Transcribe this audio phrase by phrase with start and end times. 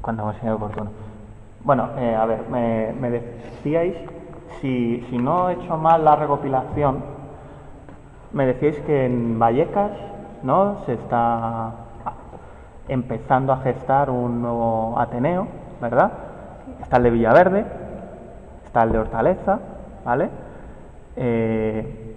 [0.00, 0.90] cuando considere oportuno.
[1.62, 3.94] Bueno, eh, a ver, me, me decíais,
[4.60, 7.02] si, si no he hecho mal la recopilación,
[8.32, 9.90] me decíais que en Vallecas,
[10.42, 10.78] ¿no?
[10.86, 11.70] Se está
[12.88, 15.46] empezando a gestar un nuevo Ateneo,
[15.80, 16.10] ¿verdad?
[16.82, 17.64] Está el de Villaverde,
[18.64, 19.58] está el de Hortaleza,
[20.04, 20.28] ¿vale?
[21.16, 22.16] Eh,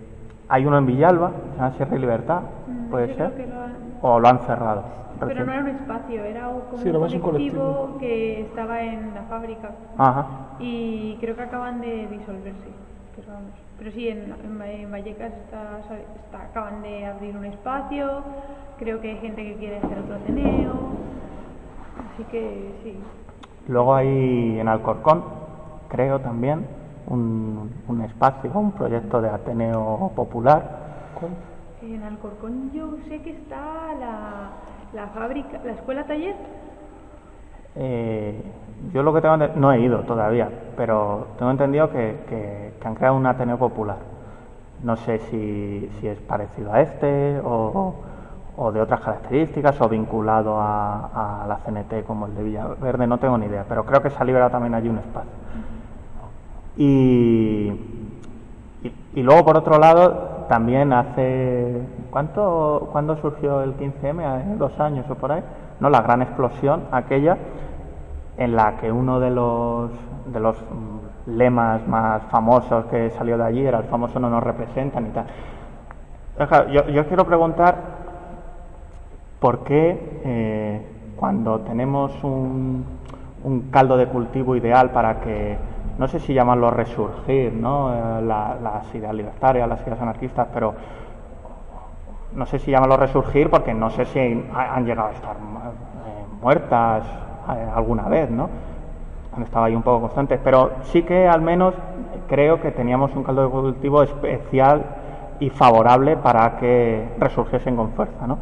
[0.49, 3.73] hay uno en Villalba, se llama Sierra y Libertad, Mm, puede yo ser, lo han-
[4.01, 4.83] o lo han cerrado.
[5.27, 9.23] Pero no era un espacio, era un- como Sí, un colectivo, que estaba en la
[9.23, 10.25] fábrica Ajá.
[10.59, 12.71] y creo que acaban de disolverse.
[13.15, 13.51] Pero, vamos.
[13.77, 18.23] pero sí, en, en Va- en Vallecas está, está- acaban de abrir un espacio,
[18.79, 20.73] creo que hay gente que quiere hacer otro ateneo,
[22.13, 22.99] así que sí.
[23.67, 25.23] Luego hay en Alcorcón,
[25.89, 26.65] creo también,
[27.07, 30.63] un, un espacio, un proyecto de Ateneo Popular.
[31.19, 31.31] ¿Cuál?
[31.81, 34.49] En Alcorcón yo sé que está la,
[34.93, 36.35] la fábrica, la escuela taller.
[37.75, 38.41] Eh,
[38.93, 42.95] yo lo que tengo no he ido todavía, pero tengo entendido que, que- que han
[42.95, 43.97] creado un Ateneo Popular.
[44.83, 47.95] No sé si, si es parecido a este o,
[48.57, 53.17] o de otras características o vinculado a, a la CNT como el de Villaverde, no
[53.17, 55.31] tengo ni idea, pero creo que se ha liberado también allí un espacio.
[56.75, 57.69] Y,
[58.83, 61.81] y, y luego, por otro lado, también hace...
[62.11, 64.23] ¿Cuánto, ¿Cuándo surgió el 15M?
[64.23, 65.41] ¿Hace ¿Dos años o por ahí?
[65.79, 65.89] ¿No?
[65.89, 67.39] La gran explosión aquella
[68.37, 69.89] en la que uno de los,
[70.27, 74.43] de los mm, lemas más famosos que salió de allí era el famoso no nos
[74.43, 75.25] representan y tal.
[76.71, 77.75] Yo, yo quiero preguntar
[79.39, 82.85] por qué eh, cuando tenemos un,
[83.43, 85.57] un caldo de cultivo ideal para que,
[85.97, 87.93] no sé si llamarlo resurgir, ¿no?
[87.93, 90.73] Eh, la- las ideas libertarias, las ideas anarquistas, pero
[92.33, 94.19] no sé si llamarlo resurgir porque no sé si
[94.53, 98.49] ha- han llegado a estar eh, muertas eh, alguna vez, ¿no?
[99.35, 101.73] Han estado ahí un poco constantes, pero sí que al menos
[102.27, 104.83] creo que teníamos un caldo de cultivo especial
[105.39, 108.37] y favorable para que resurgiesen con fuerza, ¿no?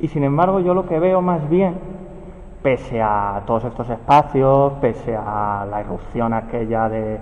[0.00, 1.78] Y sin embargo yo lo que veo más bien,
[2.62, 7.18] pese a todos estos espacios, pese a la irrupción aquella de,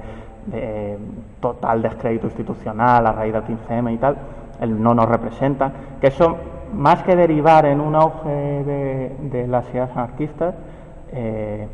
[1.41, 4.16] total descrédito institucional a raíz del 15M y tal,
[4.60, 6.37] el no nos representa, que eso,
[6.75, 10.54] más que derivar en un auge de, las ideas anarquistas,
[11.12, 11.69] eh,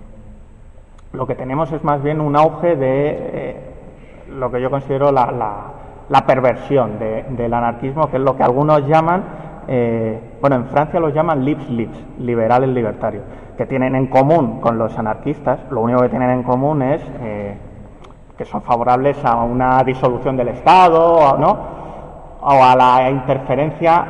[1.13, 3.57] lo que tenemos es más bien un auge de eh,
[4.31, 5.65] lo que yo considero la, la-
[6.11, 9.23] la perversión de- del anarquismo, que es lo que algunos llaman,
[9.67, 13.25] eh, bueno, en Francia los llaman lips lips, liberales libertarios,
[13.57, 17.57] que tienen en común con los anarquistas, lo único que tienen en común es eh,
[18.37, 21.75] que son favorables a una disolución del Estado, ¿no?
[22.41, 24.07] o a la interferencia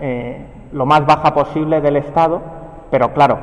[0.00, 2.40] eh, lo más baja posible del Estado,
[2.90, 3.38] pero claro,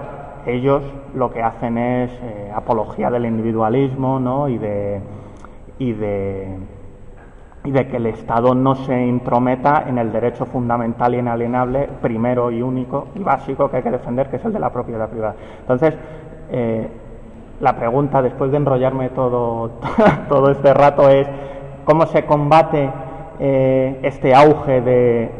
[0.46, 0.84] ellos
[1.16, 2.12] lo que hacen es
[2.54, 4.50] apología del individualismo ¿no?
[4.50, 5.00] y, de,
[5.80, 6.58] y, de,
[7.66, 12.52] y de que el Estado no se intrometa en el derecho fundamental y inalienable, primero
[12.52, 15.36] y único y básico que hay que defender, que es el de la propiedad privada.
[15.62, 15.96] Entonces,
[16.52, 16.88] eh,
[17.62, 19.72] la pregunta, después de enrollarme todo,
[20.30, 21.26] todo este rato, es
[21.86, 22.90] cómo se combate
[23.40, 25.32] eh, este auge de,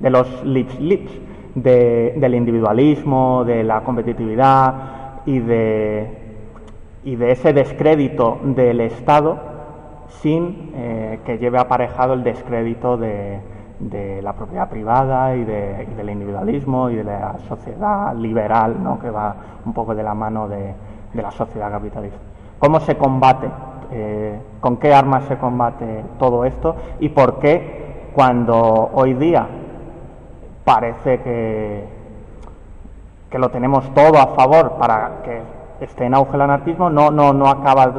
[0.00, 1.20] de- los lips lips,
[1.54, 4.74] de- del individualismo, de la competitividad
[5.26, 6.08] y de,
[7.04, 9.53] y de ese descrédito del Estado
[10.08, 13.40] sin eh, que lleve aparejado el descrédito de,
[14.22, 18.98] la propiedad privada y, de- y del individualismo y de la sociedad liberal, ¿no?
[18.98, 19.34] que va
[19.66, 20.74] un poco de la mano de,
[21.12, 22.18] de la sociedad capitalista.
[22.58, 23.48] ¿Cómo se combate?
[23.92, 26.74] eh, ¿Con qué armas se combate todo esto?
[27.00, 29.46] ¿Y por qué cuando hoy día
[30.64, 31.84] parece que,
[33.28, 35.42] que lo tenemos todo a favor para que
[35.84, 37.92] esté en auge el anarquismo, no, no, no, acaba,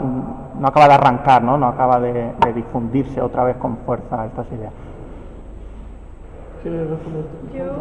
[0.59, 4.47] no acaba de arrancar, no, no acaba de, de difundirse otra vez con fuerza estas
[4.51, 4.73] ideas.
[6.61, 7.25] ¿Quieres responder?
[7.53, 7.73] Yo,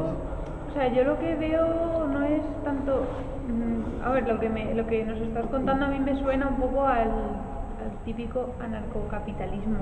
[0.70, 3.02] o sea, yo lo que veo no es tanto,
[3.48, 6.48] mm, a ver, lo que me, lo que nos estás contando a mí me suena
[6.48, 9.78] un poco al, al típico anarcocapitalismo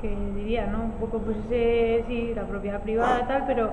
[0.00, 0.84] que diría, ¿no?
[0.84, 3.70] Un poco, pues ese, sí, la propiedad privada y tal, pero,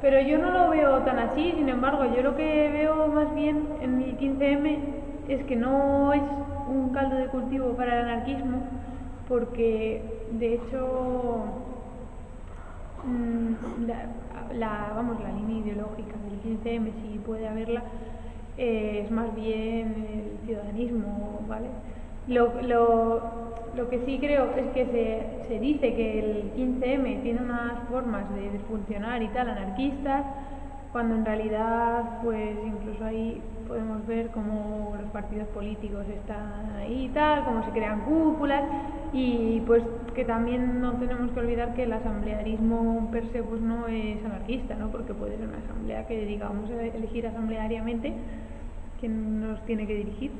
[0.00, 1.52] pero yo no lo veo tan así.
[1.56, 4.78] Sin embargo, yo lo que veo más bien en el 15M
[5.28, 6.22] es que no es
[6.68, 8.62] un caldo de cultivo para el anarquismo,
[9.28, 11.62] porque de hecho
[13.04, 13.86] Mm,
[14.54, 17.82] la, vamos, la línea ideológica del 15M, si puede haberla,
[18.56, 21.66] eh, es más bien el ciudadanismo, ¿vale?
[22.28, 23.22] Lo, lo,
[23.76, 28.24] lo que sí creo es que se, se dice que el 15M tiene unas formas
[28.34, 30.24] de, funcionar y tal, anarquistas,
[30.92, 33.42] cuando en realidad, pues incluso ahí
[33.72, 38.62] podemos ver cómo los partidos políticos están ahí y tal, cómo se crean cúpulas
[39.14, 39.82] y pues
[40.14, 44.74] que también no tenemos que olvidar que el asamblearismo per se pues no es anarquista,
[44.74, 44.90] ¿no?
[44.90, 48.12] Porque puede ser una asamblea que diga vamos a elegir asambleariamente
[49.00, 50.32] quién nos tiene que dirigir.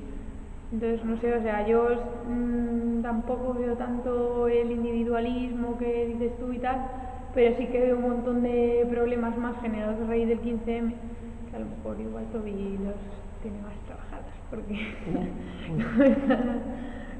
[0.70, 1.88] Entonces, no sé, o sea, yo
[2.29, 6.87] mm, tampoco veo tanto el individualismo que dices tú y tal,
[7.34, 11.31] pero sí que veo un montón de problemas más generados a raíz del 15M, que
[11.54, 12.94] a lo mejor igual Toby los
[13.43, 14.75] tiene más trabajadas, porque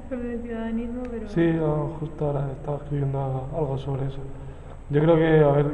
[0.09, 1.29] con el ciudadanismo, pero...
[1.29, 1.57] Sí,
[1.99, 4.19] justo ahora estaba escribiendo algo sobre eso.
[4.89, 5.67] Yo creo que, a ver,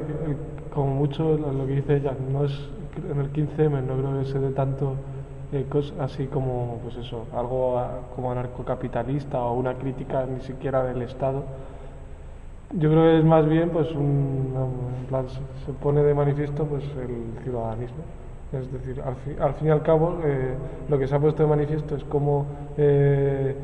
[0.73, 2.69] como mucho lo que dice ella, no es
[3.11, 4.95] en el 15M, no creo que se dé tanto
[5.51, 5.65] eh,
[5.99, 7.81] así como, pues eso, algo
[8.15, 11.43] como anarcocapitalista o una crítica ni siquiera del Estado.
[12.73, 14.53] Yo creo que es más bien, pues, un,
[15.65, 18.03] se pone de manifiesto pues el ciudadanismo.
[18.51, 20.55] Es decir, al, fin y al cabo, eh,
[20.87, 22.47] lo que se ha puesto de manifiesto es cómo
[22.77, 23.55] eh,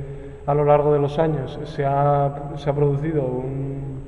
[0.46, 4.06] a lo largo de los años se ha, producido un,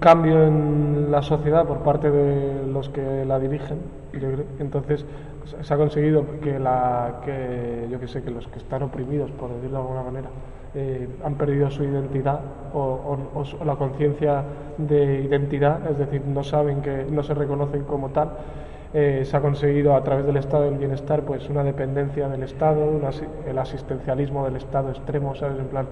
[0.00, 3.78] cambio en la sociedad por parte de los que la dirigen.
[4.58, 5.06] Entonces,
[5.60, 9.50] se ha conseguido que, la, que yo que sé, que los que están oprimidos, por
[9.50, 10.28] decirlo de alguna manera,
[10.74, 12.40] eh, han perdido su identidad
[12.74, 13.16] o,
[13.64, 14.42] la conciencia
[14.76, 18.30] de identidad, es decir, no saben que no se reconocen como tal.
[18.98, 22.98] Eh, se ha conseguido a través del estado del bienestar pues una dependencia del estado,
[23.46, 25.58] el asistencialismo del estado extremo, ¿sabes?
[25.58, 25.86] En plan,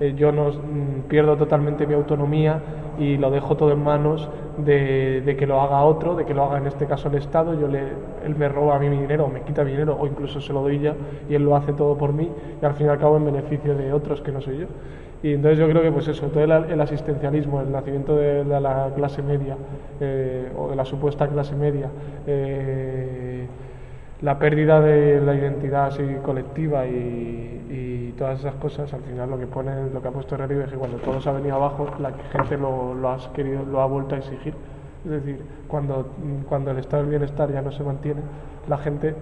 [0.00, 2.60] eh, yo no mm, pierdo totalmente mi autonomía
[2.98, 4.28] y lo dejo todo en manos
[4.58, 7.68] de, que lo haga otro, de que lo haga en este caso el Estado, yo
[7.68, 7.84] le,
[8.22, 10.52] él me roba a mí mi dinero, o me quita mi dinero, o incluso se
[10.52, 10.94] lo doy ya,
[11.30, 12.28] y él lo hace todo por mí,
[12.60, 14.66] y al fin y al cabo en beneficio de otros que no soy yo.
[15.22, 19.22] Y entonces yo creo que pues eso, todo el, asistencialismo, el nacimiento de, la clase
[19.22, 19.56] media,
[20.00, 21.88] eh, o de la supuesta clase media,
[22.26, 23.46] eh,
[24.20, 27.50] la pérdida de la identidad así colectiva y,
[28.18, 30.76] todas esas cosas, al final lo que pone, lo que ha puesto relieve es que
[30.76, 34.14] cuando todo se ha venido abajo, la gente lo, lo, ha querido, lo ha vuelto
[34.14, 34.54] a exigir.
[35.04, 36.08] Es decir, cuando,
[36.48, 38.20] cuando el estado del bienestar ya no se mantiene,
[38.68, 39.16] la gente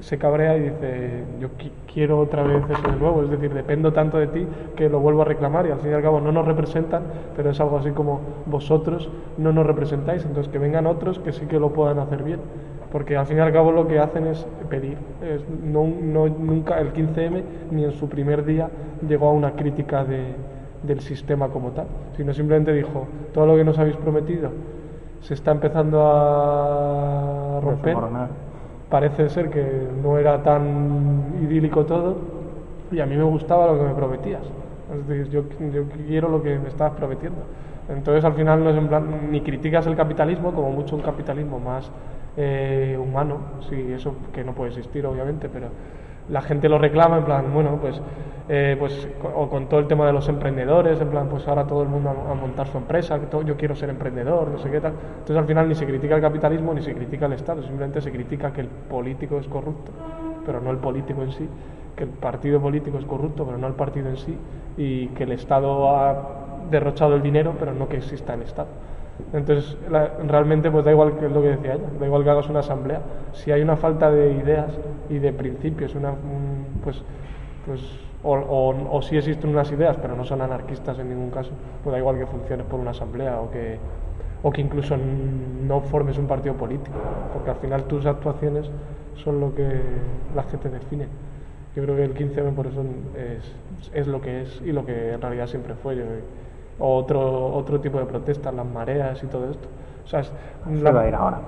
[0.00, 1.48] se cabrea y dice, yo
[1.92, 4.46] quiero otra vez eso de nuevo, es decir, dependo tanto de ti
[4.76, 7.02] que lo vuelvo a reclamar y al fin y al cabo no nos representan,
[7.36, 11.46] pero es algo así como vosotros no nos representáis, entonces que vengan otros que sí
[11.46, 12.40] que lo puedan hacer bien
[12.90, 14.96] porque al fin y al cabo lo que hacen es pedir.
[15.62, 15.86] no,
[16.28, 18.68] nunca el 15M ni en su primer día
[19.06, 21.86] llegó a una crítica del sistema como tal,
[22.16, 24.50] sino simplemente dijo, todo lo que nos habéis prometido
[25.20, 27.96] se está empezando a romper.
[28.90, 32.16] Parece ser que no era tan idílico todo
[32.90, 34.42] y a mí me gustaba lo que me prometías.
[35.10, 35.42] Es yo
[36.06, 37.42] quiero lo que me estabas prometiendo.
[37.88, 41.58] Entonces al final no es en plan, ni criticas el capitalismo, como mucho un capitalismo
[41.58, 41.90] más
[42.36, 43.38] eh, humano,
[43.68, 45.68] sí, eso que no puede existir obviamente, pero
[46.28, 48.00] la gente lo reclama en plan, bueno, pues,
[48.48, 51.82] eh, pues o con todo el tema de los emprendedores, en plan, pues ahora todo
[51.82, 54.80] el mundo a, montar su empresa, que todo, yo quiero ser emprendedor, no sé qué
[54.80, 54.92] tal.
[54.92, 58.10] Entonces al final ni se critica el capitalismo ni se critica el Estado, simplemente se
[58.10, 59.92] critica que el político es corrupto,
[60.46, 61.48] pero no el político en sí,
[61.94, 64.36] que el partido político es corrupto, pero no el partido en sí,
[64.76, 66.38] y que el Estado ha
[66.70, 68.68] derrochado el dinero, pero no que exista el Estado.
[69.32, 69.76] Entonces,
[70.26, 72.60] realmente, pues da igual que es lo que decía ella, da igual que hagas una
[72.60, 73.00] asamblea.
[73.32, 74.78] Si hay una falta de ideas
[75.10, 76.12] y de principios, una,
[76.82, 77.02] pues,
[77.66, 81.50] pues, o, o, sí existen unas ideas, pero no son anarquistas en ningún caso,
[81.82, 83.78] pues da igual que funciones por una asamblea o que,
[84.42, 86.96] o que incluso no formes un partido político,
[87.32, 88.70] porque al final tus actuaciones
[89.14, 89.80] son lo que
[90.34, 91.08] las que te definen.
[91.76, 92.82] Yo creo que el 15M por eso
[93.16, 95.96] es, es lo que es y lo que en realidad siempre fue.
[95.96, 96.02] Yo,
[96.78, 99.68] o otro, otro tipo de protestas, las mareas y todo esto.
[100.04, 100.22] O sea,
[100.92, 101.40] va a ir ahora.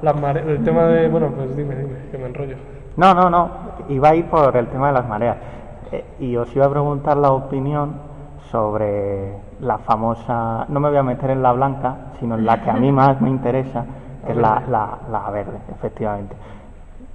[0.45, 2.57] el tema de, bueno, pues dime, dime, que me enrollo.
[2.97, 3.51] No, no, no,
[3.89, 5.37] iba a ir por el tema de las mareas.
[5.93, 7.95] Eh, y os iba a preguntar la opinión
[8.51, 12.71] sobre la famosa, no me voy a meter en la blanca, sino en la que
[12.71, 13.85] a mí más me interesa,
[14.25, 16.35] que es la, la, la verde, efectivamente.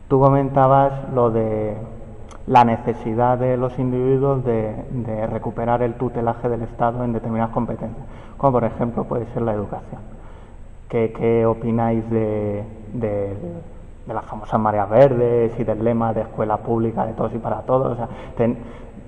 [0.07, 1.75] Tú comentabas lo de
[2.47, 8.05] la necesidad de los individuos de, recuperar el tutelaje del Estado en determinadas competencias,
[8.37, 10.01] como por ejemplo puede ser la educación.
[10.89, 12.63] ¿Qué, opináis de,
[12.93, 13.35] de,
[14.13, 17.97] las famosas mareas verdes y del lema de escuela pública de todos y para todos?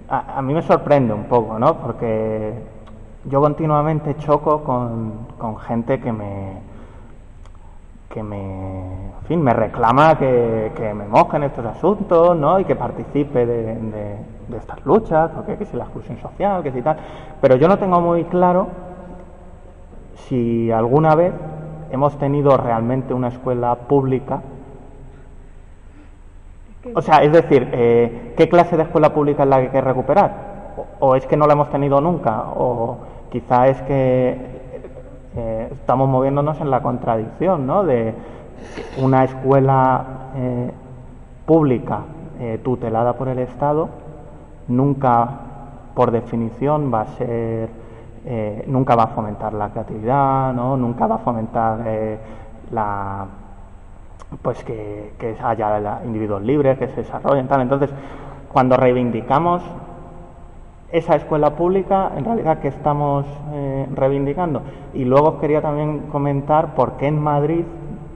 [0.10, 1.75] a, mí me sorprende un poco, ¿no?
[1.75, 2.54] Porque
[3.25, 6.62] yo continuamente choco con gente que me,
[8.18, 12.60] que me, en fin, me reclama que, me moje en estos asuntos, ¿no?
[12.60, 14.18] Y que participe de,
[14.58, 16.98] estas luchas, porque que si la exclusión social, que si tal.
[17.42, 18.70] Pero yo no tengo muy claro
[20.16, 21.34] si alguna vez
[21.92, 24.42] hemos tenido realmente una escuela pública
[26.96, 29.82] O sea, es decir, eh, ¿qué clase de escuela pública es la que hay que
[29.82, 30.74] recuperar?
[31.00, 32.98] O, o es que no la hemos tenido nunca, o
[33.29, 34.58] quizá es que
[35.36, 37.84] eh, estamos moviéndonos en la contradicción, ¿no?
[37.84, 38.13] De
[39.00, 40.03] una escuela
[40.36, 40.72] eh,
[41.46, 42.01] pública
[42.63, 43.89] tutelada por el Estado
[44.67, 45.27] nunca,
[45.96, 47.70] por definición, va a ser,
[48.25, 50.77] eh, nunca va a fomentar la creatividad, ¿no?
[50.77, 51.79] Nunca va a fomentar
[52.72, 53.25] la
[54.42, 57.62] pues que, que haya individuos libres, que se desarrollen, tal.
[57.62, 57.90] Entonces,
[58.52, 59.64] cuando reivindicamos
[60.92, 64.62] esa escuela pública, en realidad, ¿qué estamos eh, reivindicando?
[64.94, 67.66] Y luego quería también comentar por qué en Madrid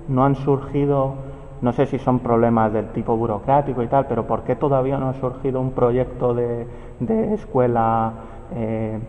[0.07, 1.15] no han surgido,
[1.61, 5.09] no sé si son problemas del tipo burocrático y tal, pero por qué todavía no
[5.09, 6.65] ha surgido un proyecto de,
[6.99, 8.13] de escuela
[8.55, 8.99] eh,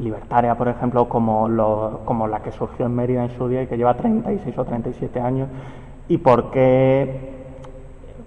[0.00, 3.66] libertaria, por ejemplo, como, lo- como la que surgió en Mérida en su día y
[3.66, 5.48] que lleva 36 o 37 años,
[6.08, 7.30] y por qué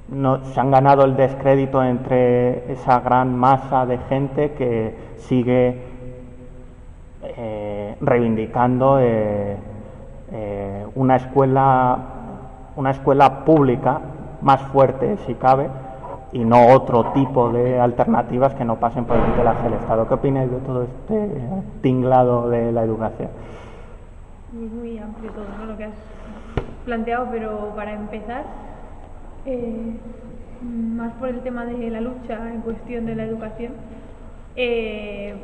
[0.09, 5.81] no, se han ganado el descrédito entre esa gran masa de gente que sigue
[7.23, 9.57] eh, reivindicando eh,
[10.31, 11.97] eh, una escuela
[12.75, 14.01] una escuela pública
[14.41, 15.69] más fuerte si cabe
[16.33, 20.07] y no otro tipo de alternativas que no pasen por el tutelaje del Estado.
[20.07, 21.31] ¿Qué opináis de todo este
[21.81, 23.29] tinglado de la educación?
[24.51, 25.65] Es muy amplio todo ¿no?
[25.65, 25.93] lo que has
[26.85, 28.45] planteado, pero para empezar,
[29.45, 29.95] eh,
[30.61, 33.73] más por el tema de la lucha en cuestión de la educación,
[34.55, 35.35] eh,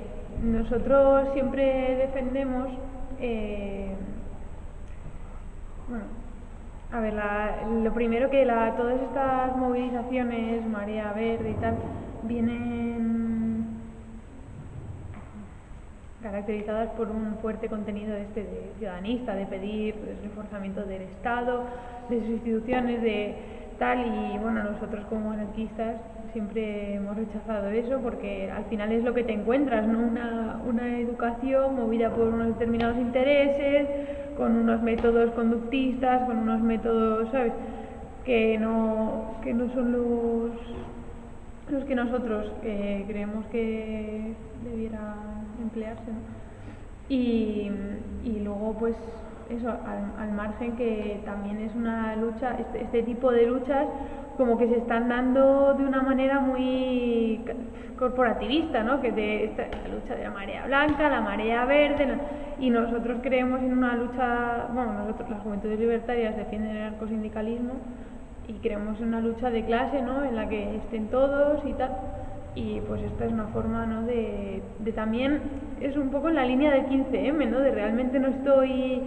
[0.43, 2.69] nosotros siempre defendemos,
[3.19, 3.93] eh,
[5.88, 6.05] bueno,
[6.91, 11.77] a ver, la- lo primero que la, todas estas movilizaciones, Marea Verde y tal,
[12.24, 13.79] vienen
[16.22, 21.63] caracterizadas por un fuerte contenido este de ciudadanista, de pedir reforzamiento del Estado,
[22.10, 23.36] de sus instituciones, de
[23.77, 25.96] tal, y bueno, nosotros como anarquistas
[26.34, 30.00] siempre hemos rechazado eso porque al final es lo que te encuentras, ¿no?
[30.00, 33.88] Una, una educación movida por unos determinados intereses,
[34.39, 37.51] con unos métodos conductistas, con unos métodos, ¿sabes?
[38.24, 40.51] Que no, que no son los
[41.69, 45.13] los que nosotros eh, creemos que debiera
[45.62, 46.10] emplearse.
[46.10, 46.17] ¿no?
[47.10, 47.69] Y,
[48.24, 48.96] y luego, pues,
[49.50, 53.86] eso, al, al margen que también es una lucha, este, este tipo de luchas
[54.39, 57.41] como que se están dando de una manera muy
[57.98, 59.01] corporativista, ¿no?
[59.01, 62.08] Que de esta, la lucha de la marea blanca, la marea verde,
[62.58, 67.74] y nosotros creemos en una lucha, bueno, nosotros las juventudes libertarias defienden el anarcosindicalismo
[68.48, 70.24] y creemos en una lucha de clase, ¿no?
[70.24, 71.91] En la que estén todos y tal.
[72.55, 74.03] Y pues esta es una forma, ¿no?
[74.03, 75.41] De, de también,
[75.81, 77.60] es un poco en la línea del 15M, ¿no?
[77.60, 79.03] De realmente no estoy,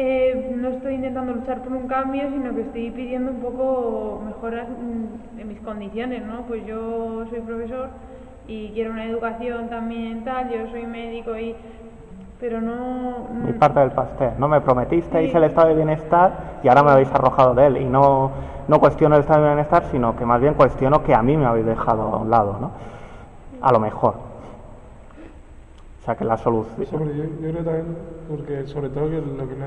[0.00, 4.68] eh, no estoy intentando luchar por un cambio, sino que estoy pidiendo un poco mejoras
[4.68, 6.42] mm, en mis condiciones, ¿no?
[6.42, 7.88] Pues yo soy profesor
[8.46, 11.56] y quiero una educación también tal, yo soy médico y...
[12.38, 13.26] Pero no...
[13.48, 14.30] Y parte del pastel.
[14.38, 15.36] No me prometisteis Sí.
[15.36, 16.30] el estado de bienestar
[16.62, 17.76] y ahora me habéis arrojado de él.
[17.78, 18.30] Y no,
[18.68, 21.46] no cuestiono el estado de bienestar, sino que más bien cuestiono que a mí me
[21.46, 22.70] habéis dejado a un lado, ¿no?
[23.60, 24.27] A lo mejor.
[26.08, 26.86] Sea que la solución.
[26.86, 27.84] Sobre, yo, yo creo también,
[28.30, 29.66] porque sobre todo que lo que no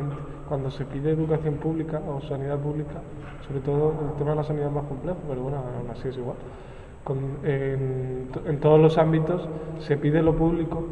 [0.50, 3.00] cuando se pide educación pública o sanidad pública,
[3.48, 6.18] sobre todo el tema de la sanidad es más complejo, pero bueno, aún así es
[6.18, 6.38] igual.
[7.04, 10.84] Con- en, en todos los ámbitos se pide lo público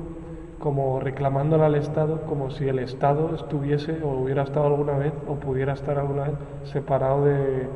[0.60, 5.36] como reclamándole al Estado, como si el Estado estuviese o hubiera estado alguna vez o
[5.39, 7.70] pudiera estar alguna vez separado de,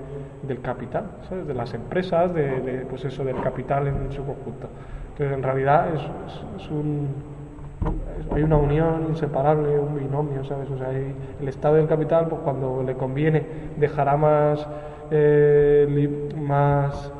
[0.43, 1.47] del capital, ¿sabes?
[1.47, 4.69] de las empresas, de, de, pues eso, del capital en su conjunto.
[5.09, 7.23] Entonces, en realidad es, es- es un,
[8.31, 10.69] hay una unión inseparable, un binomio, ¿sabes?
[10.69, 13.43] O sea, hay- el Estado y el capital, pues cuando le conviene,
[13.77, 14.65] dejará más,
[15.11, 15.87] eh,
[16.39, 17.11] más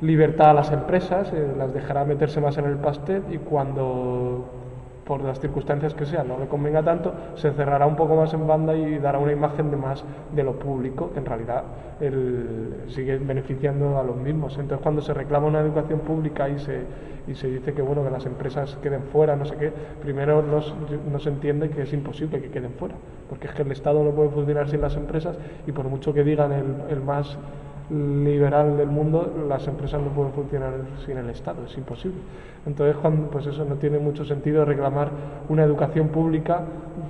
[0.00, 4.31] libertad a las empresas, eh, las dejará meterse más en el pastel y cuando
[5.06, 8.46] por las circunstancias que sean no le convenga tanto, se cerrará un poco más en
[8.46, 10.04] banda y dará una imagen de más
[10.34, 11.64] de lo público, que en realidad
[12.00, 14.56] el- sigue beneficiando a los mismos.
[14.58, 16.80] Entonces cuando se reclama una educación pública y se,
[17.26, 21.18] y se dice que bueno que las empresas queden fuera, no sé qué, primero no
[21.18, 22.94] se entiende que es imposible que queden fuera,
[23.28, 26.22] porque es que el Estado no puede funcionar sin las empresas y por mucho que
[26.24, 27.36] digan el, el más
[27.92, 30.72] liberal del mundo, las empresas no pueden funcionar
[31.04, 32.18] sin el Estado, es imposible.
[32.66, 35.08] Entonces, cuando, pues eso no tiene mucho sentido reclamar
[35.48, 36.62] una educación pública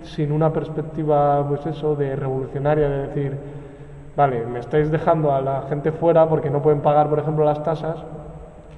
[0.02, 3.36] sin una perspectiva, pues eso, de revolucionaria, de decir,
[4.16, 7.62] vale, me estáis dejando a la gente fuera porque no pueden pagar, por ejemplo, las
[7.62, 7.98] tasas,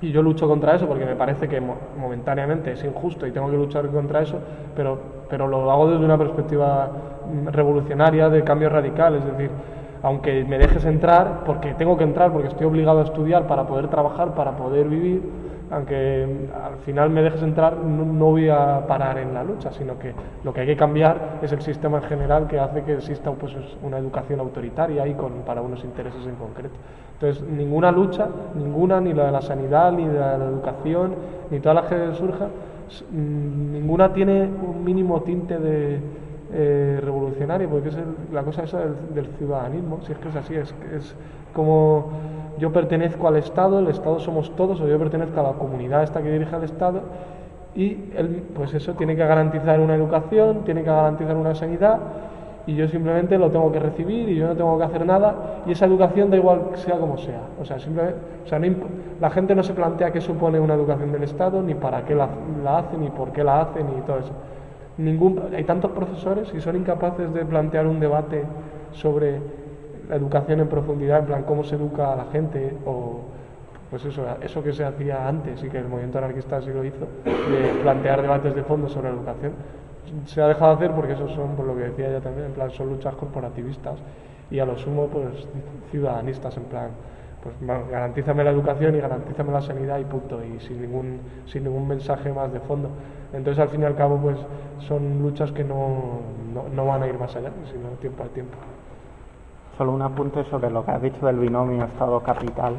[0.00, 3.50] y yo lucho contra eso porque me parece que mo- momentáneamente es injusto y tengo
[3.50, 4.38] que luchar contra eso,
[4.76, 4.98] pero,
[5.30, 6.90] pero lo hago desde una perspectiva
[7.50, 9.50] revolucionaria, de cambio radical, es decir,
[10.04, 13.88] aunque me dejes entrar, porque tengo que entrar, porque estoy obligado a estudiar para poder
[13.88, 15.22] trabajar, para poder vivir,
[15.70, 20.12] aunque al final me dejes entrar, no, voy a parar en la lucha, sino que
[20.44, 23.56] lo que hay que cambiar es el sistema en general que hace que exista pues,
[23.82, 26.74] una educación autoritaria y con, para unos intereses en concreto.
[27.14, 31.14] Entonces, ninguna lucha, ninguna, ni la de la sanidad, ni la de la educación,
[31.50, 32.48] ni todas las que surjan,
[33.10, 35.98] mm, ninguna tiene un mínimo tinte de
[36.54, 37.98] eh, revolucionario, porque es
[38.32, 38.80] la cosa esa
[39.12, 41.14] del, ciudadanismo, si es que es así, es, es
[41.52, 42.10] como
[42.58, 46.22] yo pertenezco al Estado, el Estado somos todos, o yo pertenezco a la comunidad esta
[46.22, 47.02] que dirige al Estado,
[47.74, 51.98] y él, pues eso, tiene que garantizar una educación, tiene que garantizar una sanidad,
[52.66, 55.72] y yo simplemente lo tengo que recibir y yo no tengo que hacer nada y
[55.72, 57.42] esa educación da igual sea como sea.
[57.60, 58.58] O sea, simplemente, o sea
[59.20, 62.28] la gente no se plantea qué supone una educación del Estado, ni para qué la,
[62.62, 64.32] la hace, ni por qué la hace, ni todo eso.
[64.96, 68.44] Ningún, hay tantos profesores y son incapaces de plantear un debate
[68.92, 69.40] sobre
[70.08, 73.22] la educación en profundidad, en plan cómo se educa a la gente o
[73.90, 77.06] pues eso, eso que se hacía antes y que el movimiento anarquista sí lo hizo,
[77.24, 79.52] de plantear debates de fondo sobre la educación
[80.26, 82.52] se ha dejado de hacer porque eso son, por lo que decía ella también, en
[82.52, 83.98] plan, son luchas corporativistas
[84.50, 85.46] y a lo sumo, pues,
[85.90, 86.90] ciudadanistas, en plan,
[87.44, 87.54] pues
[87.90, 92.32] garantízame la educación y garantízame la sanidad y punto, y sin ningún, sin ningún mensaje
[92.32, 92.88] más de fondo.
[93.34, 94.38] Entonces, al fin y al cabo, pues,
[94.88, 96.20] son luchas que no,
[96.74, 98.56] no, van a ir más allá, sino tiempo al tiempo.
[99.76, 102.76] Solo un apunte sobre lo que has dicho del binomio Estado-Capital.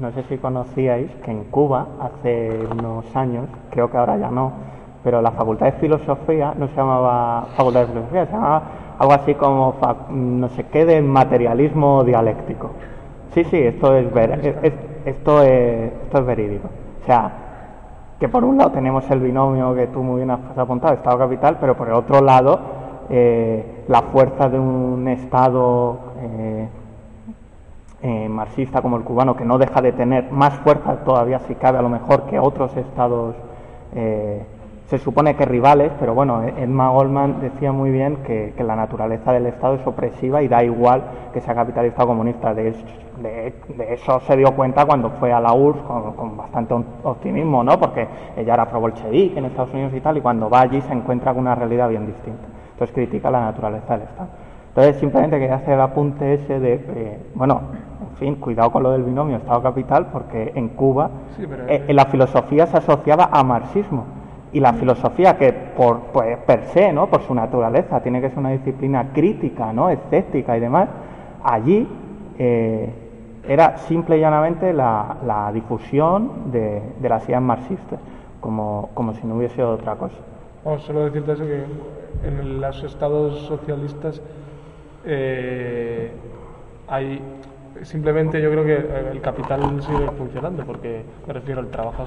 [0.00, 4.52] No sé si conocíais que en Cuba, hace unos años, creo que ahora ya no,
[5.04, 8.62] pero la Facultad de Filosofía no se llamaba Facultad de Filosofía, se llamaba
[8.98, 9.74] algo así como
[10.10, 12.70] no sé qué de materialismo dialéctico.
[13.36, 14.06] Sí, sí, esto es,
[15.04, 16.70] esto es, esto es verídico.
[17.02, 17.30] O sea,
[18.18, 21.58] que por un lado tenemos el binomio que tú muy bien has apuntado, Estado capital,
[21.60, 22.58] pero por el otro lado
[23.10, 26.68] eh, la fuerza de un Estado eh,
[28.04, 31.76] eh, marxista como el cubano, que no deja de tener más fuerza todavía si cabe
[31.76, 33.36] a lo mejor que otros estados
[34.86, 39.46] se supone que rivales, pero bueno, Emma Goldman decía muy bien que, la naturaleza del
[39.46, 42.54] Estado es opresiva y da igual que sea capitalista o comunista.
[42.54, 42.72] De,
[43.90, 47.78] eso se dio cuenta cuando fue a la URSS con, bastante optimismo, ¿no?
[47.80, 51.32] Porque ella era pro-bolchevique en Estados Unidos y tal, y cuando va allí se encuentra
[51.32, 52.46] con una realidad bien distinta.
[52.72, 54.28] Entonces critica la naturaleza del Estado.
[54.68, 57.60] Entonces simplemente quería hacer el apunte ese de, eh, bueno,
[58.08, 61.10] en fin, cuidado con lo del binomio Estado-Capital, porque en Cuba
[61.66, 64.04] eh, la filosofía se asociaba a marxismo
[64.56, 67.08] y la filosofía que por pues, per se, ¿no?
[67.08, 69.90] por su naturaleza, tiene que ser una disciplina crítica, ¿no?
[69.90, 70.88] escéptica y demás,
[71.44, 71.86] allí
[72.38, 72.88] eh,
[73.46, 78.00] era simple y llanamente la, difusión de, las ideas marxistas,
[78.40, 80.16] como, como si no hubiese otra cosa.
[80.64, 81.64] Vamos, solo decirte eso que
[82.26, 84.22] en los estados socialistas
[85.04, 86.12] eh,
[86.88, 87.20] hay
[87.82, 92.04] simplemente yo creo que el capital sigue funcionando, porque me refiero al trabajo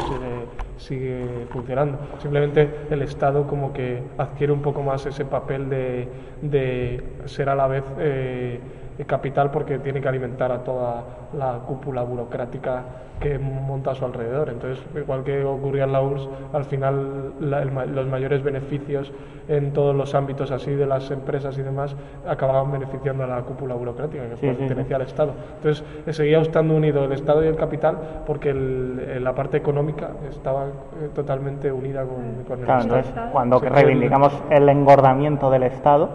[0.00, 1.98] sigue, sigue funcionando.
[2.18, 6.08] Simplemente el Estado como que adquiere un poco más ese papel de,
[6.42, 8.60] de ser a la vez eh,
[9.04, 11.04] capital porque tiene que alimentar a toda
[11.36, 12.84] la cúpula burocrática
[13.20, 14.50] que monta a su alrededor.
[14.50, 19.12] Entonces, igual que ocurría en la URSS, al final los mayores beneficios
[19.48, 21.94] en todos los ámbitos así de las empresas y demás
[22.26, 25.32] acababan beneficiando a la cúpula burocrática que pertenecía al Estado.
[25.56, 31.08] Entonces, seguía estando unido el Estado y el capital porque la parte económica estaba eh,
[31.14, 32.98] totalmente unida con, el claro, Estado.
[32.98, 36.10] Entonces, cuando reivindicamos el engordamiento del Estado,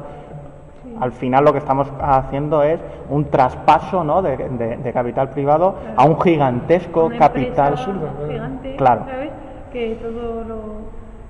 [1.02, 4.22] al final lo que estamos haciendo es un traspaso ¿no?
[4.22, 9.32] de, capital privado a un gigantesco capital gigante, claro ¿sabes?
[9.74, 10.62] que todo lo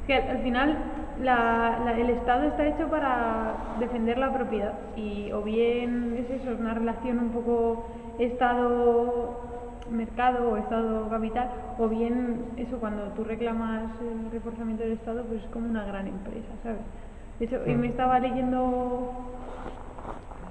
[0.06, 0.78] que al, final
[1.98, 6.74] el Estado está hecho para defender la propiedad y o bien es eso es una
[6.74, 7.86] relación un poco
[8.20, 9.40] Estado
[9.90, 15.42] mercado o Estado capital o bien eso cuando tú reclamas el reforzamiento del Estado pues
[15.44, 16.82] es como una gran empresa sabes
[17.40, 19.12] de hecho, y me estaba leyendo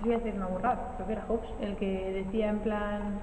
[0.02, 3.20] voy a hacer una burrada, creo que era Hobbes, el que decía en plan,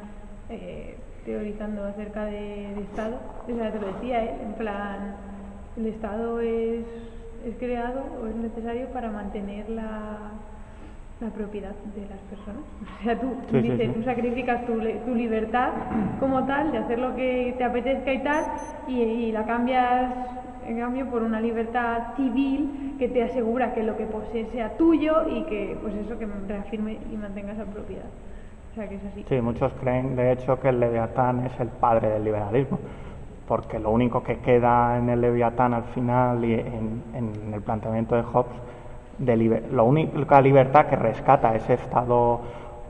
[0.50, 5.16] eh, teorizando acerca de, Estado, o sea, te lo decía él, en plan,
[5.76, 6.86] el Estado es,
[7.46, 10.32] es creado o es necesario para mantener la,
[11.20, 12.64] la propiedad de las personas.
[13.02, 15.72] O sea, tú, tú sacrificas tu, tu, libertad
[16.20, 18.44] como tal, de hacer lo que te apetezca y tal,
[18.88, 20.14] y la cambias
[20.68, 25.28] en cambio por una libertad civil que te asegura que lo que posees sea tuyo
[25.30, 28.06] y que pues eso que reafirme y mantenga esa propiedad.
[28.72, 29.26] O sea que es así.
[29.28, 32.80] Sí, muchos creen de hecho que el Leviatán es el padre del liberalismo,
[33.48, 38.24] porque lo único que queda en el Leviatán al final y en, el planteamiento de
[38.24, 38.52] Hobbes
[39.20, 42.42] de la única libertad que rescata ese Estado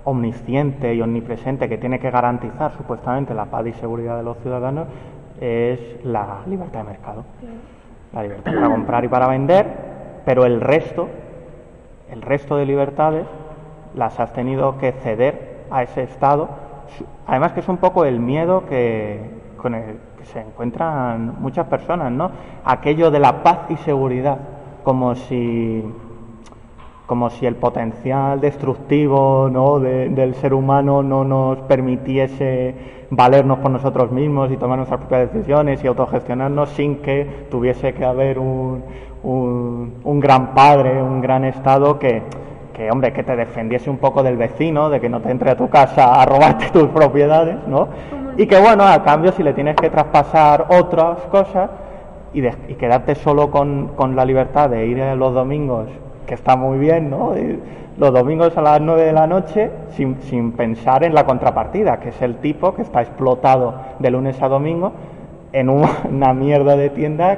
[0.04, 4.88] omnisciente y omnipresente que tiene que garantizar supuestamente la paz y seguridad de los ciudadanos
[5.42, 7.26] es la libertad de mercado.
[8.14, 9.66] La libertad para comprar y para vender,
[10.26, 11.10] pero el resto,
[12.10, 13.26] el resto de libertades
[13.96, 16.50] las has tenido que ceder a ese Estado.
[17.26, 19.20] Además que es un poco el miedo que,
[19.58, 22.32] con el que se encuentran muchas personas, ¿no?
[22.64, 24.38] Aquello de la paz y seguridad,
[24.84, 25.84] como si
[27.08, 29.80] como si el potencial destructivo ¿no?
[29.80, 35.84] del ser humano no nos permitiese valernos por nosotros mismos y tomar nuestras propias decisiones
[35.84, 38.84] y autogestionarnos sin que tuviese que haber un,
[39.24, 42.22] un, gran padre, un gran Estado que,
[42.74, 45.58] que, hombre, que te defendiese un poco del vecino, de que no te entre a
[45.58, 47.88] tu casa a robarte tus propiedades, ¿no?
[48.38, 51.72] Y que, bueno, a cambio, si le tienes que traspasar otras cosas
[52.34, 55.88] y, y quedarte solo con, con la libertad de ir los domingos
[56.28, 57.34] que está muy bien, ¿no?
[57.98, 62.10] Los domingos a las 9 de la noche sin, sin, pensar en la contrapartida, que
[62.10, 64.92] es el tipo que está explotado de lunes a domingo
[65.52, 65.70] en
[66.10, 67.38] una mierda de tienda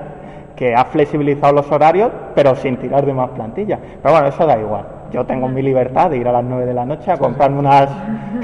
[0.56, 3.80] que ha flexibilizado los horarios, pero sin tirar de más plantilla.
[4.02, 4.86] Pero bueno, eso da igual.
[5.12, 7.90] Yo tengo mi libertad de ir a las 9 de la noche a comprarme unas,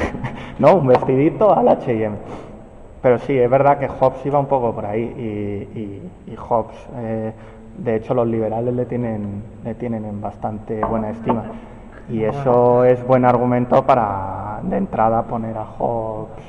[0.60, 0.76] ¿no?
[0.76, 2.16] un vestidito al H&M.
[3.02, 6.76] Pero sí, es verdad que Hobbes iba un poco por ahí y, y, Hobbes...
[6.98, 7.34] Eh,
[7.78, 11.44] de hecho, los liberales le tienen, le tienen en bastante buena estima.
[12.10, 16.44] Y eso es buen argumento para, de entrada, poner a Hobbes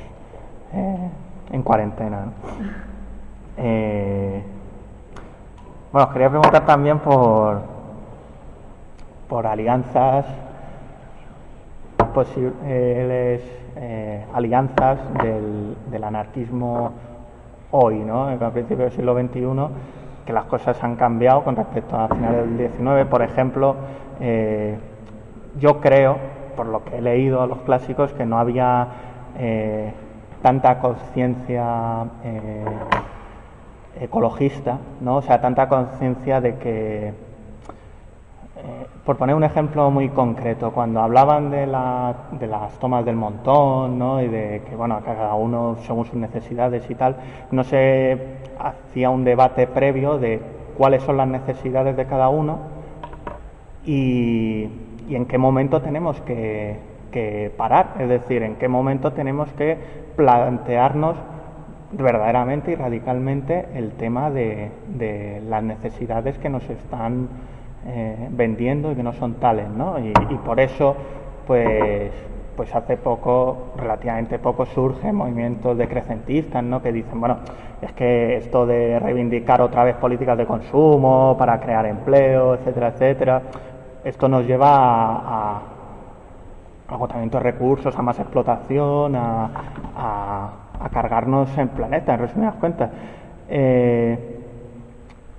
[0.73, 1.09] eh,
[1.51, 2.25] en cuarentena.
[3.57, 4.43] Eh,
[5.91, 7.61] bueno, os quería preguntar también por,
[9.27, 10.25] por alianzas,
[12.13, 13.41] posibles
[13.75, 16.91] eh, alianzas del, del, anarquismo
[17.71, 18.29] hoy, ¿no?
[18.29, 19.43] En el principio del siglo XXI
[20.27, 23.09] que las cosas han cambiado con respecto a finales del XIX.
[23.09, 23.75] Por ejemplo,
[24.19, 24.77] eh,
[25.59, 26.17] yo creo,
[26.55, 28.87] por lo que he leído a los clásicos, que no había
[29.37, 29.93] eh,
[30.41, 32.65] tanta conciencia eh,
[34.01, 35.17] ecologista, ¿no?
[35.17, 37.27] O sea, tanta conciencia de que
[39.07, 43.97] por poner un ejemplo muy concreto, cuando hablaban de, la, de, las tomas del montón
[43.97, 44.21] ¿no?
[44.21, 47.15] y de que bueno, cada uno según sus necesidades y tal,
[47.51, 48.17] no se
[48.59, 50.41] hacía un debate previo de
[50.77, 52.59] cuáles son las necesidades de cada uno
[53.85, 54.67] y,
[55.15, 56.95] en qué momento tenemos que,
[57.57, 59.75] parar, es decir, en qué momento tenemos que
[60.15, 61.17] plantearnos
[61.91, 64.69] verdaderamente y radicalmente el tema de,
[65.49, 67.27] las necesidades que nos están
[67.87, 69.97] eh, vendiendo y que no son tales, ¿no?
[69.99, 70.95] Y, y por eso,
[71.47, 72.11] pues,
[72.55, 76.81] pues hace poco, relativamente poco, surgen movimientos decrecentistas, ¿no?
[76.81, 77.37] Que dicen, bueno,
[77.81, 83.41] es que esto de reivindicar otra vez políticas de consumo para crear empleo, etcétera, etcétera,
[84.07, 85.61] esto nos lleva a,
[86.87, 90.51] agotamiento de recursos, a más explotación, a,
[90.91, 92.89] cargarnos en planeta, en resumidas cuentas.
[93.49, 94.35] Eh,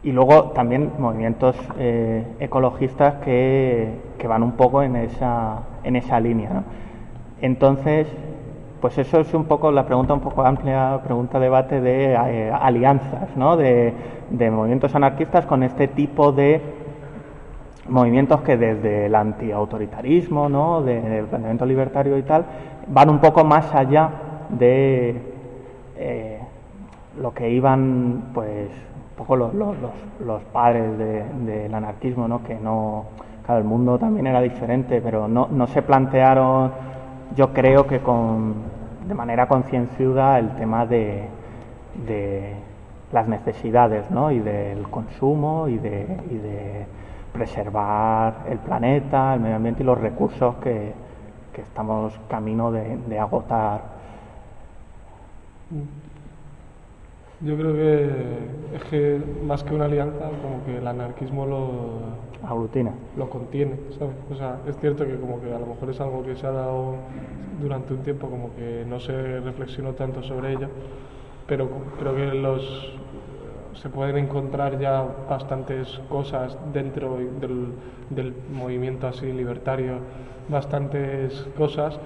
[0.03, 6.21] y luego también movimientos eh, ecologistas que, que, van un poco en esa, en esa
[6.21, 6.51] línea.
[6.51, 6.65] ¿no?
[7.41, 8.07] Entonces,
[8.81, 13.37] pues eso es un poco la pregunta un poco amplia, pregunta debate de eh, alianzas,
[13.37, 13.57] ¿no?
[13.57, 13.93] De,
[14.31, 16.61] movimientos anarquistas con este tipo de
[17.89, 20.83] movimientos que desde el antiautoritarismo, ¿no?
[20.83, 22.45] del planteamiento libertario y tal,
[22.89, 24.11] van un poco más allá
[24.51, 25.21] de
[25.97, 26.41] eh,
[27.21, 29.77] lo que iban, pues, un poco los, los,
[30.25, 32.43] los padres del anarquismo, ¿no?
[32.45, 33.07] Que no,
[33.45, 36.71] claro, el mundo también era diferente, pero no, no se plantearon
[37.37, 38.55] yo creo que con,
[39.07, 41.29] de manera concienciuda el tema de,
[43.13, 44.31] las necesidades ¿no?
[44.31, 46.87] y del consumo y de, de,
[47.39, 50.93] preservar el planeta, el medio ambiente y los recursos que,
[51.55, 53.81] que estamos camino de, agotar.
[57.41, 62.91] Yo creo que es que más que una alianza, como que el anarquismo lo aglutina.
[63.17, 64.17] Lo contiene, ¿sabes?
[64.33, 66.51] O sea, es cierto que como que a lo mejor es algo que se ha
[66.51, 66.97] dado
[67.61, 70.69] durante un tiempo, como que no se reflexionó tanto sobre ello,
[71.47, 71.69] pero
[72.01, 72.99] creo que los
[73.81, 77.73] se pueden encontrar ya bastantes cosas dentro del,
[78.11, 79.99] del movimiento así libertario,
[80.49, 81.99] bastantes cosas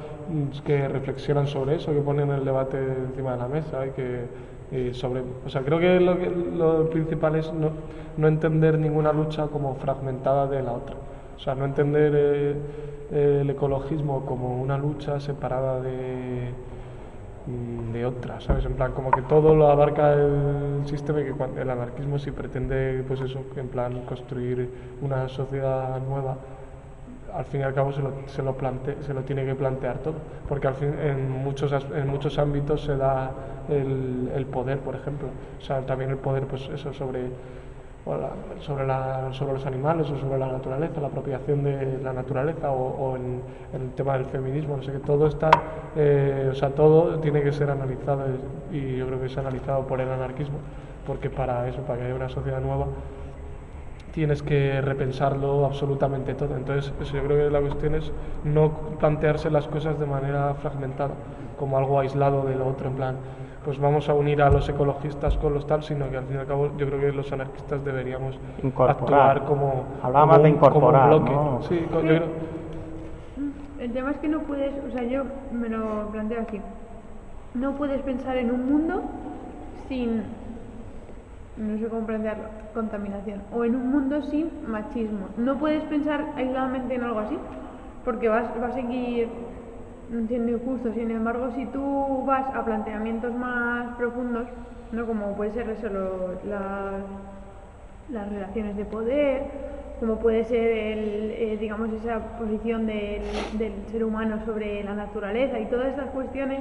[0.64, 4.52] que reflexionan sobre eso, que ponen el debate encima de la mesa y que
[4.94, 7.70] sobre, o sea, creo que lo, lo principal es no,
[8.16, 10.96] no, entender ninguna lucha como fragmentada de la otra.
[11.37, 16.52] O sea, no entender eh, el ecologismo como una lucha separada de,
[17.46, 18.64] de otra, ¿sabes?
[18.64, 23.05] En plan, como que todo lo abarca el sistema y que el anarquismo si pretende,
[23.07, 26.37] pues eso, en plan, construir una sociedad nueva,
[27.35, 29.98] al fin y al cabo se lo, se lo, plante, se lo tiene que plantear
[29.98, 30.14] todo,
[30.48, 33.33] porque al fin, en, muchos, en muchos ámbitos se da
[33.68, 35.28] el, el poder, por ejemplo,
[35.59, 37.31] o sea, también el poder, pues eso, sobre
[38.60, 43.16] sobre, la, sobre los animales o sobre la naturaleza, la apropiación de la naturaleza o,
[43.16, 45.50] en, el tema del feminismo, no sé que todo está,
[45.96, 48.24] eh, o sea, todo tiene que ser analizado
[48.72, 50.58] y yo creo que es analizado por el anarquismo,
[51.06, 52.86] porque para eso, para que haya una sociedad nueva,
[54.12, 56.56] tienes que repensarlo absolutamente todo.
[56.56, 58.12] Entonces, eso yo creo que la cuestión es
[58.44, 61.14] no plantearse las cosas de manera fragmentada,
[61.58, 63.16] como algo aislado de lo otro, en plan,
[63.64, 66.40] pues vamos a unir a los ecologistas con los tal, sino que al fin y
[66.40, 68.38] al cabo yo creo que los anarquistas deberíamos
[68.88, 71.33] actuar como, como, un, de incorporar, bloque.
[71.68, 71.87] Sí,
[73.79, 76.61] El tema es que no puedes, o sea, yo me lo planteo así,
[77.55, 79.03] no puedes pensar en un mundo
[79.88, 80.22] sin,
[81.57, 82.44] no sé cómo plantearlo,
[82.75, 85.29] contaminación, o en un mundo sin machismo.
[85.37, 87.38] No puedes pensar aisladamente en algo así,
[88.05, 89.29] porque vas, va a seguir
[90.29, 90.92] siendo injusto.
[90.92, 94.46] Sin embargo, si tú vas a planteamientos más profundos,
[94.92, 95.07] ¿no?
[95.07, 95.88] como puede ser eso,
[96.46, 97.03] las,
[98.11, 99.42] las relaciones de poder,
[100.01, 103.22] como puede ser el, eh, digamos esa posición del,
[103.57, 106.61] del, ser humano sobre la naturaleza y todas estas cuestiones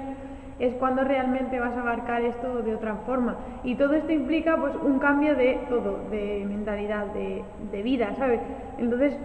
[0.60, 4.74] es cuando realmente vas a abarcar esto de otra forma y todo esto implica pues
[4.76, 8.42] un cambio de todo de mentalidad de, de vida sabes
[8.78, 9.18] entonces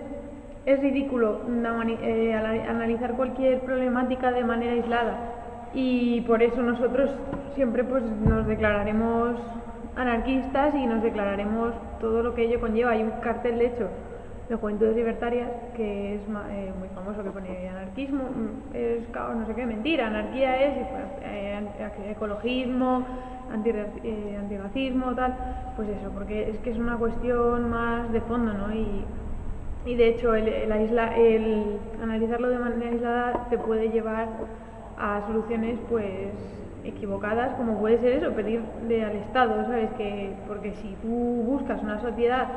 [0.66, 1.42] es ridículo
[2.02, 5.16] eh, analizar cualquier problemática de manera aislada.
[5.72, 7.10] Y por eso nosotros
[7.54, 9.36] siempre pues nos declararemos
[9.94, 12.90] anarquistas y nos declararemos todo lo que ello conlleva.
[12.90, 13.88] Hay un cartel de hecho
[14.48, 19.54] de Juventudes Libertarias que es eh, muy famoso que pone anarquismo mm, es no sé
[19.54, 23.06] qué mentira anarquía es pues, eh, ecologismo
[23.52, 23.70] anti,
[24.36, 25.36] antirracismo tal.
[25.76, 28.72] Pues eso porque es que es una cuestión más de fondo no
[29.86, 34.28] y de hecho, el, el, analizarlo de manera aislada te puede llevar
[34.98, 36.32] a soluciones pues
[36.82, 39.90] equivocadas, como puede ser eso, pedirle al Estado, ¿sabes?
[39.96, 42.48] Que, porque si tú buscas una sociedad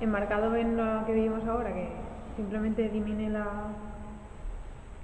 [0.00, 1.88] enmarcado en lo que vivimos ahora, que
[2.36, 3.46] simplemente elimine la,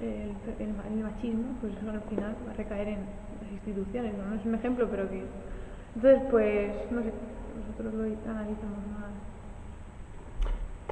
[0.01, 2.99] el, machismo, pues eso al final va a recaer en
[3.43, 4.35] las instituciones, ¿no?
[4.35, 5.25] es un ejemplo, pero que...
[5.97, 7.13] Entonces, pues, no sé,
[7.57, 9.34] nosotros lo analizamos más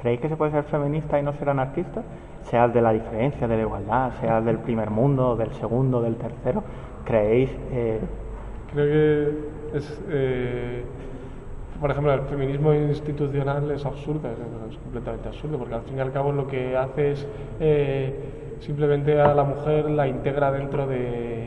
[0.03, 2.03] ¿Creéis que se puede ser feminista y no ser anarquista?
[2.41, 6.17] Sea de la diferencia, de la igualdad, sea el del primer mundo, del segundo, del
[6.17, 6.61] tercero.
[7.05, 7.49] ¿Creéis?
[7.71, 8.01] Eh...
[8.73, 10.01] Creo que es.
[10.09, 10.83] Eh,
[11.79, 16.11] por ejemplo, el feminismo institucional es absurdo, es, completamente absurdo, porque al fin y al
[16.11, 17.27] cabo lo que hace es
[17.61, 21.42] eh, simplemente a la mujer la integra dentro de,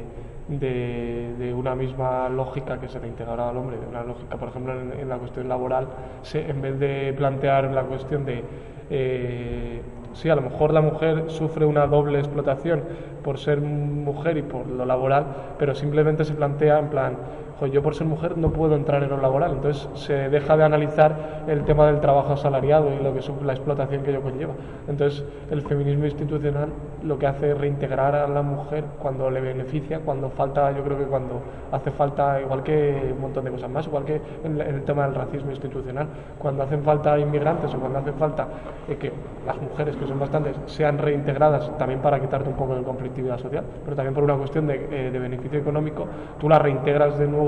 [0.48, 4.72] de, una misma lógica que se le integrará al hombre, de una lógica, por ejemplo,
[4.72, 5.88] en, la cuestión laboral,
[6.22, 8.44] se, en vez de plantear la cuestión de,
[8.90, 9.82] eh,
[10.12, 12.82] sí, a lo mejor la mujer sufre una doble explotación
[13.24, 15.26] por ser mujer y por lo laboral,
[15.59, 17.16] pero simplemente se plantea en plan,
[17.64, 19.52] yo por ser mujer no puedo entrar en lo laboral.
[19.52, 23.54] Entonces se deja de analizar el tema del trabajo asalariado y lo que es la
[23.54, 24.52] explotación que ello conlleva.
[24.88, 26.68] Entonces el feminismo institucional
[27.02, 30.98] lo que hace es reintegrar a la mujer cuando le beneficia, cuando falta, yo creo
[30.98, 31.40] que cuando
[31.72, 35.14] hace falta, igual que un montón de cosas más, igual que en el tema del
[35.14, 38.46] racismo institucional, cuando hacen falta inmigrantes o cuando hace falta
[38.88, 39.12] eh, que
[39.46, 43.64] las mujeres, que son bastantes, sean reintegradas también para quitarte un poco de conflictividad social,
[43.84, 46.06] pero también por una cuestión de, eh, de beneficio económico,
[46.38, 47.45] tú las reintegras de nuevo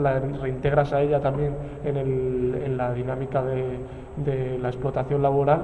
[0.00, 3.78] la reintegras a ella también en, el, en la dinámica de,
[4.16, 5.62] de, la explotación laboral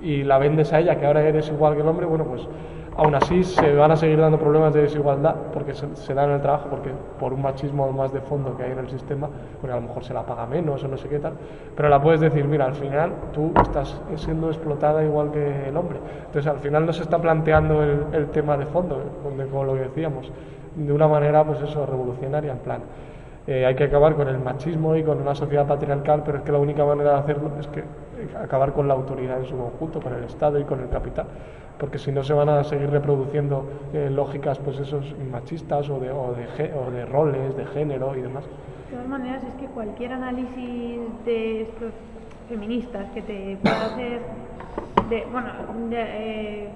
[0.00, 2.46] y la vendes a ella, que ahora eres igual que el hombre, bueno, pues
[2.98, 6.36] aún así se van a seguir dando problemas de desigualdad porque se, se dan en
[6.36, 9.28] el trabajo, porque por un machismo más de fondo que hay en el sistema,
[9.60, 11.34] porque a lo mejor se la paga menos o no sé qué tal,
[11.76, 15.98] pero la puedes decir, mira, al final tú estás siendo explotada igual que el hombre.
[16.26, 19.80] Entonces al final no se está planteando el, el tema de fondo, como lo que
[19.80, 20.32] decíamos
[20.86, 22.80] de una manera, pues eso, revolucionaria, en plan.
[23.46, 26.52] Eh, hay que acabar con el machismo y con una sociedad patriarcal, pero es que
[26.52, 27.84] la única manera de hacerlo es que eh,
[28.38, 31.26] acabar con la autoridad en su conjunto, con el Estado y con el capital,
[31.78, 33.64] porque si no se van a seguir reproduciendo
[33.94, 38.20] eh, lógicas, pues esos machistas o de, o de, o de roles, de género y
[38.20, 38.44] demás.
[38.44, 41.92] De todas maneras, es que cualquier análisis de estos
[42.50, 44.20] feministas que te pueda hacer,
[45.08, 45.48] de, bueno,
[45.88, 46.68] de,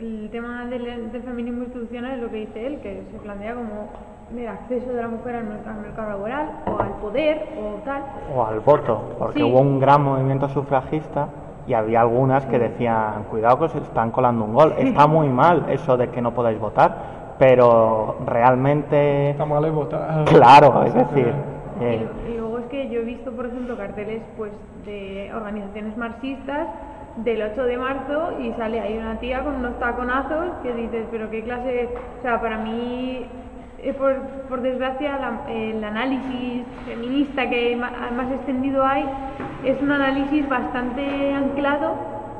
[0.00, 3.88] el tema del, feminismo institucional es lo que dice él, que se plantea como
[4.34, 8.02] el acceso de la mujer al, mercado laboral o al poder o tal.
[8.34, 11.28] O al voto, porque hubo un gran movimiento sufragista
[11.66, 15.66] y había algunas que decían, cuidado que se están colando un gol, está muy mal
[15.68, 20.24] eso de que no podáis votar, pero realmente, Está mal votado.
[20.24, 21.32] claro, es decir,
[21.80, 24.52] eh, Y, y luego es que yo he visto, por ejemplo, carteles pues
[24.84, 26.68] de organizaciones marxistas
[27.16, 31.28] del 8 de marzo y sale ahí una tía con unos taconazos que dices, pero
[31.30, 33.26] qué clase, o sea, para mí,
[33.78, 34.16] eh, por,
[34.48, 35.18] por desgracia,
[35.48, 39.04] el análisis feminista que más extendido hay
[39.64, 41.94] es un análisis bastante anclado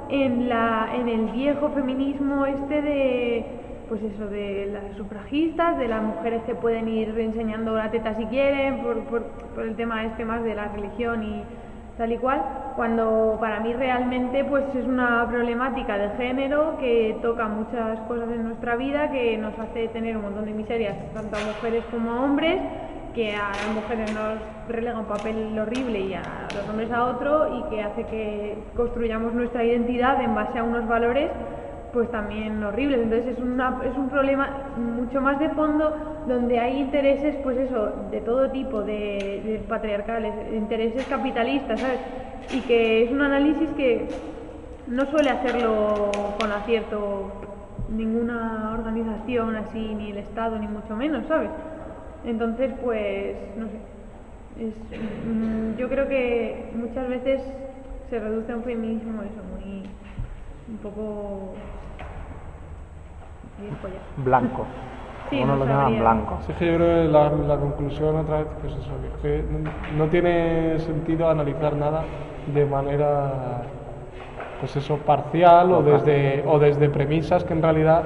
[0.09, 3.47] en, la, en el viejo feminismo este de,
[3.89, 8.25] pues eso, de las sufragistas, de las mujeres que pueden ir enseñando la teta si
[8.27, 9.23] quieren, por, por,
[9.55, 11.43] por el tema este más de la religión y
[11.97, 12.43] tal y cual,
[12.77, 18.45] cuando para mí realmente pues es una problemática de género que toca muchas cosas en
[18.45, 22.23] nuestra vida, que nos hace tener un montón de miserias, tanto a mujeres como a
[22.23, 22.61] hombres,
[23.15, 26.23] que a las mujeres nos relega un papel horrible y a
[26.55, 30.87] los hombres a otro y que hace que construyamos nuestra identidad en base a unos
[30.87, 31.31] valores
[31.93, 33.01] pues también horribles.
[33.01, 37.93] Entonces es, una, es un problema mucho más de fondo donde hay intereses, pues eso,
[38.11, 42.01] de todo tipo, de, de patriarcales, intereses capitalistas, ¿sabes?
[42.53, 44.09] Y que es un análisis que
[44.87, 47.33] no suele hacerlo con acierto
[47.91, 51.51] ninguna organización así, ni el Estado, ni mucho menos, ¿sabes?
[52.25, 54.67] Entonces, pues, no sé.
[54.67, 57.41] Es, mm, yo creo que muchas veces
[58.11, 59.85] se reduce a un feminismo eso, muy.
[60.69, 61.55] un poco.
[63.69, 64.23] Ya.
[64.23, 64.67] blanco.
[65.31, 66.01] Sí, Uno no lo llama sabría.
[66.01, 66.39] blanco.
[66.45, 68.91] Sí, es que yo creo que la, la conclusión otra vez, pues eso,
[69.23, 69.71] que es que no,
[70.05, 72.03] no tiene sentido analizar nada
[72.53, 73.63] de manera,
[74.59, 78.03] pues eso, parcial o desde, o desde premisas que en realidad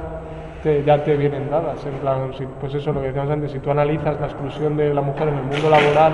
[0.63, 1.87] te- ya te vienen dadas.
[1.87, 4.93] En plan, si- pues eso, lo que decíamos antes, si tú analizas la exclusión de
[4.93, 6.13] la mujer en el mundo laboral,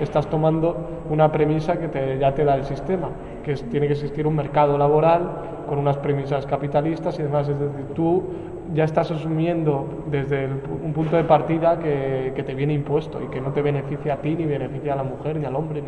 [0.00, 0.76] estás tomando
[1.10, 3.08] una premisa que te- ya te da el sistema,
[3.44, 5.22] que es- tiene que existir un mercado laboral
[5.68, 7.48] con unas premisas capitalistas y demás.
[7.48, 8.22] Es decir, tú
[8.74, 10.52] ya estás asumiendo desde el
[10.84, 14.34] un punto de partida que, te viene impuesto y que no te beneficia a ti,
[14.34, 15.82] ni beneficia a la mujer, ni al hombre,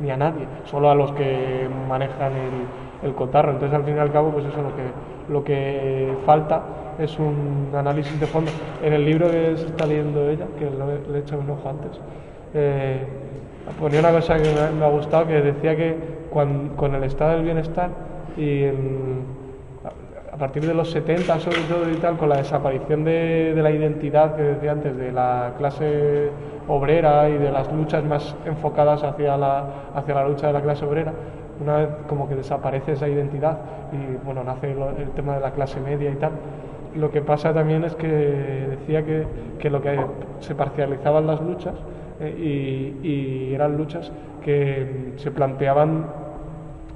[0.00, 3.52] ni, a nadie, solo a los que manejan el, el cotarro.
[3.52, 6.62] Entonces, al fin y al cabo, pues eso lo que, lo que falta
[6.98, 8.50] es un análisis de fondo.
[8.82, 10.66] En el libro que se está leyendo ella, que
[11.10, 12.00] le he echado un ojo antes,
[12.54, 13.04] eh,
[13.80, 15.96] ponía una cosa que me, ha gustado, que decía que
[16.30, 17.90] cuan- con el estado del bienestar
[18.36, 19.45] y el-
[20.36, 24.36] a partir de los 70 sobre todo y tal, con la desaparición de, la identidad
[24.36, 26.28] que decía antes, de la clase
[26.68, 30.84] obrera y de las luchas más enfocadas hacia la, hacia la lucha de la clase
[30.84, 31.12] obrera,
[31.58, 33.56] una vez como que desaparece esa identidad
[33.92, 36.32] y bueno, nace lo- el tema de la clase media y tal.
[36.94, 39.26] Lo que pasa también es que decía que,
[39.58, 39.98] que lo que
[40.40, 41.74] se parcializaban las luchas
[42.20, 44.12] eh, y, y eran luchas
[44.44, 46.25] que se planteaban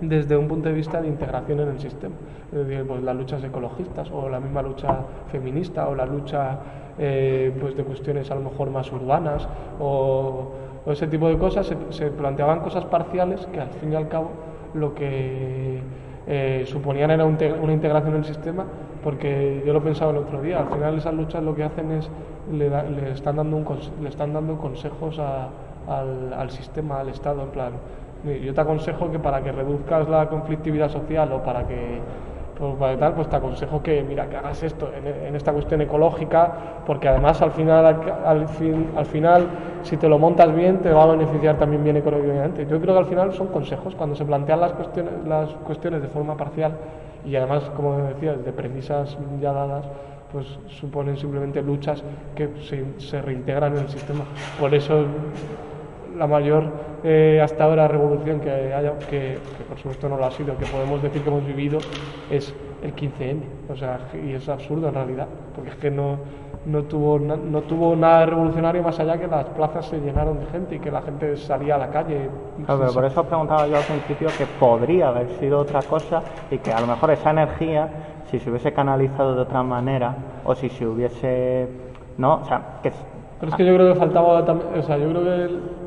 [0.00, 2.14] desde un punto de vista de integración en el sistema.
[2.52, 6.58] Es decir, pues las luchas ecologistas o la misma lucha feminista o la lucha
[6.98, 10.50] eh, pues de cuestiones a lo mejor más urbanas o,
[10.84, 14.30] o ese tipo de cosas, se, planteaban cosas parciales que al fin y al cabo
[14.74, 15.80] lo que
[16.26, 18.64] eh, suponían era un una integración en el sistema
[19.02, 22.10] porque yo lo pensaba el otro día, al final esas luchas lo que hacen es
[22.52, 23.64] le, da- le están dando un
[24.02, 25.48] le están dando consejos a-
[25.88, 30.08] al, al sistema, al Estado, en plan, "Mira, yo te aconsejo que para que reduzcas
[30.08, 31.98] la conflictividad social o para que
[32.58, 35.80] pues, para tal, pues te aconsejo que mira que hagas esto en, en esta cuestión
[35.80, 36.52] ecológica,
[36.86, 37.86] porque además al final
[38.26, 39.46] al, fin- al final
[39.82, 42.66] si te lo montas bien te va a beneficiar también bien económicamente.
[42.66, 46.08] Yo creo que al final son consejos cuando se plantean las cuestiones las cuestiones de
[46.08, 46.72] forma parcial
[47.24, 49.86] y además como decías de premisas ya dadas
[50.30, 52.04] pues suponen simplemente luchas
[52.36, 52.48] que
[52.98, 54.24] se reintegran en el sistema.
[54.60, 55.06] Por eso
[56.20, 56.64] la mayor
[57.02, 60.66] eh, hasta ahora revolución que haya, que, que por supuesto no lo ha sido, que
[60.66, 61.78] podemos decir que hemos vivido,
[62.30, 63.40] es el 15M.
[63.72, 66.18] O sea, y es absurdo en realidad, porque es que no,
[66.66, 70.46] no, tuvo, na- no tuvo nada revolucionario más allá que las plazas se llenaron de
[70.46, 72.28] gente y que la gente salía a la calle.
[72.66, 76.20] Claro, pero por eso os preguntaba yo al principio que podría haber sido otra cosa
[76.50, 77.88] y que a lo mejor esa energía,
[78.30, 81.66] si se hubiese canalizado de otra manera o si se hubiese.
[82.18, 82.40] ¿No?
[82.42, 82.92] O sea, que.
[83.40, 85.79] Pero es que yo creo que faltaba o sea, yo creo que,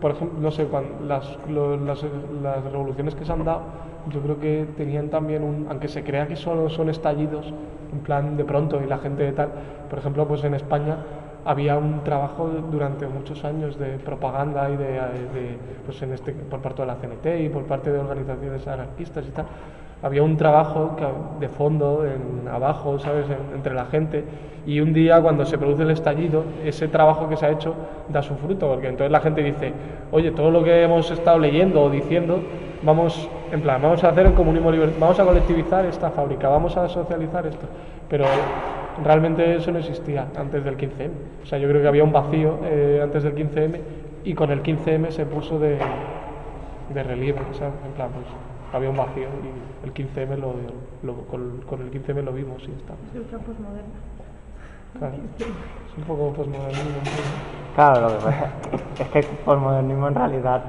[0.00, 2.04] por ejemplo, no sé, cuan- las, lo- las,
[2.42, 3.62] las revoluciones que se han dado,
[4.08, 7.52] yo creo que tenían también un, aunque se crea que solo son estallidos,
[7.92, 9.50] en plan de pronto y la gente de tal,
[9.88, 10.98] por ejemplo, pues en España
[11.44, 16.60] había un trabajo durante muchos años de propaganda y de, de, pues en este, por
[16.60, 19.46] parte de la CNT y por parte de organizaciones anarquistas y tal,
[20.02, 20.96] había un trabajo
[21.38, 22.04] de fondo,
[22.50, 24.24] abajo, ¿sabes?, En- entre la gente.
[24.66, 27.74] Y un día, cuando se produce el estallido, ese trabajo que se ha hecho
[28.08, 29.72] da su fruto, porque entonces la gente dice,
[30.12, 32.40] oye, todo lo que hemos estado leyendo o diciendo,
[32.82, 36.76] vamos, en plan, vamos a hacer el comunismo liber- vamos a colectivizar esta fábrica, vamos
[36.76, 37.66] a socializar esto.
[38.08, 38.24] Pero
[39.04, 41.10] realmente eso no existía antes del 15M.
[41.42, 43.80] O sea, yo creo que había un vacío eh, antes del 15M
[44.24, 45.78] y con el 15M se puso de,
[46.92, 48.26] de relieve, sea, en plan, pues
[48.72, 50.54] había un vacío y el 15M lo,
[51.02, 52.94] lo- con, con el 15M lo vimos y está.
[53.12, 53.98] Es ultra posmoderna.
[54.98, 55.14] Claro.
[55.38, 56.90] Es un poco posmodernismo.
[57.04, 57.74] ¿no?
[57.74, 58.48] Claro, lo que pasa
[59.00, 60.62] es que el posmodernismo en realidad.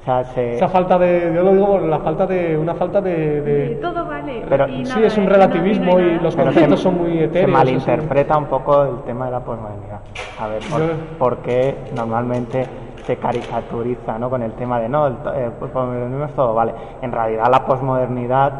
[0.00, 0.56] O sea, se.
[0.56, 3.40] Esa falta de, yo lo digo por la falta de, una falta de...
[3.40, 4.44] de- Y todo vale.
[4.48, 6.78] Pero- y sí, nada, es un y no- relativismo no hay y los Pero conceptos
[6.80, 7.50] se- son muy Se etéreos.
[7.52, 10.00] malinterpreta un poco el tema de la posmodernidad.
[10.40, 12.66] A ver, por, Yo- por qué normalmente
[13.06, 14.30] se caricaturiza ¿no?
[14.30, 16.72] con el tema de no, el, to- el posmodernismo es todo, vale.
[17.02, 18.52] En realidad la posmodernidad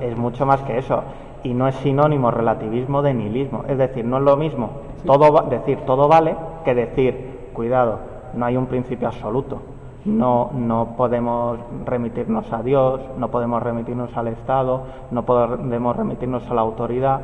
[0.00, 1.02] es mucho más que eso.
[1.44, 3.64] Y no es sinónimo relativismo de nihilismo.
[3.68, 4.70] Es decir, no es lo mismo
[5.06, 6.34] todo va- decir todo vale
[6.64, 7.98] que decir, cuidado,
[8.34, 9.58] no hay un principio absoluto.
[10.04, 16.54] No, no podemos remitirnos a Dios, no podemos remitirnos al Estado, no podemos remitirnos a
[16.54, 17.20] la autoridad,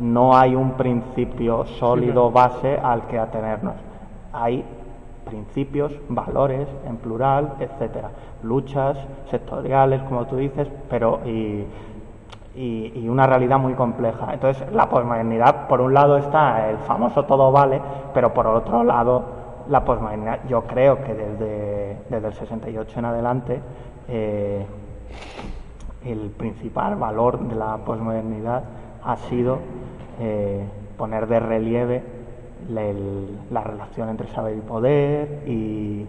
[0.00, 3.74] no hay un principio sólido base al que atenernos.
[4.32, 4.64] Hay
[5.24, 8.10] principios, valores en plural, etcétera,
[8.42, 8.96] luchas
[9.30, 11.66] sectoriales, como tú dices, pero y,
[13.08, 14.32] una realidad muy compleja.
[14.32, 17.80] Entonces, la posmodernidad, por un lado está el famoso todo vale,
[18.12, 19.24] pero por otro lado,
[19.68, 23.60] la posmodernidad, yo creo que desde, desde el 68 en adelante,
[24.08, 24.66] eh,
[26.04, 28.62] el principal valor de la posmodernidad
[29.04, 29.58] ha sido
[30.20, 30.64] eh,
[30.96, 32.02] poner de relieve
[32.68, 36.06] el- la relación entre saber y poder y,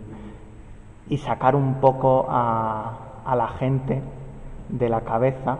[1.10, 2.93] y sacar un poco a,
[3.26, 4.01] a la gente
[4.70, 5.58] de la cabeza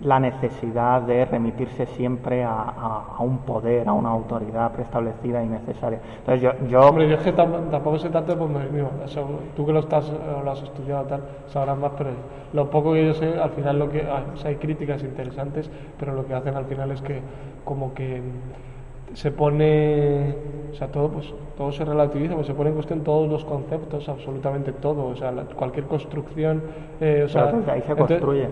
[0.00, 6.00] la necesidad de remitirse siempre a, a- un poder, a una autoridad preestablecida y necesaria.
[6.18, 8.90] Entonces yo, yo Hombre, yo es que tam- tampoco sé tanto de posmodernismo.
[9.04, 10.10] Eso, tú que lo, estás,
[10.44, 12.10] lo has estudiado tal, sabrás más, pero
[12.52, 14.04] lo poco que yo sé, al final lo que
[14.44, 17.20] hay, críticas interesantes, pero lo que hacen al final es que
[17.64, 18.20] como que
[19.14, 20.34] se pone,
[20.72, 24.08] o sea, todo, pues, todo se relativiza, pues se pone en cuestión todos los conceptos,
[24.08, 26.62] absolutamente todo, o sea, la- cualquier construcción,
[27.00, 28.48] eh, o sea, desde ahí se entonces- construye.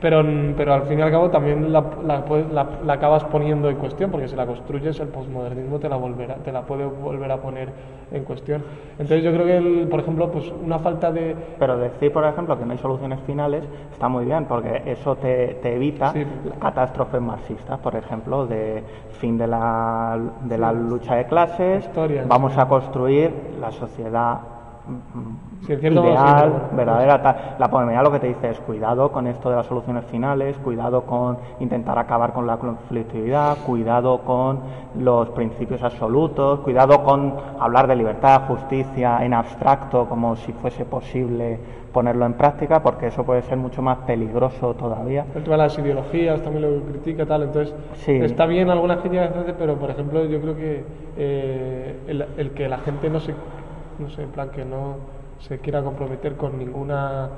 [0.00, 0.22] Pero,
[0.56, 2.22] pero al fin y al cabo también la, la
[2.52, 6.34] la- la acabas poniendo en cuestión, porque si la construyes el posmodernismo te la volverá,
[6.36, 7.70] te la puede volver a poner
[8.12, 8.62] en cuestión.
[8.98, 11.34] Entonces yo creo que, el- por ejemplo, pues una falta de...
[11.58, 15.58] Pero decir, por ejemplo, que no hay soluciones finales está muy bien, porque eso te,
[15.62, 16.24] te evita Sí.
[16.60, 18.82] catástrofes marxistas, por ejemplo, de
[19.12, 22.60] fin de la, de la lucha de clases, Historia, vamos sí.
[22.60, 24.38] a construir la sociedad
[24.86, 27.22] mm, Sí, en cierto sí, ideal, pero verdadera.
[27.22, 27.36] tal.
[27.58, 31.02] La posmodernidad lo que te dice es cuidado con esto de las soluciones finales, cuidado
[31.02, 34.60] con intentar acabar con la conflictividad, cuidado con
[34.98, 41.58] los principios absolutos, cuidado con hablar de libertad, justicia en abstracto como si fuese posible
[41.92, 45.24] ponerlo en práctica, porque eso puede ser mucho más peligroso todavía.
[45.34, 48.12] El tema de las ideologías también lo critica tal, entonces Sí.
[48.12, 50.84] está bien algunas críticas, pero por ejemplo yo creo que
[51.16, 53.32] eh, el, el que la gente no se,
[53.98, 57.28] no sé, en plan que no se quiera comprometer con ninguna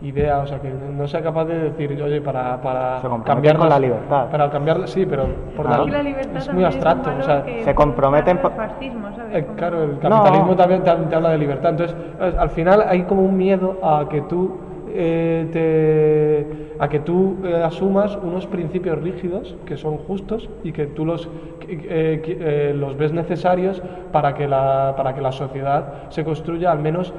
[0.00, 3.78] idea, o sea, que no sea capaz de decir, oye, para, para cambiar con la
[3.78, 4.28] libertad.
[4.28, 5.26] Para cambiar, sí, pero
[5.56, 5.86] por Claro.
[5.86, 9.36] la- libertad es muy abstracto, o sea, se comprometen por- el fascismo, ¿sabes?
[9.36, 11.70] eh, claro, el capitalismo también te, te habla de libertad.
[11.70, 14.58] Entonces, eh, al final hay como un miedo a que tú
[14.94, 20.86] eh, te, a que tú eh, asumas unos principios rígidos que son justos y que
[20.86, 21.28] tú los
[21.68, 23.82] eh, eh, los ves necesarios
[24.12, 27.12] para que la para que la sociedad se construya al menos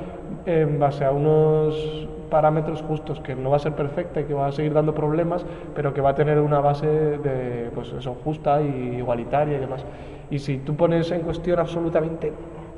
[0.45, 4.47] en base a unos parámetros justos que no va a ser perfecta y que va
[4.47, 5.45] a seguir dando problemas
[5.75, 9.85] pero que va a tener una base de pues eso justa y igualitaria y demás
[10.29, 12.31] y si tú pones en cuestión absolutamente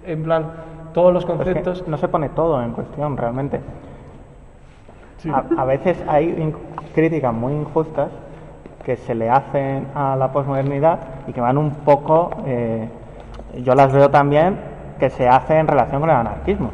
[0.06, 0.45] en plan
[0.93, 3.60] todos los Pero es que conceptos no se pone todo en cuestión realmente.
[5.57, 6.53] A, veces hay
[6.93, 8.09] críticas muy injustas
[8.86, 12.88] que se le hacen a la posmodernidad y que van un poco, eh,
[13.63, 14.57] yo las veo también,
[14.99, 16.72] que se hacen en relación con el anarquismo.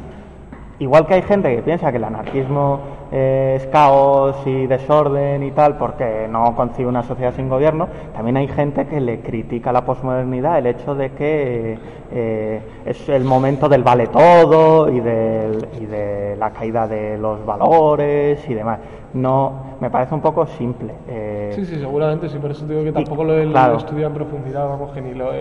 [0.79, 2.79] Igual que hay gente que piensa que el anarquismo
[3.13, 8.37] eh, es caos y desorden y tal porque no concibe una sociedad sin gobierno, también
[8.37, 11.77] hay gente que le critica a la posmodernidad el hecho de que
[12.11, 17.45] eh, es el momento del vale todo y, del- y de la caída de los
[17.45, 18.79] valores y demás.
[19.13, 20.93] No, me parece un poco simple.
[21.07, 23.77] eh, sí sí seguramente sí por eso digo que tampoco lo he claro.
[23.77, 25.31] estudiado en profundidad vamos que ni lo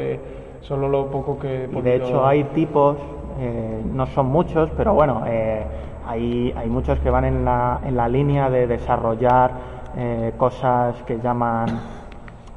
[0.61, 2.97] solo lo poco que Y de hecho hay tipos,
[3.41, 5.65] eh, no son muchos, pero bueno, eh,
[6.13, 9.51] hay, muchos que van en la, en la línea de desarrollar
[9.97, 11.67] eh, cosas que llaman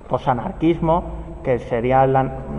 [0.07, 1.03] posanarquismo,
[1.43, 2.03] que sería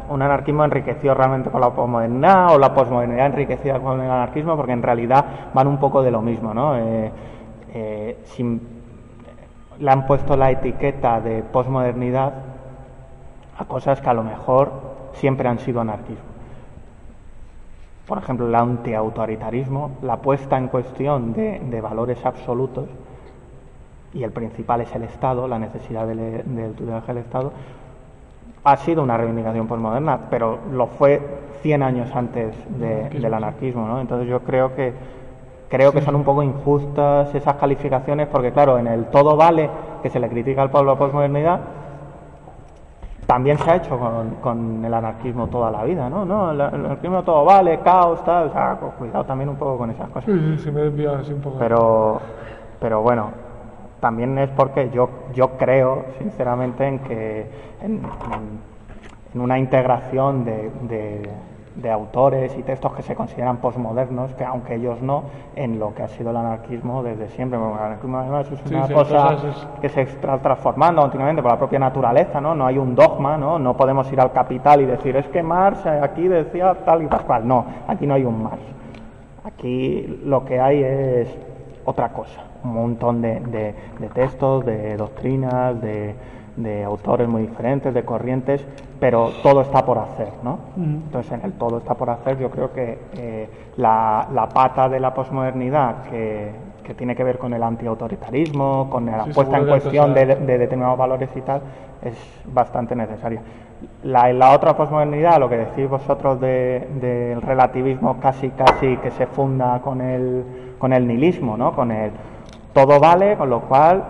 [0.09, 4.73] un anarquismo enriquecido realmente con la posmodernidad o la posmodernidad enriquecida con el anarquismo, porque
[4.73, 6.77] en realidad van un poco de lo mismo, ¿no?
[6.77, 7.11] Eh,
[7.75, 8.19] eh,
[9.79, 12.33] le han puesto la etiqueta de posmodernidad
[13.59, 14.73] a cosas que a lo mejor
[15.13, 16.36] siempre han sido anarquismo.
[18.07, 22.89] Por ejemplo, el antiautoritarismo, la puesta en cuestión de, valores absolutos,
[24.15, 27.53] y el principal es el Estado, la necesidad del, del del Estado,
[28.65, 31.21] ha sido una reivindicación postmoderna, pero lo fue
[31.63, 34.01] 100 años antes del anarquismo, ¿no?
[34.01, 34.93] Entonces yo creo que
[35.69, 39.69] creo que son un poco injustas esas calificaciones porque claro, en el todo vale
[40.03, 41.61] que se le critica al pueblo a la postmodernidad,
[43.27, 43.99] también se ha hecho
[44.41, 46.25] con, el anarquismo toda la vida, ¿no?
[46.25, 49.91] no el, anarquismo todo vale, caos, tal, o sea, pues cuidado también un poco con
[49.91, 50.25] esas cosas.
[50.25, 51.59] Sí, sí, me así un poco.
[51.59, 52.21] Pero,
[52.81, 53.31] pero bueno,
[54.01, 57.51] también es porque yo, yo creo, sinceramente, en que
[57.83, 58.03] en,
[59.35, 61.29] una integración de de
[61.85, 65.25] autores y textos que se consideran posmodernos, que aunque ellos no,
[65.55, 67.59] en lo que ha sido el anarquismo desde siempre.
[67.59, 69.37] el anarquismo además es una cosa
[69.81, 72.55] que se está transformando continuamente por la propia naturaleza, ¿no?
[72.55, 73.59] No hay un dogma, ¿no?
[73.59, 77.47] No podemos ir al capital y decir, es que Marx aquí decía tal y tal
[77.47, 78.63] No, aquí no hay un Marx.
[79.45, 81.39] Aquí lo que hay es
[81.85, 86.15] otra cosa, un montón de, de textos, de doctrinas, de
[86.57, 88.67] de autores muy diferentes, de corrientes,
[88.99, 90.59] pero todo está por hacer, ¿no?
[90.77, 94.99] Entonces, en el todo está por hacer, yo creo que eh, la, la, pata de
[94.99, 96.51] la posmodernidad que,
[96.83, 101.29] que, tiene que ver con el antiautoritarismo, con la puesta en cuestión de, determinados valores
[101.37, 101.61] y tal,
[102.03, 103.43] es bastante necesaria.
[104.05, 109.81] La, la otra posmodernidad, lo que decís vosotros del relativismo casi casi que se funda
[109.83, 111.73] con el, con el nihilismo, ¿no?
[111.75, 112.13] Con el
[112.73, 114.03] todo vale, con lo cual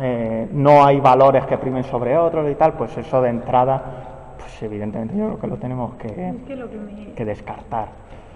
[0.00, 4.62] eh, no hay valores que primen sobre otros y tal, pues eso de entrada, pues
[4.62, 6.34] evidentemente yo creo que lo tenemos que,
[7.14, 7.88] que, descartar.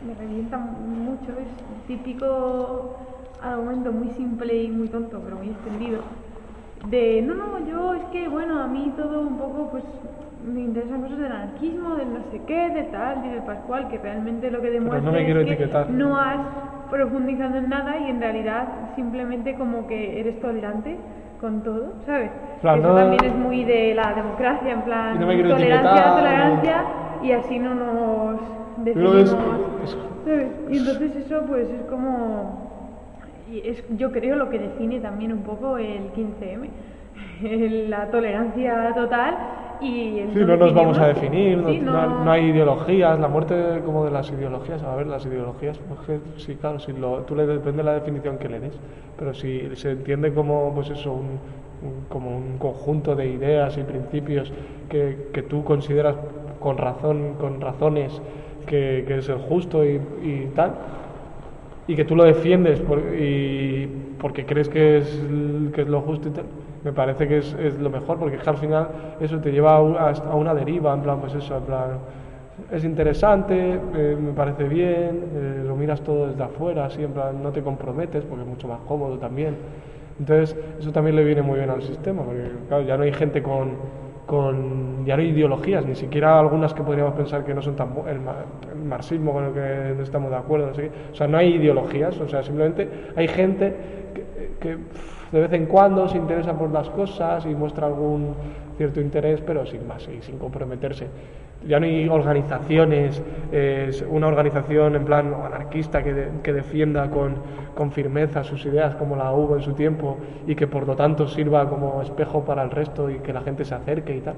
[0.06, 2.96] Me revienta mucho, es típico
[3.42, 6.02] argumento muy simple y muy tonto, pero muy extendido.
[6.88, 9.84] De, no, no, yo es que, bueno, a mí todo un poco, pues
[10.46, 13.98] me interesan cosas del anarquismo, del no sé qué, de tal, y del Pascual, que
[13.98, 16.38] realmente lo que demuestra no es que no has
[16.88, 20.96] profundizado en nada y en realidad simplemente como que eres tolerante
[21.41, 22.30] con todo, ¿sabes?
[22.59, 26.84] Eso también es muy de la democracia, en plan, tolerancia, tolerancia,
[27.22, 28.41] y así no nos
[28.84, 29.36] definimos,
[30.70, 32.70] Y entonces eso pues es como,
[33.51, 36.68] y es, yo creo lo que define también un poco el 15M,
[37.89, 39.37] la tolerancia total
[39.81, 44.29] y sí, no nos vamos a definir, no, hay ideologías, la muerte como de las
[44.31, 47.95] ideologías, a ver, las ideologías, pues sí, claro, si lo, tú le depende de la
[47.95, 48.75] definición que le des,
[49.16, 51.39] pero si se entiende como, pues eso, un,
[52.09, 54.53] como un conjunto de ideas y principios
[54.89, 56.16] que, que, tú consideras
[56.59, 58.21] con razón, con razones
[58.66, 60.73] que, que es el justo y, y, tal,
[61.87, 63.89] y que tú lo defiendes por, y
[64.21, 65.23] porque crees que es,
[65.73, 66.47] que es lo justo y tal,
[66.85, 68.89] me parece que es, es lo mejor, porque al final
[69.20, 71.99] eso te lleva a, una deriva, en plan, pues eso, en plan,
[72.70, 77.43] es interesante, eh, me parece bien, eh, lo miras todo desde afuera, así, en plan,
[77.43, 79.57] no te comprometes, porque es mucho más cómodo también.
[80.18, 83.43] Entonces, eso también le viene muy bien al sistema, porque claro, ya no hay gente
[83.43, 83.72] con,
[84.26, 87.91] con ya no hay ideologías, ni siquiera algunas que podríamos pensar que no son tan
[88.07, 88.20] el,
[88.72, 90.91] el marxismo con el que no estamos de acuerdo, no sé qué.
[91.12, 93.74] o sea, no hay ideologías, o sea, simplemente hay gente
[94.14, 94.79] que, que
[95.33, 98.35] de vez en cuando se interesa por las cosas y muestra algún
[98.76, 101.07] cierto interés, pero sin más y sin comprometerse.
[101.66, 103.20] Ya no hay organizaciones,
[104.09, 107.35] una organización en plan anarquista que, que defienda con,
[107.74, 111.26] con, firmeza sus ideas como la hubo en su tiempo y que por lo tanto
[111.26, 114.35] sirva como espejo para el resto y que la gente se acerque y tal.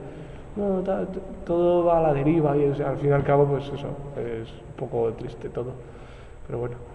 [0.57, 0.83] No,
[1.45, 4.77] todo va a la deriva y al fin y al cabo pues eso, es un
[4.77, 5.73] poco triste todo.
[6.47, 6.90] Pero bueno.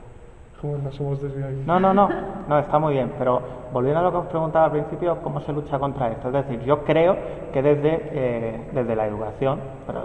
[1.66, 2.10] No, no, no,
[2.48, 3.42] no, está muy bien, pero
[3.72, 6.28] volviendo a lo que os preguntaba al principio, ¿cómo se lucha contra esto?
[6.28, 7.16] Es decir, yo creo
[7.54, 10.02] que desde, eh, desde la educación, pero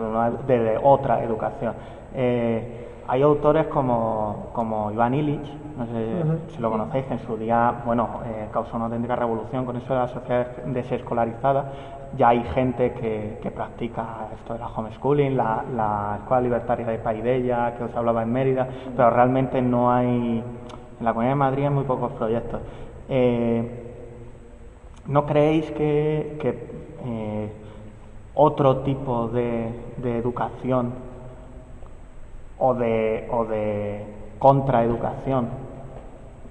[0.46, 1.74] desde otra educación,
[2.14, 7.36] eh, hay autores como, como Iván Illich, no sé si lo conocéis, que en su
[7.36, 11.72] día, bueno, eh, causó una auténtica revolución con eso de la sociedad desescolarizada.
[12.16, 16.98] Ya hay gente que, que practica esto de la homeschooling, la, la Escuela Libertaria de
[16.98, 20.44] Paidella, que os hablaba en Mérida, pero realmente no hay,
[21.00, 22.60] en la Comunidad de Madrid hay muy pocos proyectos.
[23.08, 23.86] Eh,
[25.08, 26.48] ¿No creéis que, que
[27.06, 27.52] eh,
[28.34, 31.09] otro tipo de, de educación
[32.60, 34.04] o de, o de
[34.38, 35.48] contraeducación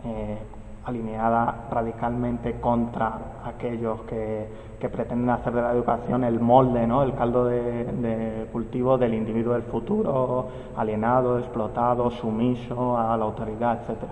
[0.05, 0.38] eh,
[0.86, 3.14] alineada radicalmente contra
[3.45, 4.47] aquellos que,
[4.80, 7.03] que, pretenden hacer de la educación el molde, ¿no?
[7.03, 14.03] el caldo de, cultivo del individuo del futuro, alienado, explotado, sumiso a la autoridad, etc.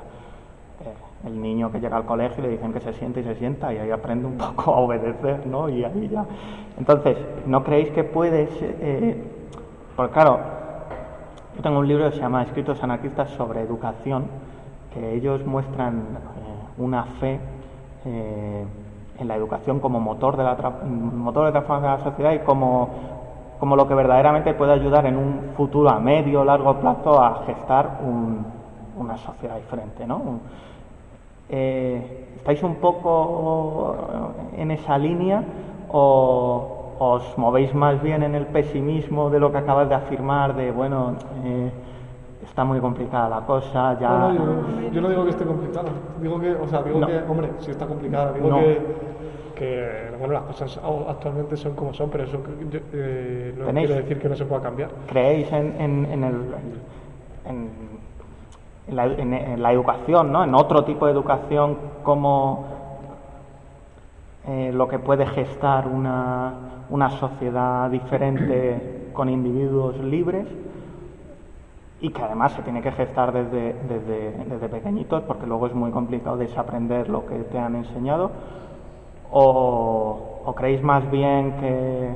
[0.82, 3.74] Eh, el niño que llega al colegio le dicen que se siente y se sienta
[3.74, 5.70] y ahí aprende un poco a obedecer, ¿no?
[5.70, 6.26] Y ahí ya.
[6.78, 7.18] Entonces,
[7.48, 9.24] ¿no creéis que puedes, eh,
[10.14, 10.57] claro,
[11.58, 14.28] yo tengo un libro que se llama Escritos anarquistas sobre educación,
[14.94, 16.02] que ellos muestran eh,
[16.78, 17.40] una fe
[18.06, 18.64] eh,
[19.18, 20.56] en la educación como motor de la
[20.86, 22.90] motor de transformación de la sociedad y como,
[23.60, 27.44] como lo que verdaderamente puede ayudar en un futuro a medio o largo plazo a
[27.48, 28.02] gestar
[28.96, 30.40] una sociedad diferente, ¿no?
[31.50, 33.96] Eh, ¿Estáis un poco
[34.56, 35.44] en esa línea
[35.92, 40.72] o os movéis más bien en el pesimismo de lo que acabas de afirmar, de
[40.72, 41.72] bueno, eh,
[42.44, 44.10] está muy complicada la cosa, ya...
[44.10, 44.34] No,
[44.92, 45.90] yo, no digo que esté complicada,
[46.22, 48.82] digo que, o sea, digo que, hombre, sí está complicada, digo que,
[49.56, 52.40] que, bueno, las cosas actualmente son como son, pero eso
[52.94, 54.90] eh, no quiere decir que no se pueda cambiar.
[55.08, 56.36] ¿Creéis en, en, en el...
[57.46, 57.98] En,
[58.88, 60.46] en la, en, la, educación, ¿no?
[60.46, 62.66] en otro tipo de educación como
[64.48, 66.54] eh, lo que puede gestar una,
[66.90, 70.48] una sociedad diferente con individuos libres
[72.00, 75.92] y que además se tiene que gestar desde, desde, desde, pequeñitos porque luego es muy
[75.92, 78.32] complicado desaprender lo que te han enseñado
[79.32, 82.16] o, creéis más bien que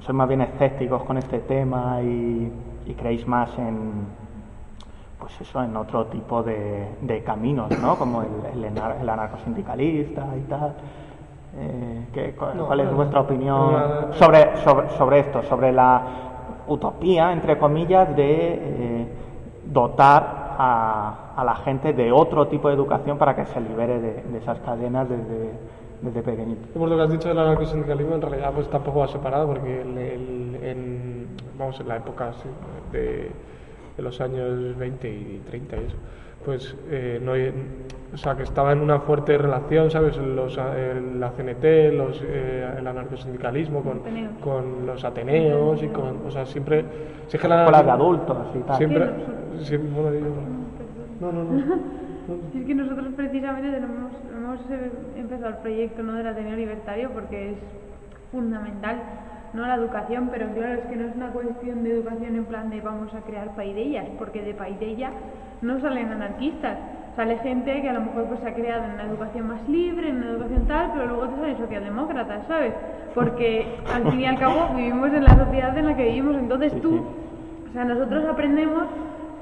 [0.00, 2.52] sois más bien escépticos con este tema y,
[2.86, 4.06] y creéis más en,
[5.18, 7.96] pues eso, en otro tipo de, caminos, ¿no?
[7.96, 10.74] Como el, el anarcosindicalista y tal.
[11.56, 16.02] Eh, ¿Cuál es vuestra opinión sobre, sobre, sobre, esto, sobre la
[16.66, 19.08] utopía, entre comillas, de eh,
[19.64, 24.22] dotar a, a, la gente de otro tipo de educación para que se libere de,
[24.22, 25.52] de esas cadenas desde,
[26.02, 26.78] desde pequeñito?
[26.78, 29.98] Por lo que has dicho del anarcosindicalismo, en realidad pues tampoco va separado, porque el,
[29.98, 31.28] el, en,
[31.58, 32.32] vamos, en la época
[32.92, 33.30] de
[33.96, 35.96] de los años 20 y 30 y eso,
[36.44, 37.32] pues eh, no
[38.12, 40.16] o sea, que estaba en una fuerte relación, ¿sabes?
[40.16, 44.02] Los, la CNT, los, eh, el anarcosindicalismo con,
[44.40, 46.84] con los ateneos y con, o sea, siempre...
[47.26, 48.76] Si es que la, de adultos y tal.
[48.76, 49.10] Siempre...
[49.62, 50.20] siempre
[51.20, 52.04] no, no, no.
[52.58, 54.58] Es que nosotros precisamente tenemos, hemos
[55.14, 56.14] empezado el proyecto ¿no?
[56.14, 57.58] del Ateneo Libertario porque es
[58.32, 58.96] fundamental
[59.54, 62.70] no la educación, pero claro, es que no es una cuestión de educación en plan
[62.70, 65.10] de vamos a crear paidellas, porque de paidella
[65.62, 66.76] no salen anarquistas,
[67.14, 70.08] sale gente que a lo mejor pues se ha creado en una educación más libre,
[70.08, 72.74] en una educación tal, pero luego te salen socialdemócratas, ¿sabes?
[73.14, 76.80] Porque al fin y al cabo vivimos en la sociedad en la que vivimos, entonces
[76.82, 77.04] tú,
[77.68, 78.84] o sea, nosotros aprendemos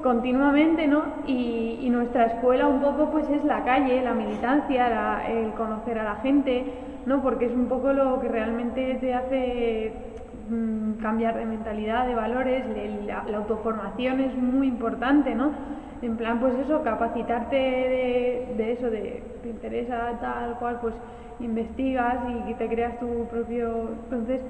[0.03, 1.03] continuamente, ¿no?
[1.25, 5.97] Y, y, nuestra escuela un poco pues es la calle, la militancia, la, el conocer
[5.97, 6.65] a la gente,
[7.05, 7.21] ¿no?
[7.21, 9.93] Porque es un poco lo que realmente te hace
[10.49, 12.63] mm, cambiar de mentalidad, de valores,
[13.05, 15.51] la, autoformación es muy importante, ¿no?
[16.01, 20.93] En plan, pues eso, capacitarte de, eso, de te interesa tal cual, pues
[21.39, 22.17] investigas
[22.49, 23.89] y te creas tu propio...
[24.05, 24.41] Entonces,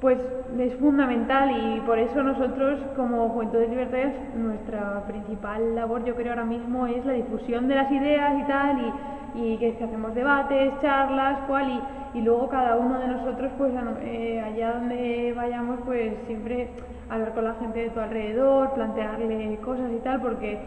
[0.00, 0.18] pues
[0.58, 6.44] es fundamental y por eso nosotros como Juventudes Libertarias nuestra principal labor yo creo ahora
[6.44, 8.92] mismo es la difusión de las ideas y tal
[9.34, 11.82] que, hacemos debates, charlas, cual
[12.14, 13.72] y, y, luego cada uno de nosotros pues
[14.02, 16.68] eh, allá donde vayamos pues siempre
[17.08, 20.58] hablar con la gente de tu alrededor, plantearle cosas y tal porque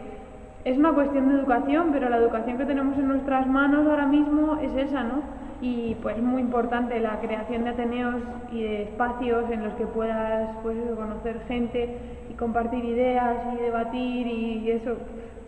[0.64, 4.58] es una cuestión de educación pero la educación que tenemos en nuestras manos ahora mismo
[4.60, 5.22] es esa, ¿no?
[5.60, 8.16] y pues muy importante la creación de ateneos
[8.52, 11.96] y de espacios en los que puedas pues conocer gente
[12.30, 14.96] y compartir ideas y debatir y eso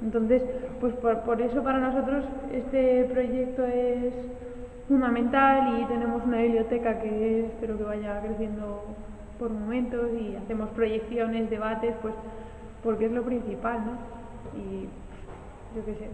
[0.03, 0.42] entonces
[0.80, 4.14] pues por, por eso para nosotros este proyecto es
[4.88, 8.82] fundamental y tenemos una biblioteca que espero que vaya creciendo
[9.38, 12.14] por momentos y hacemos proyecciones, debates, pues
[12.82, 13.92] porque es lo principal, ¿no?
[14.59, 14.84] Y
[15.76, 16.09] yo qué sé.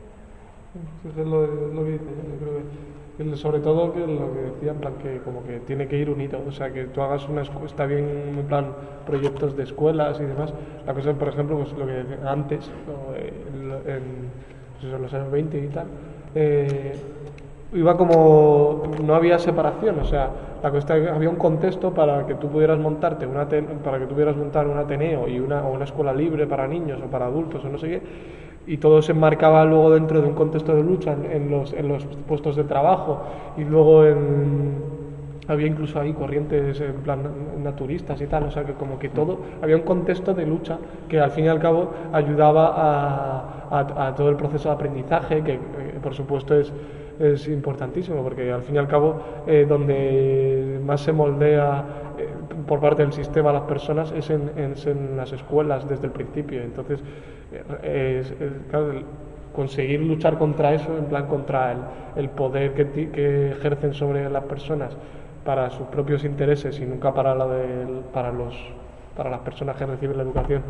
[1.09, 1.47] Es lo,
[1.85, 5.45] que dice, yo creo que sobre todo que lo que decía, en plan que como
[5.45, 8.73] que tiene que ir unido, o sea, que tú hagas una está bien en plan
[9.07, 10.53] proyectos de escuelas y demás.
[10.85, 12.69] La cosa, por ejemplo, pues lo que antes,
[13.87, 14.45] en,
[15.01, 15.87] los años 20 y tal,
[16.35, 16.95] eh,
[17.73, 20.31] iba como no había separación, o sea,
[20.63, 23.49] la cuestión había un contexto para que tú pudieras montarte una
[23.83, 27.11] para que tuvieras montar un ateneo y una, o una escuela libre para niños o
[27.11, 28.03] para adultos o no sé qué
[28.67, 32.07] y todo se enmarcaba luego dentro de un contexto de lucha en, los, en los
[32.27, 33.23] puestos de trabajo
[33.57, 35.04] y luego en,
[35.49, 37.21] había incluso ahí corrientes en plan
[37.63, 40.79] naturistas y tal, o sea que como que todo, había un contexto de lucha
[41.09, 45.59] que al fin y al cabo ayudaba a, todo el proceso de aprendizaje, que eh,
[46.03, 46.73] por supuesto es,
[47.19, 51.85] es importantísimo, porque al fin y al cabo eh, donde más se moldea
[52.19, 52.29] eh,
[52.67, 56.63] por parte del sistema a las personas es en, en, las escuelas desde el principio,
[56.63, 57.01] entonces
[57.83, 58.35] es,
[58.71, 58.93] claro,
[59.55, 61.79] conseguir luchar contra eso, en plan contra el,
[62.17, 64.97] el poder que, que ejercen sobre las personas
[65.45, 68.55] para sus propios intereses y nunca para, la del- para, los,
[69.17, 70.63] para las personas que reciben la educación.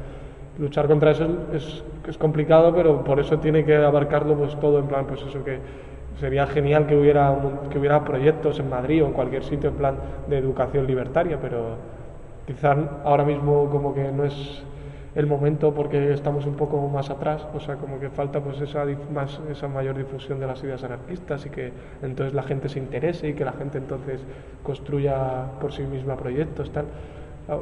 [0.58, 4.86] Luchar contra eso es, es complicado, pero por eso tiene que abarcarlo pues todo, en
[4.86, 5.58] plan, pues eso que
[6.20, 7.34] sería genial que hubiera,
[7.70, 9.96] que hubiera proyectos en Madrid o en cualquier sitio en plan
[10.28, 11.76] de educación libertaria, pero
[12.46, 14.62] quizás ahora mismo como que no es
[15.14, 18.84] el momento porque estamos un poco más atrás, o sea, como que falta pues esa,
[19.12, 23.28] más, esa mayor difusión de las ideas anarquistas y que entonces la gente se interese
[23.28, 24.20] y que la gente entonces
[24.62, 26.86] construya por sí misma proyectos, tal.
[27.48, 27.58] Ah,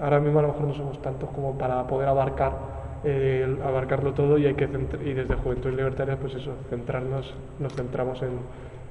[0.00, 2.52] Ahora mismo a lo mejor no somos tantos como para poder abarcar
[3.04, 4.68] eh, abarcarlo todo y hay que
[5.04, 8.30] y desde Juventud Libertaria pues eso, centrarnos, nos centramos en,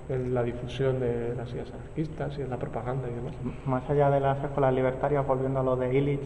[0.09, 3.33] en la difusión de las ideas anarquistas y en la propaganda y demás.
[3.65, 6.21] Más allá de las escuelas libertarias, volviendo a lo de Illich,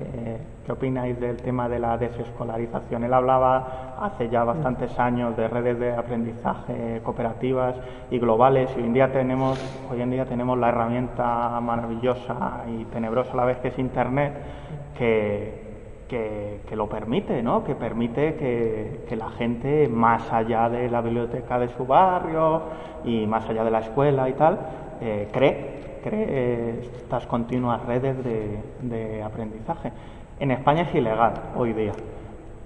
[0.00, 3.04] eh, ¿qué opináis del tema de la desescolarización?
[3.04, 7.76] Él hablaba hace ya bastantes años de redes de aprendizaje cooperativas
[8.10, 9.58] y globales y hoy en día tenemos,
[9.90, 14.34] hoy en día tenemos la herramienta maravillosa y tenebrosa a la vez que es Internet
[14.96, 15.65] que,
[16.08, 17.64] que, que lo permite, ¿no?
[17.64, 22.62] que permite que, la gente, más allá de la biblioteca de su barrio
[23.04, 24.58] y más allá de la escuela y tal,
[25.00, 29.92] eh, cree, cree eh, estas continuas redes de, de aprendizaje.
[30.38, 31.92] En España es ilegal hoy día,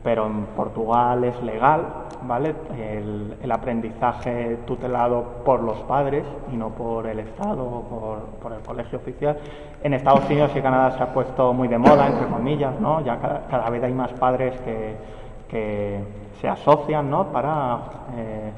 [0.02, 1.82] pero en Portugal es legal,
[2.22, 2.54] ¿vale?
[2.78, 8.98] El, aprendizaje tutelado por los padres y no por el Estado o por, el colegio
[8.98, 9.36] oficial.
[9.82, 13.04] En Estados Unidos y Canadá se ha puesto muy de moda, entre comillas, ¿no?
[13.04, 13.18] Ya
[13.50, 16.00] cada, vez hay más padres que,
[16.40, 17.26] se asocian, ¿no?
[17.26, 17.78] Para
[18.16, 18.52] eh,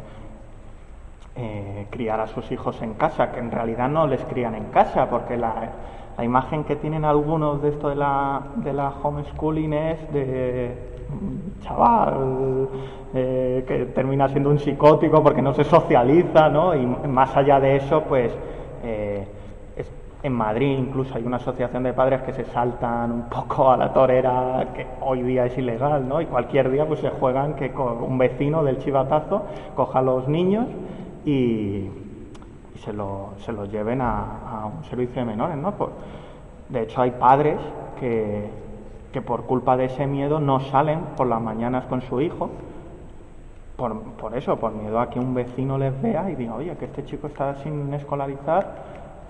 [1.36, 5.08] eh, criar a sus hijos en casa, que en realidad no les crían en casa,
[5.08, 5.54] porque la,
[6.16, 10.92] la imagen que tienen algunos de esto de la, de la homeschooling es de
[11.60, 12.68] chaval
[13.14, 16.74] eh, que termina siendo un psicótico porque no se socializa, ¿no?
[16.74, 18.32] Y más allá de eso, pues
[18.84, 19.26] eh,
[19.76, 19.90] es-
[20.22, 23.92] en Madrid incluso hay una asociación de padres que se saltan un poco a la
[23.92, 26.20] torera, que hoy día es ilegal, ¿no?
[26.20, 29.42] Y cualquier día pues se juegan que un vecino del chivatazo
[29.76, 30.66] coja a los niños
[31.24, 31.88] y,
[32.76, 32.92] se,
[33.44, 35.72] se los lleven a, a un servicio de menores, ¿no?
[35.72, 35.92] Por-
[36.68, 37.58] de hecho, hay padres
[38.00, 38.46] que,
[39.12, 42.50] que por culpa de ese miedo no salen por las mañanas con su hijo,
[43.76, 46.84] por, por eso, por miedo a que un vecino les vea y diga, oye, que
[46.86, 48.74] este chico está sin escolarizar,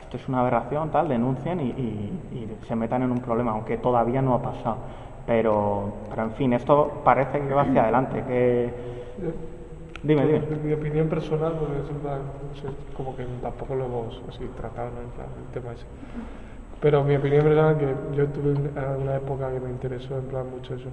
[0.02, 4.20] esto es una aberración, tal, denuncien y, y- se metan en un problema, aunque todavía
[4.22, 4.76] no ha pasado.
[5.26, 8.74] Pero, pero en fin, esto parece que va hacia adelante, que...
[10.02, 10.40] Dime, dime.
[10.64, 12.18] Mi opinión personal, porque es en plan,
[12.50, 12.66] no sé,
[12.96, 15.00] como que tampoco lo hemos así tratado, ¿no?
[15.00, 15.84] El tema ese.
[16.82, 18.70] Pero mi opinión personal, que yo tuve un-
[19.02, 20.88] una época que me interesó en plan mucho eso.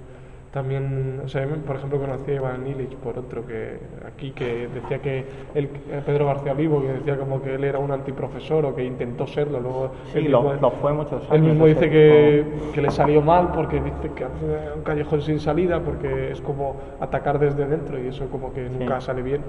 [0.52, 4.98] También, o sea, por ejemplo, conocí a Iván Illich por otro que aquí que decía
[5.00, 5.24] que
[5.54, 8.84] él, eh, Pedro García Vivo, que decía como que él era un antiprofesor o que
[8.84, 11.32] intentó serlo, luego Sí, él lo, mismo- lo fue muchos años.
[11.32, 14.44] él mismo dice que, que le salió mal porque dice que hace
[14.76, 19.00] un callejón sin salida porque es como atacar desde dentro y eso como que nunca
[19.00, 19.06] Sí.
[19.06, 19.42] sale bien.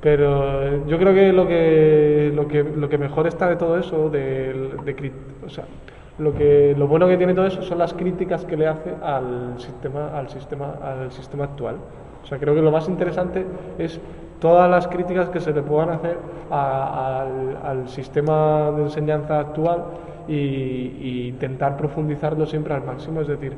[0.00, 3.78] Pero eh, yo creo que lo que lo que lo que mejor está de todo
[3.78, 4.52] eso, de,
[4.84, 5.12] de
[5.44, 5.64] o sea,
[6.18, 9.54] lo que lo bueno que tiene todo eso son las críticas que le hace al
[9.58, 11.76] sistema al sistema al sistema actual.
[12.22, 13.44] O sea, creo que lo más interesante
[13.78, 14.00] es
[14.40, 16.16] todas las críticas que se le puedan hacer
[16.50, 19.84] al, al sistema de enseñanza actual
[20.28, 23.20] y, y intentar profundizarlo siempre al máximo.
[23.20, 23.54] Es decir,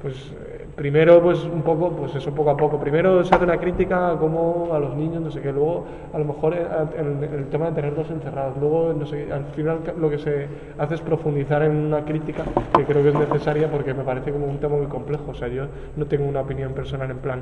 [0.00, 0.32] pues
[0.76, 2.78] primero pues un poco, pues eso poco a poco.
[2.78, 5.52] Primero se hace una crítica a cómo a los niños, no sé qué.
[5.52, 6.64] Luego a lo mejor eh,
[6.98, 8.56] el tema de tenerlos encerrados.
[8.58, 10.48] Luego no sé, al final lo que se
[10.78, 12.42] hace es profundizar en una crítica
[12.76, 15.30] que creo que es necesaria porque me parece como un tema muy complejo.
[15.30, 15.66] O sea, yo
[15.96, 17.40] no tengo una opinión personal en plan,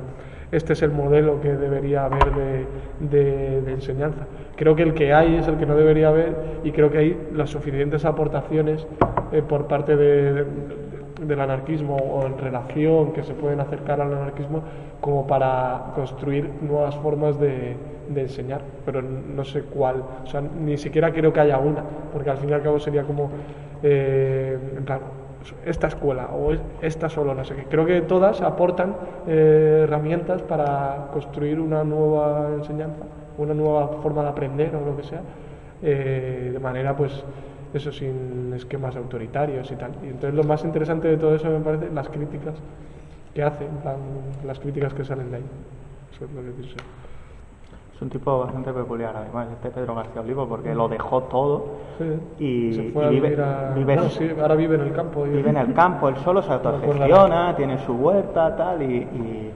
[0.51, 2.65] este es el modelo que debería haber de,
[3.61, 4.25] de- enseñanza.
[4.57, 7.27] Creo que el que hay es el que no debería haber y creo que hay
[7.33, 8.85] las suficientes aportaciones
[9.31, 10.45] eh, por parte de-
[11.21, 14.63] del anarquismo o en relación que se pueden acercar al anarquismo
[14.99, 17.75] como para construir nuevas formas de,
[18.09, 22.29] de enseñar, pero no sé cuál, o sea, ni siquiera creo que haya una, porque
[22.29, 23.29] al fin y al cabo sería como,
[23.83, 24.57] eh,
[25.65, 27.65] esta escuela o es- esta solo, no sé qué.
[27.65, 28.95] Creo que todas aportan
[29.27, 33.03] eh, herramientas para construir una nueva enseñanza,
[33.37, 35.21] una nueva forma de aprender o lo que sea,
[35.81, 37.23] eh, de manera pues
[37.73, 39.91] eso sin esquemas autoritarios y tal.
[40.03, 42.55] Y entonces lo más interesante de todo eso me parece las críticas
[43.33, 43.95] que hace, plan,
[44.45, 45.43] las críticas que salen de ahí.
[46.13, 46.75] Eso es lo que pienso.
[47.95, 51.65] Es un tipo bastante peculiar, además, este Pedro García Olivo, porque lo dejó todo
[51.99, 52.43] Sí.
[52.43, 53.73] y, se fue y a vive, vivir a...
[53.75, 55.25] vive- bueno, sí, ahora vive en el campo.
[55.27, 59.51] y- vive en el campo, él solo se autogestiona, tiene su huerta, tal, y, y-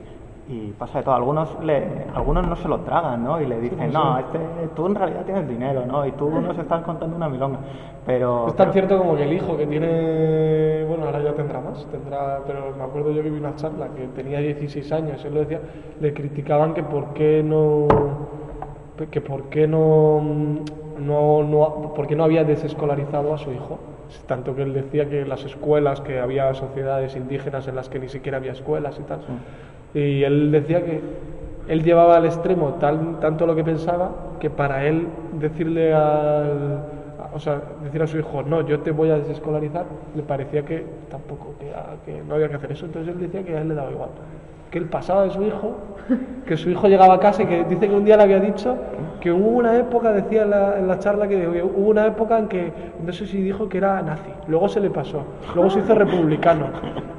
[0.48, 1.16] y pasa de todo.
[1.16, 3.42] Algunos, le, algunos no se lo tragan, ¿no?
[3.42, 4.40] Y le dicen, no, este,
[4.76, 6.06] tú en realidad tienes dinero, ¿no?
[6.06, 7.58] Y tú nos estás contando una milonga.
[8.06, 8.48] Pero...
[8.48, 11.86] Es tan pero- cierto como que el hijo que tiene, bueno, ahora ya tendrá más,
[11.88, 15.40] tendrá, pero me acuerdo yo que vi una charla que tenía 16 años, él lo
[15.40, 15.62] decía,
[16.00, 17.88] le criticaban que por qué no,
[19.10, 20.22] que por qué no,
[21.00, 23.80] no, no, por qué no había desescolarizado a su hijo.
[24.28, 28.08] Tanto que él decía que las escuelas, que había sociedades indígenas en las que ni
[28.08, 29.20] siquiera había escuelas y tal.
[29.96, 31.00] Y él decía que
[31.68, 35.08] él llevaba al extremo tal, tanto lo que pensaba que para él
[35.40, 36.84] decirle al,
[37.34, 39.86] o sea, decir a su hijo, no, yo te voy a desescolarizar,
[40.16, 41.72] le parecía que tampoco, que,
[42.06, 42.86] que no había que hacer eso.
[42.86, 44.10] Entonces él decía que a él le daba igual.
[44.72, 45.76] Que él pasaba de su hijo,
[46.46, 48.78] que su hijo llegaba a casa y que dice que un día le había dicho
[49.20, 52.48] que hubo una época, decía en la, en la charla, que hubo una época en
[52.48, 52.72] que,
[53.04, 55.24] no sé si dijo que era nazi, luego se le pasó,
[55.56, 56.68] luego se hizo republicano,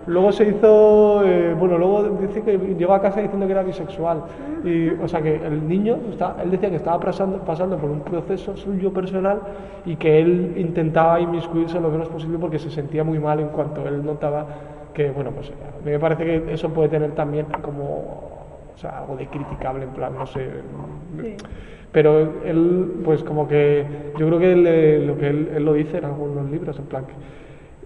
[0.06, 4.22] luego se hizo, eh, bueno, luego dice que llegó a casa diciendo que era bisexual.
[4.64, 8.00] Y, o sea, que el niño, está, él decía que estaba pasando, pasando por un
[8.00, 9.40] proceso suyo personal
[9.84, 13.86] y que él intentaba inmiscuirse lo menos posible porque se sentía muy mal en cuanto
[13.86, 14.46] él notaba
[14.96, 17.84] que, bueno, pues a mí me parece que eso puede tener también como,
[18.74, 20.48] o sea, algo de criticable, en plan, no sé.
[21.20, 21.36] Sí.
[21.92, 23.84] Pero él, pues como que,
[24.18, 27.04] yo creo que él, lo que él, él lo dice en algunos libros, en plan,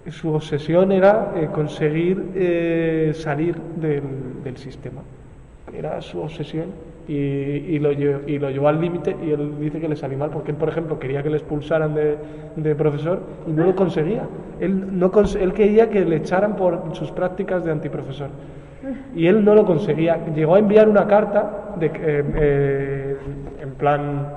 [0.04, 4.02] que su obsesión era eh, conseguir eh, salir del,
[4.44, 5.02] del sistema.
[5.76, 6.66] Era su obsesión
[7.08, 10.18] y, y lo, lle- y lo llevó al límite y él dice que le salió
[10.18, 12.16] mal porque él, por ejemplo, quería que le expulsaran de,
[12.56, 14.22] de profesor y no lo conseguía.
[14.60, 15.10] Él, no
[15.40, 18.28] él quería que le echaran por sus prácticas de antiprofesor
[19.14, 20.18] y él no lo conseguía.
[20.34, 21.90] Llegó a enviar una carta de, eh,
[22.34, 23.16] eh,
[23.62, 24.28] en plan,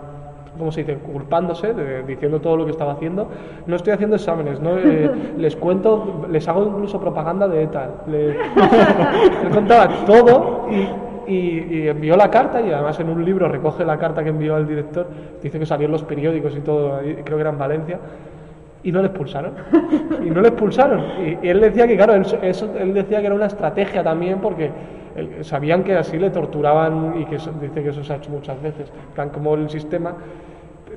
[0.57, 0.95] ¿cómo se dice?
[0.95, 3.27] Culpándose, de- diciendo todo lo que estaba haciendo.
[3.67, 7.89] No estoy haciendo exámenes, no Eh, les cuento, les hago incluso propaganda de ETA.
[8.07, 8.29] Le,
[9.43, 10.87] él contaba todo y,
[11.27, 14.55] y- y envió la carta y además en un libro recoge la carta que envió
[14.55, 15.07] al director,
[15.41, 17.99] dice que salió en los periódicos y todo, creo que era en Valencia
[18.83, 19.51] y no le expulsaron.
[20.25, 21.01] Y no le expulsaron.
[21.25, 24.39] Y, y él decía que, claro, él, eso, él decía que era una estrategia también
[24.39, 24.69] porque
[25.15, 28.29] él- sabían que así le torturaban y que eso- dice que eso se ha hecho
[28.29, 28.91] muchas veces.
[29.15, 30.13] Plan, como el sistema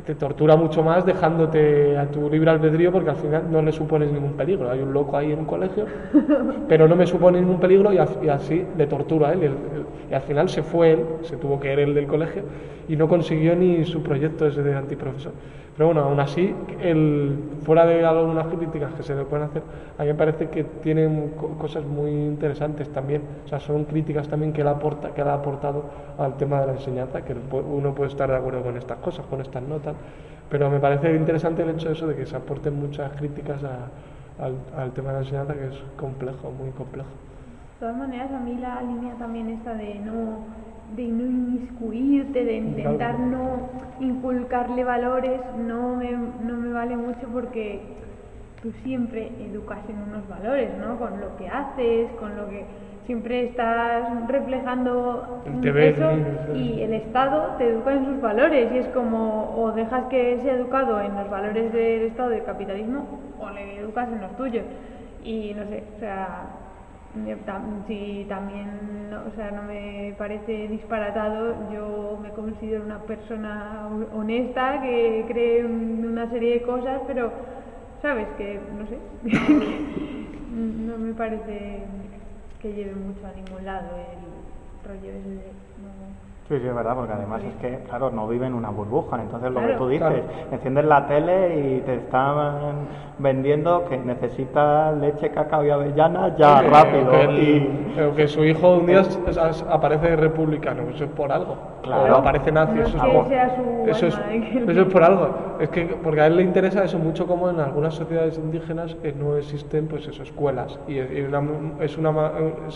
[0.05, 4.13] te tortura mucho más dejándote a tu libre albedrío porque al final no le supones
[4.13, 4.71] ningún peligro.
[4.71, 5.87] Hay un loco ahí en un colegio,
[6.69, 9.53] pero no me supone ningún peligro y así le tortura a él.
[10.11, 12.43] Y, al final se fue él, se tuvo que ir él del colegio
[12.89, 15.33] y no consiguió ni su proyecto ese de antiprofesor.
[15.77, 19.63] Pero bueno, aún así, el, fuera de algunas críticas que se le pueden hacer,
[19.99, 23.23] a mí me parece que tienen co- cosas muy interesantes también.
[23.45, 25.85] O sea, son críticas también que él, aporta, que él ha aportado
[26.17, 29.41] al tema de la enseñanza, que uno puede estar de acuerdo con estas cosas, con
[29.43, 29.95] estas notas,
[30.49, 33.91] pero me parece interesante el hecho de eso, de que se aporten muchas críticas a-
[34.43, 37.09] al, al tema de la enseñanza, que es complejo, muy complejo.
[37.77, 40.47] De todas maneras, a mí la línea también esta de no,
[40.97, 43.69] de no inmiscuirte, de intentar no
[44.01, 47.83] inculcarle valores, no me, no me vale mucho porque
[48.63, 50.99] tú siempre educas en unos valores, ¿no?
[50.99, 52.65] Con lo que haces, con lo que
[53.05, 56.13] siempre estás reflejando eso
[56.55, 60.55] y el Estado te educa en sus valores y es como o dejas que sea
[60.55, 63.05] educado en los valores del Estado del capitalismo
[63.39, 64.65] o le educas en los tuyos.
[65.23, 66.47] Y no sé, o sea,
[67.87, 74.81] si también, o sea, no me parece disparatado, yo me considero una persona ho- honesta
[74.83, 77.33] que cree en una serie de cosas, pero,
[78.03, 78.27] ¿sabes?
[78.37, 78.99] Que, no sé,
[80.87, 81.81] no me parece
[82.61, 85.66] que lleve mucho a ningún lado el rollo ese de...
[86.49, 89.21] Sí, sí, es verdad, porque además es que, claro, no viven una burbuja.
[89.21, 90.23] Entonces, lo que tú dices, Claro.
[90.53, 92.87] enciendes la tele y te están
[93.19, 97.11] vendiendo que necesitas leche, cacao y avellanas ya rápido.
[97.11, 97.93] que, el- y...
[97.97, 101.57] pero que su hijo un día es- es- aparece republicano, eso es por algo.
[101.83, 102.15] Claro.
[102.15, 103.33] O aparece nazi, No eso es por,
[103.89, 104.65] eso es, ¿eh?
[104.69, 105.29] eso es por algo.
[105.59, 109.13] Es que porque a él le interesa eso mucho como en algunas sociedades indígenas que
[109.13, 110.79] no existen pues eso, escuelas.
[110.87, 111.43] Y, y una-
[111.81, 112.13] es una,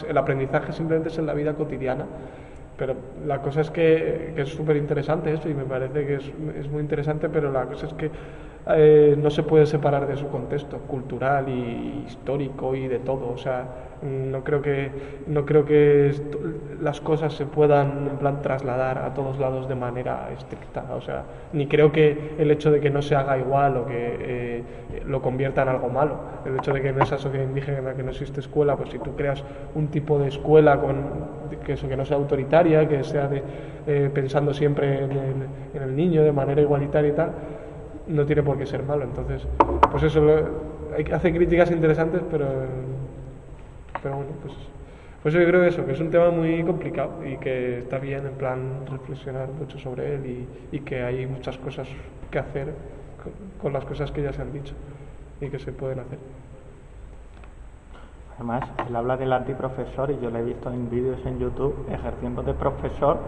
[0.08, 2.06] el aprendizaje simplemente es en la vida cotidiana.
[2.80, 6.32] Pero la cosa es que, que es súper interesante eso y me parece que es,
[6.58, 8.10] es muy interesante, pero la cosa es que
[8.68, 13.28] eh, no se puede separar de su contexto cultural y histórico y de todo.
[13.30, 13.68] O sea,
[14.02, 14.90] no creo que,
[15.26, 16.12] no creo que
[16.80, 20.84] las cosas se puedan en plan trasladar a todos lados de manera estricta.
[20.94, 24.16] O sea, ni creo que el hecho de que no se haga igual o que
[24.20, 24.62] eh,
[25.06, 26.14] lo convierta en algo malo.
[26.46, 28.90] El hecho de que en esa sociedad indígena en la que no existe escuela, pues
[28.90, 29.44] si tú creas
[29.74, 30.96] un tipo de escuela con
[31.66, 33.42] que eso que no sea autoritaria, que sea de,
[33.86, 35.18] eh, pensando siempre en el,
[35.74, 37.30] en el niño de manera igualitaria y tal,
[38.06, 39.04] no tiene por qué ser malo.
[39.04, 39.46] Entonces,
[39.90, 40.70] pues eso, lo-
[41.14, 42.46] hace críticas interesantes, pero,
[44.02, 44.54] pero bueno, pues
[45.22, 48.34] Pues yo creo eso, que es un tema muy complicado y que está bien en
[48.34, 51.86] plan reflexionar mucho sobre él y, que hay muchas cosas
[52.30, 52.72] que hacer
[53.60, 54.74] con las cosas que ya se han dicho
[55.40, 56.18] y que se pueden hacer.
[58.36, 62.42] Además, él habla del antiprofesor y yo lo he visto en vídeos en YouTube ejerciendo
[62.42, 63.18] de profesor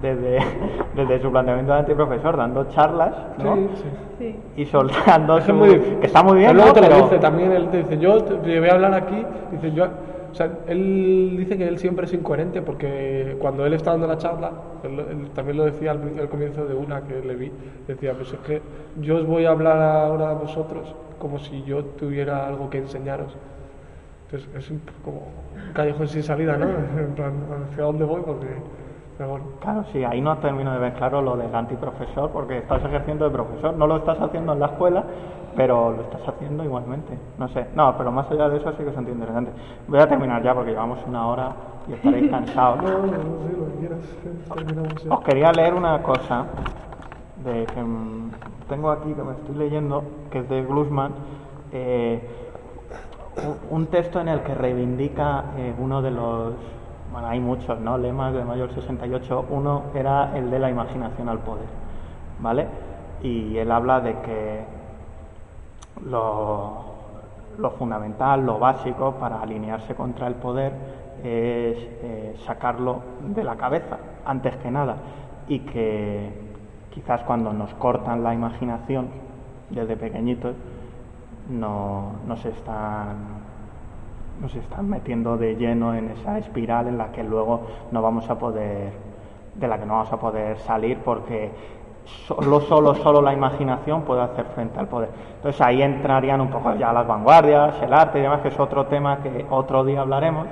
[0.00, 0.38] desde,
[0.94, 3.54] desde su planteamiento de antiprofesor, dando charlas, ¿no?
[3.56, 3.84] Sí, sí.
[4.18, 4.36] Sí.
[4.56, 5.54] Y soltando Es su...
[5.54, 6.74] muy- que está muy bien, Él luego ¿no?
[6.74, 9.70] te lo Pero- dice también, él te dice, yo te voy a hablar aquí, dice,
[9.72, 9.86] yo,
[10.30, 14.18] o sea, él dice que él siempre es incoherente porque cuando él está dando la
[14.18, 14.50] charla,
[14.82, 17.52] él, él también lo decía al, al comienzo de una que le vi,
[17.86, 18.60] decía, pues es que
[19.00, 23.36] yo os voy a hablar ahora a vosotros como si yo tuviera algo que enseñaros.
[24.26, 25.18] Entonces es un, como
[25.66, 26.66] un callejón sin salida, ¿no?
[26.98, 27.32] En plan,
[27.70, 28.20] ¿hacia dónde voy?
[28.26, 28.46] Porque,
[29.18, 29.44] pero bueno.
[29.60, 33.30] Claro, sí, ahí no termino de ver claro lo del antiprofesor, porque estás ejerciendo de
[33.32, 35.04] profesor, no lo estás haciendo en la escuela,
[35.56, 37.18] pero lo estás haciendo igualmente.
[37.36, 39.50] No sé, no, pero más allá de eso sí que es un tío interesante.
[39.88, 41.50] Voy a terminar ya porque llevamos una hora
[41.88, 42.80] y estaréis cansados.
[42.82, 43.98] No, no, no sé, lo que quieras,
[44.54, 45.14] terminamos ya.
[45.14, 46.44] Os quería leer una cosa
[47.44, 48.30] de que mm,
[48.68, 51.12] tengo aquí que me estoy leyendo, que es de Glusman,
[51.72, 52.22] eh,
[53.70, 56.54] un- un texto en el que reivindica eh, uno de los,
[57.12, 57.96] bueno, hay muchos, ¿no?
[57.98, 59.46] Lemas de Mayor 68.
[59.50, 61.66] Uno era el de la imaginación al poder,
[62.40, 62.66] ¿vale?
[63.22, 64.64] Y él habla de que
[66.04, 66.84] lo,
[67.58, 70.72] lo fundamental, lo básico para alinearse contra el poder
[71.22, 74.96] es eh, sacarlo de la cabeza, antes que nada,
[75.48, 76.30] y que
[76.90, 79.08] quizás cuando nos cortan la imaginación
[79.70, 80.54] desde pequeñitos,
[81.48, 83.47] no, nos están
[84.40, 88.38] nos están metiendo de lleno en esa espiral en la que luego no vamos a
[88.38, 88.92] poder
[89.54, 91.50] de la que no vamos a poder salir porque
[92.26, 96.74] solo solo solo la imaginación puede hacer frente al poder entonces ahí entrarían un poco
[96.76, 100.46] ya las vanguardias el arte y demás que es otro tema que otro día hablaremos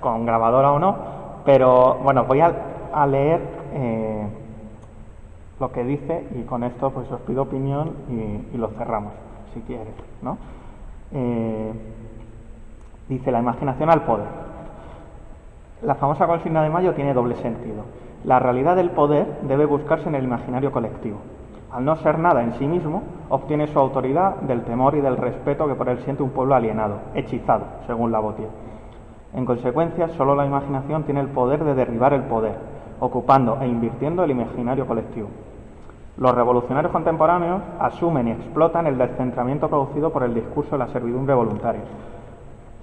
[0.00, 0.96] con grabadora o no
[1.44, 3.40] pero bueno voy a, leer
[3.74, 4.26] eh,
[5.58, 9.12] lo que dice y con esto pues os pido opinión y, y lo cerramos
[9.52, 10.38] si quieres ¿no?
[11.12, 11.72] Eh,
[13.08, 14.26] dice la imaginación al poder
[15.82, 17.84] la famosa consigna de mayo tiene doble sentido
[18.24, 21.18] la realidad del poder debe buscarse en el imaginario colectivo
[21.70, 25.68] al no ser nada en sí mismo obtiene su autoridad del temor y del respeto
[25.68, 28.68] que por él siente un pueblo alienado hechizado según Lavotier
[29.34, 32.54] en consecuencia, solo la imaginación tiene el poder de derribar el poder,
[32.98, 35.28] ocupando e invirtiendo el imaginario colectivo.
[36.16, 41.34] Los revolucionarios contemporáneos asumen y explotan el descentramiento producido por el discurso de la servidumbre
[41.34, 41.82] voluntaria.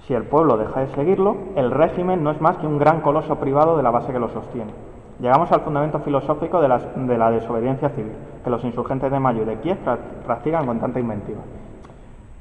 [0.06, 3.36] Si el pueblo deja de seguirlo, el régimen no es más que un gran coloso
[3.36, 4.70] privado de la base que lo sostiene.
[5.18, 8.12] Llegamos al fundamento filosófico de la, de la desobediencia civil,
[8.44, 11.40] que los insurgentes de Mayo y de Kiev pra- practican con tanta inventiva.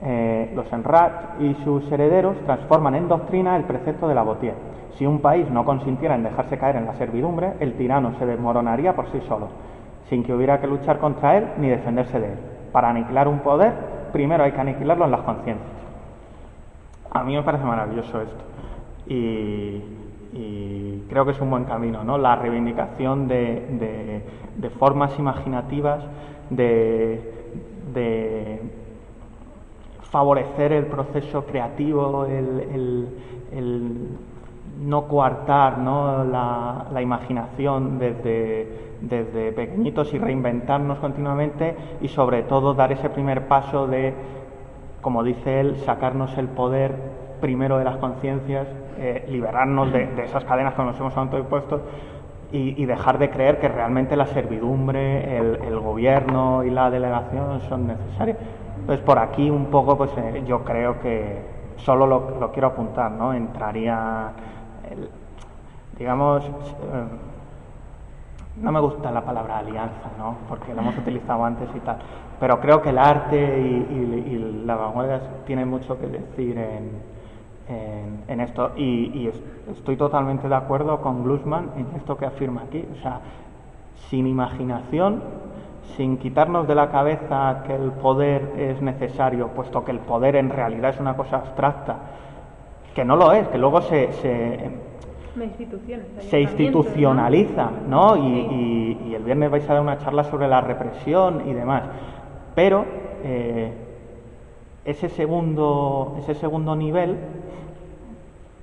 [0.01, 4.53] Eh, los Enrat y sus herederos transforman en doctrina el precepto de la Botier.
[4.97, 8.95] Si un país no consintiera en dejarse caer en la servidumbre, el tirano se desmoronaría
[8.95, 9.47] por sí solo,
[10.09, 12.39] sin que hubiera que luchar contra él ni defenderse de él.
[12.71, 13.73] Para aniquilar un poder,
[14.11, 15.84] primero hay que aniquilarlo en las conciencias.
[17.15, 18.43] A mí me parece maravilloso esto.
[19.07, 19.81] Y,
[21.09, 22.17] creo que es un buen camino, ¿no?
[22.17, 24.21] La reivindicación de,
[24.77, 26.03] formas imaginativas,
[26.49, 27.21] de,
[30.11, 33.07] favorecer el proceso creativo, el,
[34.81, 36.25] no coartar ¿no?
[36.25, 44.13] La, imaginación desde pequeñitos y reinventarnos continuamente y sobre todo dar ese primer paso de,
[45.05, 46.95] como dice él, sacarnos el poder
[47.39, 51.81] primero de las conciencias, eh, liberarnos de, esas cadenas que nos hemos autoimpuesto
[52.51, 57.85] y, y dejar de creer que realmente la servidumbre, el, gobierno y la delegación son
[57.85, 58.39] necesarias.
[58.79, 61.37] Entonces, por aquí un poco, pues eh, yo creo que
[61.75, 63.31] solo lo, quiero apuntar, ¿no?
[63.31, 64.31] Entraría,
[65.99, 66.51] digamos, eh,
[68.57, 70.35] no me gusta la palabra alianza, ¿no?
[70.47, 71.97] Porque la hemos utilizado antes y tal.
[72.39, 76.91] Pero creo que el arte y, la vanguardia tienen mucho que decir en,
[78.27, 78.71] en- esto.
[78.75, 79.41] Y, y es-
[79.71, 82.85] estoy totalmente de acuerdo con Glusman en esto que afirma aquí.
[82.97, 83.19] O sea,
[84.09, 85.21] sin imaginación,
[85.97, 90.49] sin quitarnos de la cabeza que el poder es necesario, puesto que el poder en
[90.49, 91.95] realidad es una cosa abstracta,
[92.93, 94.69] que no lo es, que luego se- se.
[96.29, 98.15] Se institucionaliza, ¿no?
[98.17, 98.47] Y, Sí.
[98.51, 101.83] y- y el viernes vais a dar una charla sobre la represión y demás.
[102.55, 102.85] Pero
[103.23, 103.71] eh,
[104.85, 107.17] ese, segundo, ese segundo nivel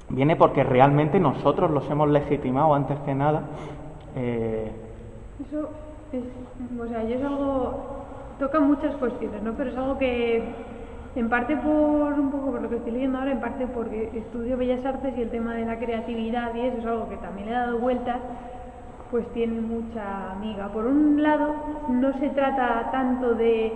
[0.09, 3.43] viene porque realmente nosotros los hemos legitimado antes que nada.
[4.17, 4.71] eh,
[5.49, 5.69] Eso
[6.13, 6.23] es,
[6.81, 8.05] o sea, yo es algo,
[8.39, 9.53] toca muchas cuestiones, ¿no?
[9.55, 10.43] Pero es algo que
[11.15, 14.57] En parte por un poco por lo que estoy leyendo ahora, en parte porque estudio
[14.57, 17.53] Bellas Artes y el tema de la creatividad y eso es algo que también le
[17.53, 18.19] he dado vueltas,
[19.11, 20.69] pues tiene mucha amiga.
[20.69, 21.55] Por un lado,
[21.91, 23.75] no se trata tanto de,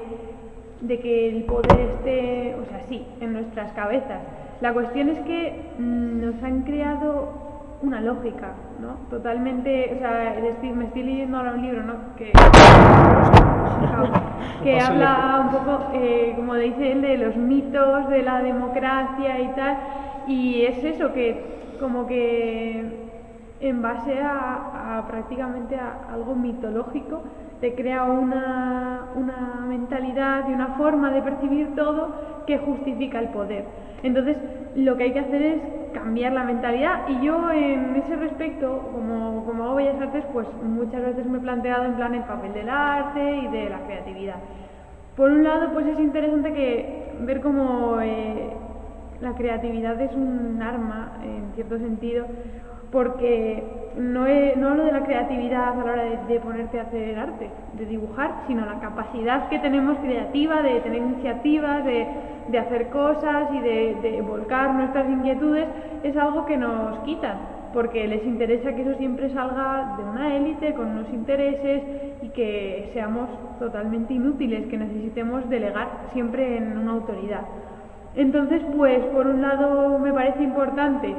[0.81, 4.23] de que el poder esté, o sea, sí, en nuestras cabezas.
[4.63, 7.56] La cuestión es que mm, nos han creado
[7.87, 8.95] una lógica, ¿no?
[9.09, 10.35] Totalmente, o sea,
[10.75, 12.17] me estoy leyendo ahora un libro, ¿no?
[12.17, 12.33] Que,
[14.65, 19.49] que habla un poco, eh, como dice él, de los mitos de la democracia y
[19.55, 19.77] tal,
[20.27, 23.07] y es eso, que como que
[23.61, 27.23] en base a, prácticamente a algo mitológico,
[27.61, 33.65] te crea una, una mentalidad y una forma de percibir todo que justifica el poder.
[34.03, 34.37] Entonces,
[34.75, 35.63] lo que hay que hacer es
[35.95, 41.03] cambiar la mentalidad y yo en ese respecto, como, como hago Bellas Artes, pues muchas
[41.03, 44.37] veces me he planteado en plan el papel del arte y de la creatividad.
[45.17, 48.51] Por un lado, pues es interesante que ver cómo eh,
[49.23, 52.27] la creatividad es un arma, en cierto sentido,
[52.91, 53.63] porque
[53.97, 57.51] no, es, no hablo de la creatividad a la hora de, ponerte a hacer arte,
[57.75, 62.07] de dibujar, sino la capacidad que tenemos creativa de tener iniciativas, de,
[62.49, 65.67] de hacer cosas y de, de, volcar nuestras inquietudes,
[66.03, 67.39] es algo que nos quitan,
[67.73, 71.83] porque les interesa que eso siempre salga de una élite, con unos intereses
[72.23, 73.29] y que seamos
[73.59, 77.43] totalmente inútiles, que necesitemos delegar siempre en una autoridad.
[78.15, 81.15] Entonces, pues, por un lado me parece importante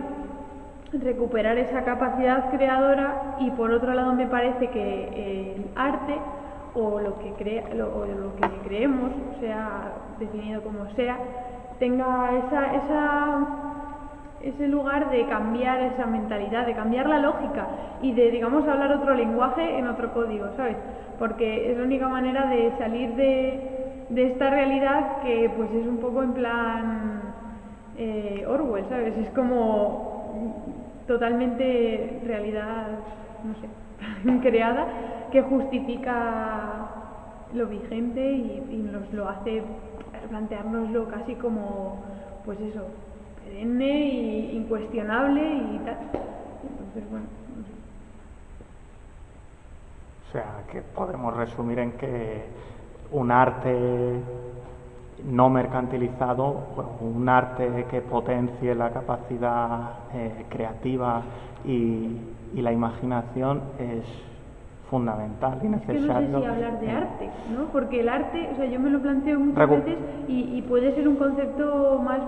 [0.94, 6.16] recuperar esa capacidad creadora y por otro lado me parece que el arte
[6.74, 11.18] o lo que, crea, lo, lo que creemos, sea definido como sea,
[11.80, 13.48] tenga esa, esa,
[14.42, 17.68] ese lugar de cambiar esa mentalidad, de cambiar la lógica
[18.02, 20.78] y de, digamos, hablar otro lenguaje en otro código, ¿sabes?
[21.20, 25.98] Porque es la única manera de salir de, de esta realidad que pues es un
[25.98, 27.22] poco en plan
[27.98, 29.18] eh, Orwell, ¿sabes?
[29.18, 30.17] Es como
[31.08, 32.88] totalmente realidad,
[33.44, 34.88] no sé, creada,
[35.32, 36.90] que justifica
[37.54, 39.64] lo vigente y, nos lo hace
[40.30, 42.04] planteárnoslo casi como,
[42.46, 42.86] pues eso,
[43.44, 45.98] perenne e incuestionable y tal.
[46.64, 47.26] Entonces, bueno,
[50.28, 52.44] O sea, que podemos resumir en que
[53.12, 54.20] un arte
[55.26, 56.64] no mercantilizado,
[57.02, 61.22] un arte que potencie la capacidad eh, creativa
[61.66, 64.06] y, la imaginación es
[64.90, 66.00] fundamental y necesario.
[66.00, 67.66] Es que no sé si hablar de arte, ¿no?
[67.66, 69.98] Porque el arte, o sea, yo me lo planteo muchas veces
[70.30, 72.20] y, puede ser un concepto más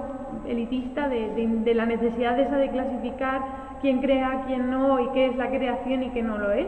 [0.46, 1.30] elitista de,
[1.64, 3.42] de, la necesidad de esa de clasificar
[3.82, 6.68] quién crea, quién no y qué es la creación y qué no lo es.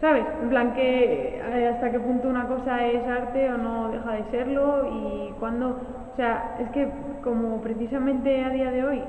[0.00, 0.24] ¿Sabes?
[0.42, 4.24] En plan que eh, hasta qué punto una cosa es arte o no deja de
[4.30, 6.88] serlo y cuando, o sea, es que
[7.24, 9.02] como precisamente a día de hoy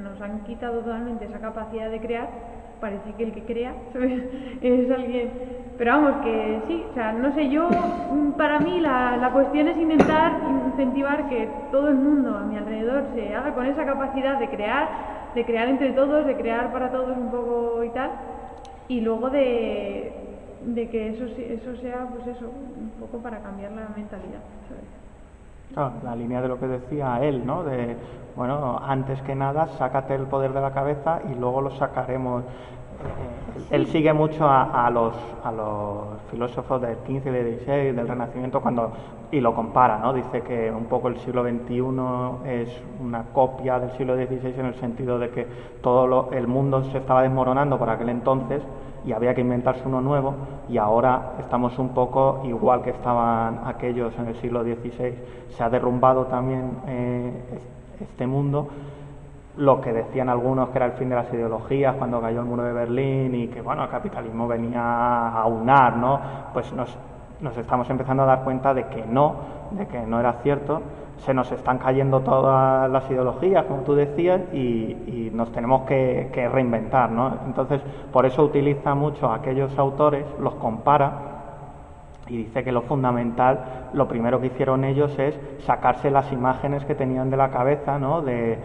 [0.00, 2.28] nos han quitado totalmente esa capacidad de crear,
[2.80, 4.22] parece que el que crea ¿sabes?
[4.62, 5.32] es alguien,
[5.76, 7.68] pero vamos que sí, o sea, no sé, yo,
[8.36, 10.34] para mí la, la cuestión es intentar
[10.68, 14.88] incentivar que todo el mundo a mi alrededor se haga con esa capacidad de crear,
[15.34, 18.10] de crear entre todos, de crear para todos un poco y tal,
[18.86, 20.27] y luego de
[20.64, 24.40] de que eso, eso sea, pues eso, un poco para cambiar la mentalidad.
[25.72, 27.62] Claro, la línea de lo que decía él, ¿no?
[27.62, 27.96] De,
[28.36, 32.42] bueno, antes que nada, sácate el poder de la cabeza y luego lo sacaremos.
[32.42, 32.46] Eh,
[33.70, 38.60] él sigue mucho a, los, a los filósofos del 15 y del 16, del Renacimiento,
[38.60, 38.92] cuando,
[39.30, 40.12] y lo compara, ¿no?
[40.12, 44.74] Dice que un poco el siglo XXI es una copia del siglo XVI en el
[44.76, 45.46] sentido de que
[45.82, 48.62] todo el mundo se estaba desmoronando por aquel entonces
[49.08, 50.34] y había que inventarse uno nuevo
[50.68, 55.14] y ahora estamos un poco igual que estaban aquellos en el siglo XVI.
[55.48, 57.32] Se ha derrumbado también eh,
[58.00, 58.68] este mundo,
[59.56, 62.64] lo que decían algunos que era el fin de las ideologías cuando cayó el muro
[62.64, 66.20] de Berlín y que bueno, el capitalismo venía a unar, ¿no?
[66.52, 66.94] Pues nos,
[67.40, 69.36] nos estamos empezando a dar cuenta de que no,
[69.70, 70.82] de que no era cierto
[71.24, 77.10] se nos están cayendo todas las ideologías, como tú decías, y, nos tenemos que, reinventar.
[77.10, 77.38] ¿no?
[77.46, 77.80] Entonces,
[78.12, 81.38] por eso utiliza mucho a aquellos autores, los compara
[82.28, 86.94] y dice que lo fundamental, lo primero que hicieron ellos es sacarse las imágenes que
[86.94, 88.20] tenían de la cabeza, ¿no?
[88.20, 88.58] de,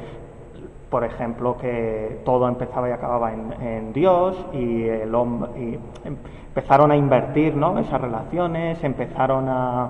[0.90, 6.96] por ejemplo, que todo empezaba y acababa en, Dios y el hombre, y empezaron a
[6.96, 7.80] invertir ¿no?
[7.80, 9.90] esas relaciones, empezaron a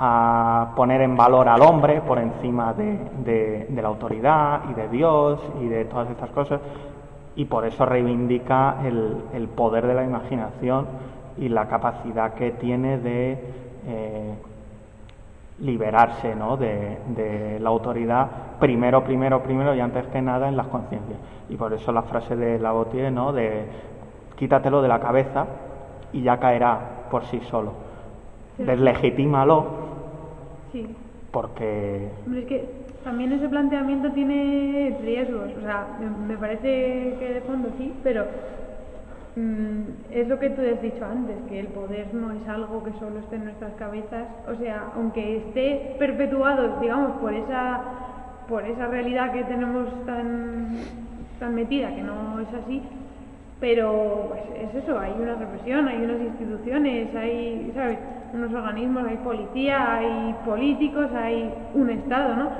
[0.00, 5.66] a poner en valor al hombre por encima de, la autoridad y de Dios y
[5.66, 6.60] de todas estas cosas
[7.34, 10.86] y por eso reivindica el, poder de la imaginación
[11.36, 13.32] y la capacidad que tiene de,
[13.86, 14.34] eh,
[15.60, 16.56] liberarse ¿no?
[16.56, 18.28] de, de la autoridad
[18.60, 21.18] primero, primero, primero y antes que nada en las conciencias.
[21.48, 23.32] Y por eso la frase de Lavotier, ¿no?
[23.32, 23.66] de
[24.36, 25.46] quítatelo de la cabeza
[26.12, 26.78] y ya caerá
[27.10, 27.72] por sí solo.
[28.58, 29.87] Deslegitímalo
[30.72, 30.86] Sí.
[31.30, 32.68] porque Hombre, es que
[33.04, 35.50] también ese planteamiento tiene riesgos.
[35.56, 35.86] O sea,
[36.26, 38.24] me, parece que de fondo sí, pero
[39.36, 42.92] mm, es lo que tú has dicho antes, que el poder no es algo que
[42.98, 44.26] solo esté en nuestras cabezas.
[44.46, 47.80] O sea, aunque esté perpetuado, digamos, por esa,
[48.48, 50.76] por esa realidad que tenemos tan,
[51.38, 52.82] tan metida, que no es así,
[53.60, 57.98] pero pues, es eso, hay una represión, hay unas instituciones, hay, ¿sabes?
[58.32, 62.50] unos organismos, hay policía, hay políticos, hay un Estado, ¿no?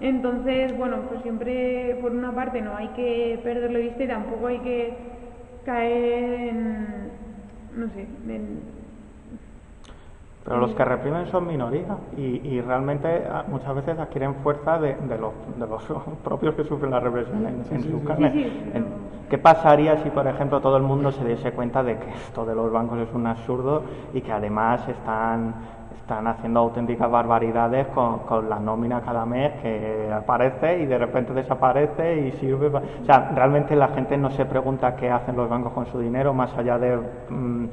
[0.00, 4.46] Entonces, bueno, pues siempre, por una parte, no hay que perderlo de vista y tampoco
[4.48, 4.94] hay que
[5.64, 6.86] caer en,
[7.76, 8.60] no sé, en...
[10.44, 14.94] Pero los que reprimen son minoría y, y realmente ah, muchas veces adquieren fuerza de,
[14.94, 15.82] de los, de los
[16.24, 18.06] propios que sufren la represión en, en sí, sus sí.
[18.06, 18.32] carnes.
[18.32, 22.10] Sí, pero- ¿Qué pasaría si, por ejemplo, todo el mundo se diese cuenta de que
[22.10, 23.82] esto de los bancos es un absurdo
[24.14, 25.52] y que además están,
[26.06, 31.32] están haciendo auténticas barbaridades con, con la nómina cada mes que aparece y de repente
[31.34, 32.70] desaparece y sirve?
[32.70, 35.98] pa- O sea, realmente la gente no se pregunta qué hacen los bancos con su
[35.98, 36.96] dinero más allá de...
[37.28, 37.64] mm,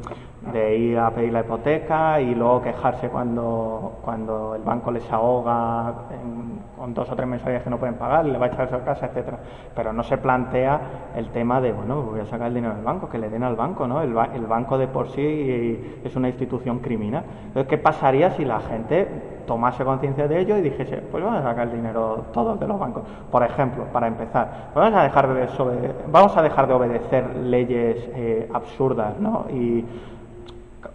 [0.52, 5.94] de ir a pedir la hipoteca y luego quejarse cuando, cuando el banco les ahoga
[6.12, 8.80] en- con dos o tres mensualidades que no pueden pagar le va a echar a
[8.84, 9.38] casa, etcétera.
[9.74, 10.82] Pero no se plantea
[11.16, 13.56] el tema de, bueno, voy a sacar el dinero del banco, que le den al
[13.56, 14.02] banco, ¿no?
[14.02, 17.24] El, el banco de por sí es una institución criminal.
[17.48, 19.08] Entonces, ¿qué pasaría si la gente
[19.46, 22.80] tomase conciencia de ello y dijese, pues vamos a sacar el dinero todos de los
[22.80, 23.04] bancos?
[23.32, 28.50] Por ejemplo, para empezar, vamos a dejar de, vamos a dejar de obedecer leyes eh,
[28.54, 29.46] absurdas, ¿no?
[29.50, 29.86] Y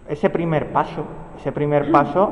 [0.09, 1.05] ese primer paso,
[1.39, 2.31] ese primer paso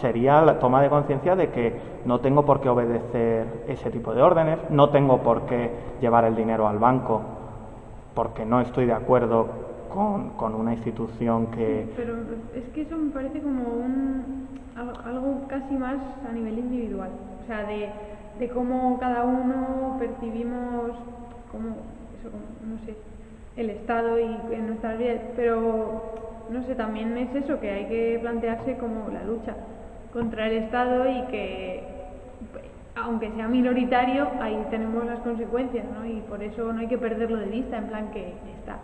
[0.00, 4.22] sería la toma de conciencia de que no tengo por qué obedecer ese tipo de
[4.22, 7.20] órdenes, no tengo por qué llevar el dinero al banco
[8.14, 9.46] porque no estoy de acuerdo
[9.90, 11.86] con, con una institución que...
[11.96, 12.14] Pero
[12.54, 15.96] es que eso me parece como un, al- algo casi más
[16.28, 17.10] a nivel individual,
[17.42, 17.88] o sea, de,
[18.38, 20.92] de cómo cada uno percibimos,
[21.52, 21.68] como,
[22.18, 22.94] eso, como, no sé,
[23.56, 26.02] el Estado y en nuestras vidas, pero
[26.50, 29.54] no sé, también es eso, que hay que plantearse como la lucha
[30.12, 31.84] contra el Estado y que
[32.96, 36.04] aunque sea minoritario, ahí tenemos las consecuencias, ¿no?
[36.04, 38.78] Y por eso no hay que perderlo de vista, en plan que está.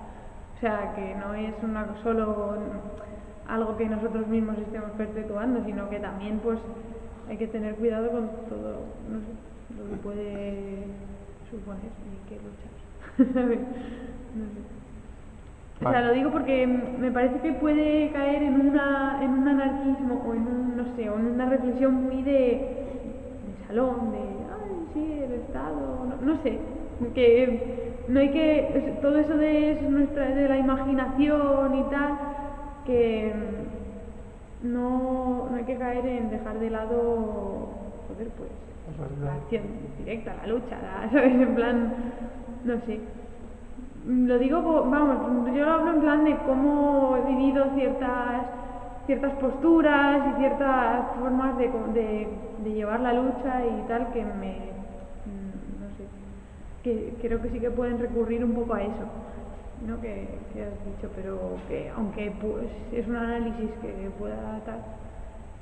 [0.57, 2.57] O sea, que no es una, solo
[3.47, 6.59] algo que nosotros mismos estemos perpetuando, sino que también pues
[7.29, 8.81] hay que tener cuidado con todo,
[9.11, 10.85] no sé, lo que puede
[11.51, 13.59] suponer y hay que luchar.
[14.35, 14.77] no sé.
[15.85, 20.25] O sea, lo digo porque me parece que puede caer en, una, en un anarquismo
[20.27, 24.87] o en un, no sé, o en una reflexión muy de, de salón, de, ay,
[24.95, 26.59] sí, el Estado, no, no sé,
[27.15, 32.19] que no hay que, todo eso de, es nuestra, de la imaginación y tal,
[32.87, 33.33] que
[34.63, 37.69] no, no hay que caer en dejar de lado,
[38.09, 38.51] joder, pues,
[39.23, 39.63] La acción
[39.99, 41.35] directa, la lucha, la- ¿sabes?
[41.35, 41.95] En plan,
[42.65, 43.01] no sé.
[44.07, 44.61] Mm, Lo digo,
[44.91, 48.47] vamos, yo lo hablo en plan de cómo he vivido ciertas
[49.07, 52.29] ciertas posturas y ciertas formas de, de,
[52.65, 54.76] de llevar la lucha y tal que me, mm,
[56.87, 59.07] que creo que sí que pueden recurrir un poco a eso,
[59.87, 60.01] ¿no?
[60.01, 64.81] Que, que has dicho, pero que aunque pues, es un análisis que pueda tal,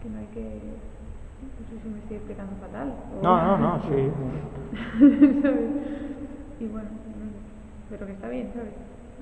[0.02, 2.92] que no hay que, no sé si me estoy explicando fatal.
[3.18, 5.40] o- No, no, no, sí.
[5.42, 5.70] ¿sabes?
[6.60, 6.88] Y bueno,
[7.90, 8.72] pero que está bien, ¿sabes?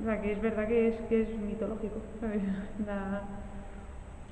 [0.00, 2.42] O sea, que es verdad que es, que es mitológico, ¿sabes?
[2.86, 3.22] La-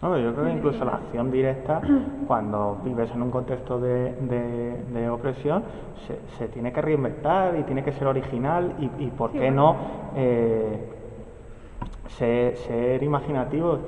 [0.03, 1.81] No, yo creo que incluso la acción directa,
[2.27, 5.63] cuando vives en un contexto de, de- de opresión,
[6.07, 9.51] se, se tiene que reinventar y tiene que ser original y, y ¿por Sí, qué
[9.51, 9.73] bueno.
[9.75, 9.77] no
[10.17, 10.89] eh,
[12.17, 13.81] ser, ser imaginativos?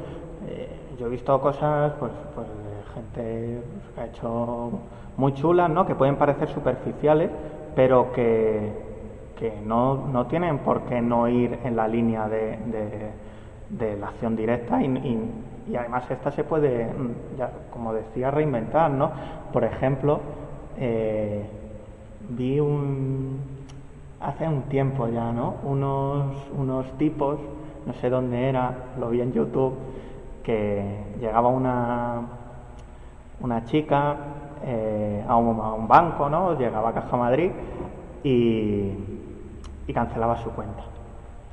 [0.47, 0.69] Eh,
[0.99, 3.63] yo he visto cosas pues, pues, de gente
[3.95, 4.71] que ha hecho
[5.17, 5.87] muy chulas, ¿no?
[5.87, 7.31] que pueden parecer superficiales,
[7.75, 8.71] pero que,
[9.39, 13.13] que no, no tienen por qué no ir en la línea de, de-
[13.79, 15.33] de la acción directa y, y-
[15.73, 19.13] y además esta se puede, mm, ya, como decía, reinventar, ¿no?
[19.53, 20.21] Por ejemplo,
[20.77, 21.45] eh,
[22.31, 23.39] vi un
[24.21, 25.57] hace un tiempo ya, ¿no?
[25.65, 27.39] Unos, unos tipos,
[27.87, 29.75] no sé dónde era, lo vi en YouTube,
[30.45, 30.85] que
[31.21, 32.23] llegaba una,
[33.41, 34.17] una chica
[34.65, 36.55] eh, a, un, a un banco, ¿no?
[36.59, 37.51] Llegaba a Caja Madrid
[38.25, 38.93] y,
[39.87, 40.83] y cancelaba su cuenta.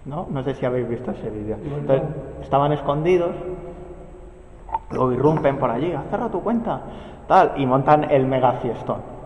[0.05, 0.27] ¿No?
[0.29, 1.57] No sé si habéis visto ese vídeo.
[1.63, 2.07] Entonces,
[2.41, 3.35] estaban escondidos
[4.91, 6.81] Luego irrumpen por allí, has cerrado tu cuenta,
[7.27, 9.19] tal, y montan el mega fiestón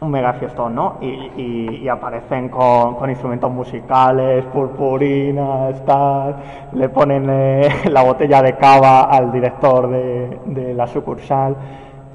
[0.00, 0.98] un mega fiestón, ¿no?
[1.00, 6.36] Y, y, aparecen con, con, instrumentos musicales, purpurinas, tal,
[6.72, 11.56] le ponen eh, la botella de cava al director de, de, la sucursal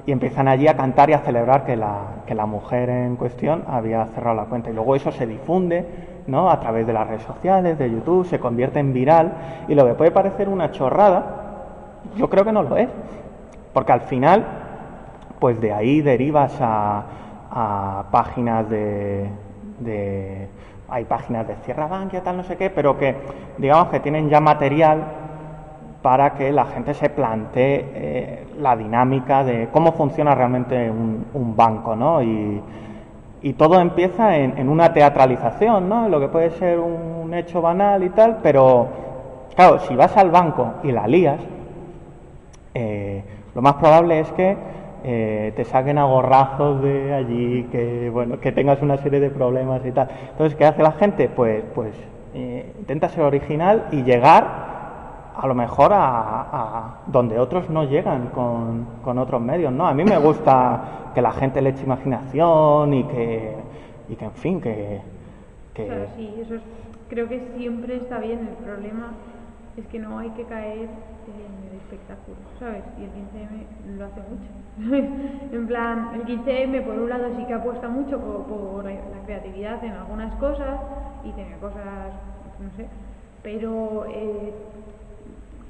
[0.06, 3.64] y empiezan allí a cantar y a celebrar que la, que la mujer en cuestión
[3.68, 4.70] había cerrado la cuenta.
[4.70, 6.50] Y luego eso se difunde, ¿no?
[6.50, 9.32] A través de las redes sociales, de YouTube, se convierte en viral
[9.68, 11.24] y lo que puede parecer una chorrada,
[12.16, 12.88] yo creo que no lo es,
[13.72, 14.44] porque al final,
[15.38, 17.04] pues de ahí derivas a
[17.54, 19.28] a páginas de,
[20.88, 23.14] hay páginas de Cierra Bankia, tal, no sé qué, pero que
[23.58, 25.04] digamos que tienen ya material
[26.02, 31.94] para que la gente se plantee eh, la dinámica de cómo funciona realmente un, banco,
[31.94, 32.20] ¿no?
[32.22, 32.60] Y,
[33.52, 36.08] todo empieza en, una teatralización, ¿no?
[36.08, 38.88] Lo que puede ser un hecho banal y tal, pero
[39.54, 41.40] claro, si vas al banco y la lías,
[42.72, 43.22] eh,
[43.54, 44.56] lo más probable es que
[45.04, 49.84] eh, te saquen a gorrazos de allí, que bueno, que tengas una serie de problemas
[49.84, 50.08] y tal.
[50.30, 51.28] Entonces, ¿qué hace la gente?
[51.28, 51.94] Pues, pues
[52.34, 54.73] eh, intenta ser original y llegar
[55.36, 59.86] a lo mejor a, donde otros no llegan con, con, otros medios, ¿no?
[59.86, 63.56] A mí me gusta que la gente le eche imaginación y que,
[64.08, 65.00] y que en fin, que...
[65.74, 66.54] Claro, sí, eso
[67.08, 68.40] creo que siempre está bien.
[68.40, 69.12] El problema
[69.76, 70.88] es que no hay que caer
[71.26, 72.84] en el espectáculo, ¿sabes?
[72.98, 75.56] Y el 15M lo hace mucho.
[75.56, 79.92] en plan, el 15M por un lado sí que apuesta mucho por, la creatividad en
[79.92, 80.80] algunas cosas
[81.24, 82.12] y tiene cosas,
[82.60, 82.86] no sé,
[83.42, 84.52] pero eh,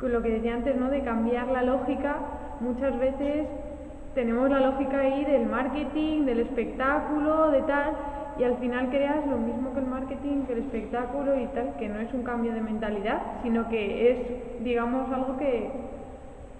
[0.01, 0.91] lo que decía antes, ¿no?
[0.91, 2.17] De cambiar la lógica,
[2.61, 3.47] muchas veces
[4.15, 7.93] tenemos la lógica ahí del marketing, del espectáculo, de tal,
[8.39, 11.89] y al final creas lo mismo que el marketing, que el espectáculo y tal, que
[11.89, 15.71] no es un cambio de mentalidad, sino que es, digamos, algo que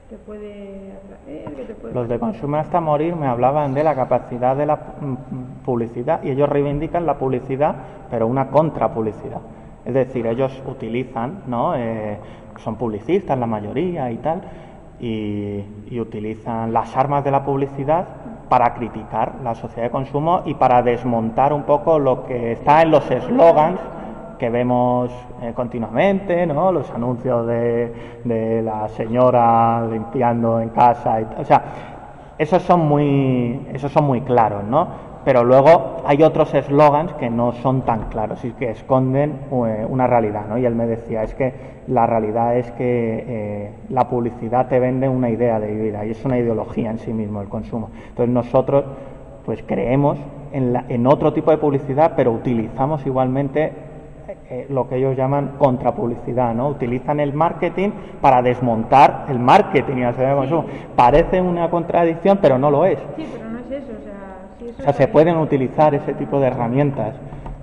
[0.09, 1.95] te puede atraer, que te puede...
[1.95, 4.79] Los de Consumer hasta morir me hablaban de la capacidad de la
[5.65, 7.75] publicidad y ellos reivindican la publicidad,
[8.11, 9.41] pero una contrapublicidad.
[9.85, 11.75] Es decir, ellos utilizan, ¿no?
[11.75, 12.19] Eh,
[12.59, 14.43] son publicistas la mayoría y tal,
[15.01, 15.65] y,
[16.01, 18.07] utilizan las armas de la publicidad
[18.49, 22.91] para criticar la sociedad de consumo y para desmontar un poco lo que está en
[22.91, 23.81] los eslogans
[24.39, 26.73] que vemos eh, continuamente, ¿no?
[26.73, 31.63] Los anuncios de, de, la señora limpiando en casa, y, o sea,
[32.37, 35.14] esos son muy, esos son muy claros, ¿no?
[35.25, 40.07] Pero luego hay otros eslogans que no son tan claros y que esconden eh, una
[40.07, 40.59] realidad, ¿no?
[40.59, 41.53] Y él me decía, es que
[41.87, 46.25] la realidad es que eh, la publicidad te vende una idea de vida y es
[46.25, 47.91] una ideología en sí mismo el consumo.
[48.09, 48.85] Entonces nosotros
[49.45, 50.19] pues creemos
[50.53, 53.73] en, en otro tipo de publicidad, pero utilizamos igualmente
[54.51, 56.69] eh, lo que ellos llaman contrapublicidad, ¿no?
[56.69, 57.91] Utilizan el marketing
[58.21, 60.65] para desmontar el marketing y la sociedad de consumo.
[60.97, 62.99] Parece una contradicción, pero no lo es.
[63.17, 64.15] Sí, pero no es eso, o sea
[64.79, 67.15] o sea, se pueden utilizar ese tipo de herramientas.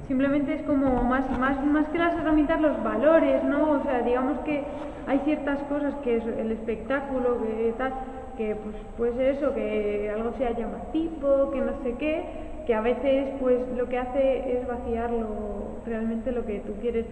[0.08, 3.72] Simplemente es como más, más, más que las herramientas, los valores, ¿no?
[3.72, 4.64] O sea, digamos que
[5.08, 7.94] hay ciertas cosas que es el espectáculo, que tal,
[8.38, 12.24] que pues puede eso, que algo sea llamativo, que no sé qué,
[12.66, 17.06] que a veces pues lo que hace es vaciarlo realmente lo que tú quieres.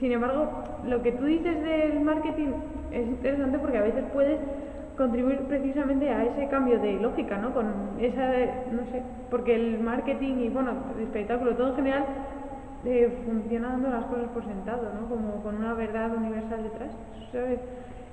[0.00, 0.48] Sin embargo,
[0.86, 2.48] lo que tú dices del marketing
[2.92, 4.38] es interesante porque a veces puedes
[5.02, 7.52] contribuir precisamente a ese cambio de lógica, ¿no?
[7.52, 7.66] Con
[7.98, 8.24] esa,
[8.70, 12.04] no sé, porque el marketing y, bueno, el espectáculo, todo en general,
[12.84, 15.08] eh, funciona dando las cosas por sentado, ¿no?
[15.08, 16.90] Como con una verdad universal detrás,
[17.32, 17.58] ¿sabes?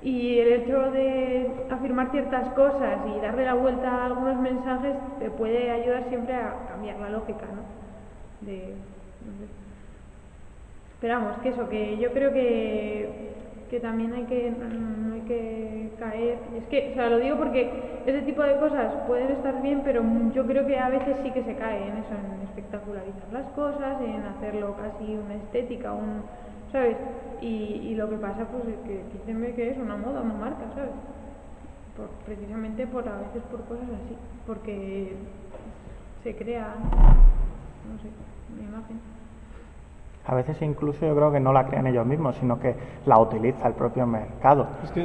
[0.02, 5.30] Y el hecho de afirmar ciertas cosas y darle la vuelta a algunos mensajes te
[5.30, 8.46] puede ayudar siempre a cambiar la lógica, ¿no?
[8.46, 8.74] De,
[11.00, 13.30] no que eso, que yo creo que
[13.70, 16.38] que también hay que, no hay que caer.
[16.58, 17.70] Es que, o sea, lo digo porque
[18.04, 20.02] ese tipo de cosas pueden estar bien, pero
[20.34, 24.00] yo creo que a veces sí que se cae en eso, en espectacularizar las cosas,
[24.02, 26.22] en hacerlo casi una estética, un,
[26.72, 26.96] ¿sabes?
[27.40, 30.90] Y, lo que pasa, pues, es que dicen que es una moda, una marca, ¿sabes?
[32.24, 34.16] precisamente por a veces por cosas así,
[34.46, 35.12] porque
[36.22, 38.08] se crea, no sé,
[38.54, 39.19] una imagen.
[40.30, 42.72] A veces incluso yo creo que no la crean ellos mismos, sino que
[43.04, 44.68] la utiliza el propio mercado.
[44.84, 45.04] Es que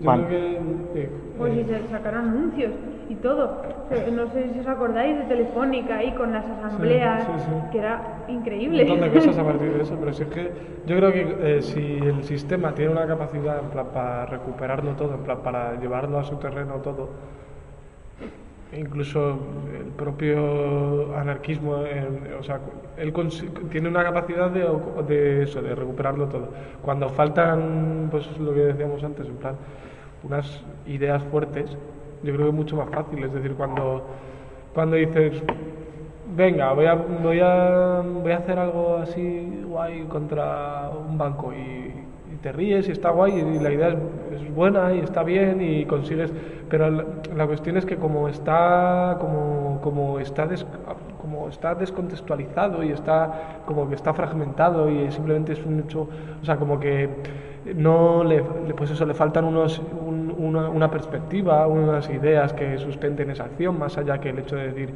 [0.00, 0.60] yo creo que...
[0.94, 2.72] Eh, pues si se sacaron anuncios
[3.10, 3.60] y todo.
[4.12, 7.28] No sé si os acordáis de Telefónica ahí con las asambleas,
[7.70, 8.84] que era increíble.
[8.84, 10.50] Un montón de cosas a partir de eso, pero si es que
[10.86, 15.16] yo creo que eh, si el sistema tiene una capacidad en plan para recuperarlo todo,
[15.16, 17.10] en plan para llevarlo a su terreno todo,
[18.76, 19.38] incluso
[19.78, 21.84] el propio anarquismo,
[22.38, 22.60] o sea,
[22.96, 23.12] él
[23.70, 24.66] tiene una capacidad de,
[25.06, 26.48] de, eso, de recuperarlo todo.
[26.82, 29.56] Cuando faltan, pues lo que decíamos antes, en plan,
[30.22, 31.76] unas ideas fuertes,
[32.22, 33.22] yo creo que es mucho más fácil.
[33.24, 34.04] Es decir, cuando,
[34.72, 35.42] cuando dices,
[36.34, 41.92] venga, voy a, voy, a, voy a hacer algo así guay contra un banco y,
[42.32, 43.96] y te ríes y está guay y la idea es,
[44.34, 46.32] es buena y está bien y consigues...
[46.68, 46.90] Pero
[47.36, 50.66] la, cuestión es que como está, como, como está des-
[51.20, 56.08] como está descontextualizado y está como que está fragmentado y simplemente es un hecho,
[56.40, 57.08] o sea, como que
[57.76, 62.78] no le, le- pues eso, le faltan unos, un- una, una perspectiva, unas ideas que
[62.78, 64.94] sustenten esa acción, más allá que el hecho de decir,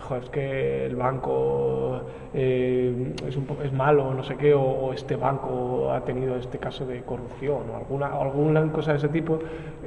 [0.00, 2.00] "Jo, es que el banco
[2.34, 6.86] eh, es, un es malo, no sé qué, o, este banco ha tenido este caso
[6.86, 9.38] de corrupción o alguna, alguna cosa de ese tipo.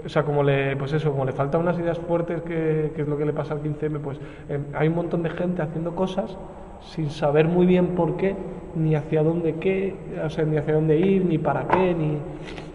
[0.06, 3.08] O sea, como le, pues eso, como le faltan unas ideas fuertes, que, que es
[3.08, 4.20] lo que le pasa al 15M, pues
[4.50, 6.38] eh, hay un montón de gente haciendo cosas
[6.82, 8.36] sin saber muy bien por qué,
[8.76, 12.18] ni hacia dónde qué, o sea, ni hacia dónde ir, ni para qué, ni,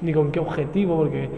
[0.00, 1.28] ni con qué objetivo, porque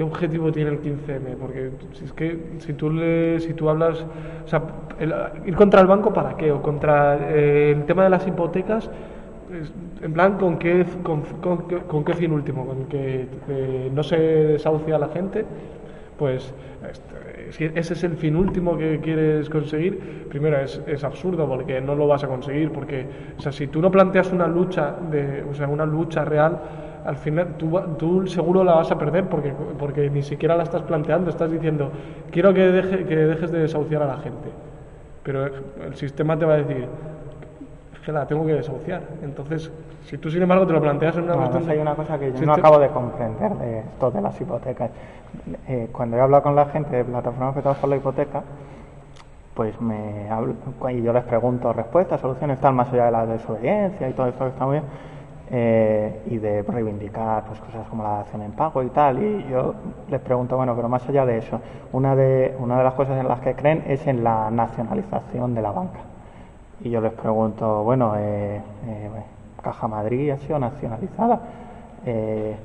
[0.00, 1.36] ¿qué objetivo tiene el 15M?
[1.38, 4.06] Porque si es que si tú le, si tú hablas,
[4.44, 4.62] o sea,
[4.98, 5.12] el-
[5.44, 8.88] ir contra el banco para qué, o contra eh, el tema de las hipotecas,
[10.02, 11.22] en plan, ¿con qué, con,
[11.86, 12.64] con qué- fin último?
[12.64, 15.44] ¿Con que eh, no se desahucia la gente?
[16.16, 16.54] Pues
[16.88, 21.80] este, si ese es el fin último que quieres conseguir, primero es, es absurdo porque
[21.80, 23.06] no lo vas a conseguir, porque
[23.38, 26.58] o sea, si tú no planteas una lucha, de, o sea, una lucha real,
[27.04, 30.82] al final tú, tú seguro la vas a perder porque, porque ni siquiera la estás
[30.82, 31.90] planteando, estás diciendo,
[32.30, 34.50] quiero que, deje, que dejes de desahuciar a la gente,
[35.22, 36.86] pero el sistema te va a decir,
[38.04, 39.02] que la tengo que desahuciar.
[39.22, 39.70] Entonces,
[40.04, 42.32] si tú sin embargo te lo planteas en una No, cuestión hay una cosa que
[42.32, 44.90] yo si no te- acabo de comprender de esto de las hipotecas.
[45.68, 48.42] Eh, cuando he hablado con la gente de plataformas afectadas por la hipoteca,
[49.54, 50.54] pues me hablo,
[50.90, 54.44] y yo les pregunto respuestas, soluciones, tal, más allá de la desobediencia y todo esto
[54.44, 54.84] que está muy bien,
[55.52, 59.74] eh, y de reivindicar pues, cosas como la acción en pago y tal, y yo
[60.08, 61.60] les pregunto, bueno, pero más allá de eso,
[61.92, 65.62] una de, una de las cosas en las que creen es en la nacionalización de
[65.62, 65.98] la banca.
[66.82, 69.10] Y yo les pregunto, bueno, eh, eh,
[69.62, 71.40] Caja Madrid ha sido nacionalizada.
[72.06, 72.56] Eh,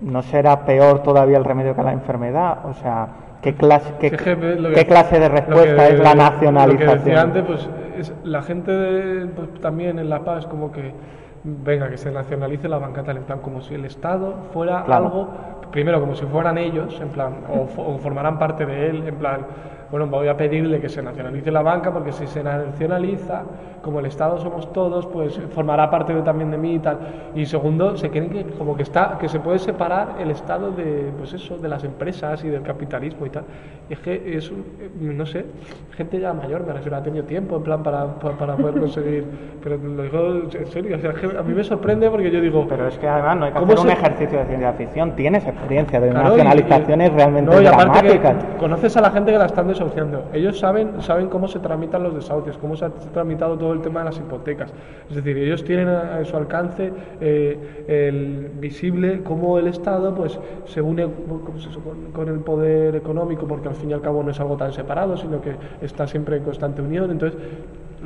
[0.00, 2.66] ¿No será peor todavía el remedio que la enfermedad?
[2.66, 3.08] O sea,
[3.40, 6.10] ¿qué clase, qué, Sí, jefe, lo qué que- clase de respuesta que- es la Lo
[6.10, 6.98] que nacionalización?
[7.04, 7.68] decía antes, pues
[7.98, 10.92] es la gente de- pues, también en La Paz como que
[11.46, 15.04] venga que se nacionalice la banca tal en plan como si el Estado fuera Claro.
[15.06, 15.28] algo
[15.70, 19.40] primero como si fueran ellos en plan o, o formaran parte de él en plan
[19.90, 23.42] bueno voy a pedirle que se nacionalice la banca porque si se nacionaliza
[23.86, 26.98] como el Estado somos todos pues formará parte de- también de mí y tal
[27.34, 31.10] y segundo se creen que como que está que se puede separar el Estado de
[31.16, 33.44] pues eso de las empresas y del capitalismo y tal
[33.88, 35.46] y es que es un- eh, no sé
[35.96, 39.24] gente ya mayor me refiero ha tenido tiempo en plan para, para, para poder conseguir
[39.62, 42.40] pero lo digo en serio o sea, es que a mí me sorprende porque yo
[42.40, 44.72] digo Pero es que además no hay que ¿Cómo hacer un se- ejercicio de ciencia
[44.72, 45.12] ficción.
[45.16, 48.54] Tienes experiencia de Claro, y- nacionalizaciones y- realmente no, y aparte que dramáticas.
[48.58, 50.24] conoces a la gente que la están desahuciando.
[50.32, 54.00] Ellos saben, saben cómo se tramitan los desahucios, cómo se ha tramitado todo el tema
[54.00, 54.72] de las hipotecas.
[55.08, 60.80] Es decir, ellos tienen a, su alcance eh, el visible cómo el Estado pues se
[60.80, 61.80] une ¿cómo se dice?
[61.80, 64.72] con, con el poder económico, porque al fin y al cabo no es algo tan
[64.72, 67.10] separado, sino que está siempre en constante unión.
[67.10, 67.38] Entonces,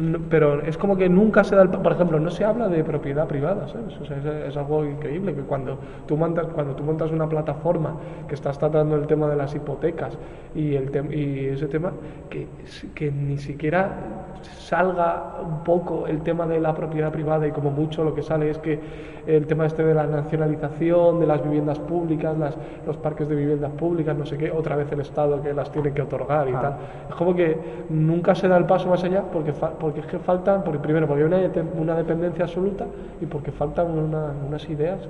[0.01, 2.82] no- pero es como que nunca se da el, por ejemplo no se habla de
[2.85, 3.98] propiedad privada ¿sabes?
[4.01, 7.94] O sea, es, es algo increíble que cuando tú montas cuando tú montas una plataforma
[8.28, 10.16] que estás tratando el tema de las hipotecas
[10.55, 11.93] y el tem- y ese tema
[12.31, 12.47] que,
[12.94, 13.90] que ni siquiera
[14.43, 18.51] salga un poco el tema de la propiedad privada y como mucho lo que sale
[18.51, 18.81] es que
[19.27, 22.56] el tema este de la nacionalización de las viviendas públicas las,
[22.86, 25.93] los parques de viviendas públicas no sé qué otra vez el Estado que las tiene
[25.93, 26.60] que otorgar y Ah.
[26.60, 26.74] tal
[27.10, 27.56] es como que
[27.90, 29.52] nunca se da el paso más allá porque,
[29.90, 31.38] porque es que faltan, porque primero porque hay una,
[31.80, 32.86] una dependencia absoluta
[33.20, 35.00] y porque faltan una- unas ideas.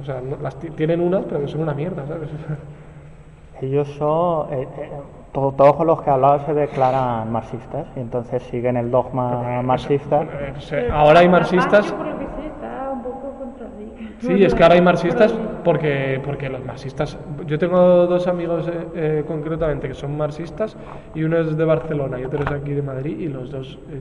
[0.00, 2.28] O sea, no- las ti- tienen unas, pero que son una mierda, ¿sabes?
[3.60, 4.90] Ellos son, eh, eh,
[5.32, 10.22] to- todos los que hablaba se declaran marxistas y entonces siguen el dogma marxista.
[10.22, 11.90] Eh, se- ahora hay marxistas.
[11.92, 13.96] Por lo que sé, está un poco contradictorio.
[14.20, 17.18] Sí, es que ahora hay marxistas porque, porque los marxistas.
[17.46, 20.76] Yo tengo dos amigos eh, eh, concretamente que son marxistas
[21.14, 24.00] y uno es de Barcelona y otro es aquí de Madrid y los dos, eh,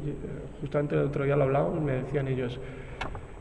[0.62, 2.60] justamente el otro día lo hablábamos, me decían ellos.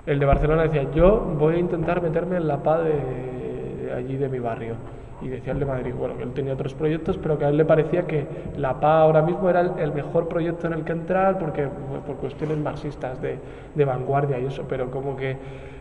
[0.07, 4.29] El de Barcelona decía: Yo voy a intentar meterme en la paz de, allí de
[4.29, 4.75] mi barrio.
[5.23, 7.57] Y decía el de Madrid, bueno, que él tenía otros proyectos, pero que a él
[7.57, 8.27] le parecía que
[8.59, 11.67] la PA ahora mismo era el, el mejor proyecto en el que entrar porque
[12.05, 13.39] por cuestiones marxistas de,
[13.75, 15.37] de vanguardia y eso, pero como que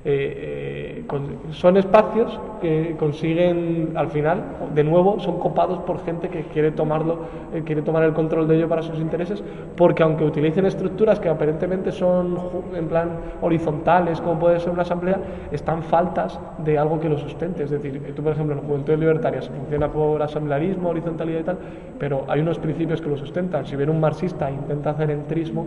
[0.05, 4.43] eh, eh, son espacios que consiguen al final,
[4.75, 7.19] de nuevo, son copados por gente que quiere tomarlo,
[7.53, 9.41] eh, quiere tomar el control de ello para sus intereses,
[9.77, 12.37] porque aunque utilicen estructuras que aparentemente son
[12.75, 13.11] en plan
[13.41, 15.19] horizontales, como puede ser una asamblea,
[15.51, 17.63] están faltas de algo que lo sustente.
[17.63, 21.57] Es decir, tú por ejemplo en Juventudes Libertarias funciona por asamblearismo, horizontalidad y tal,
[21.97, 23.65] pero hay unos principios que lo sustentan.
[23.65, 25.65] Si viene un marxista e intenta hacer entrismo,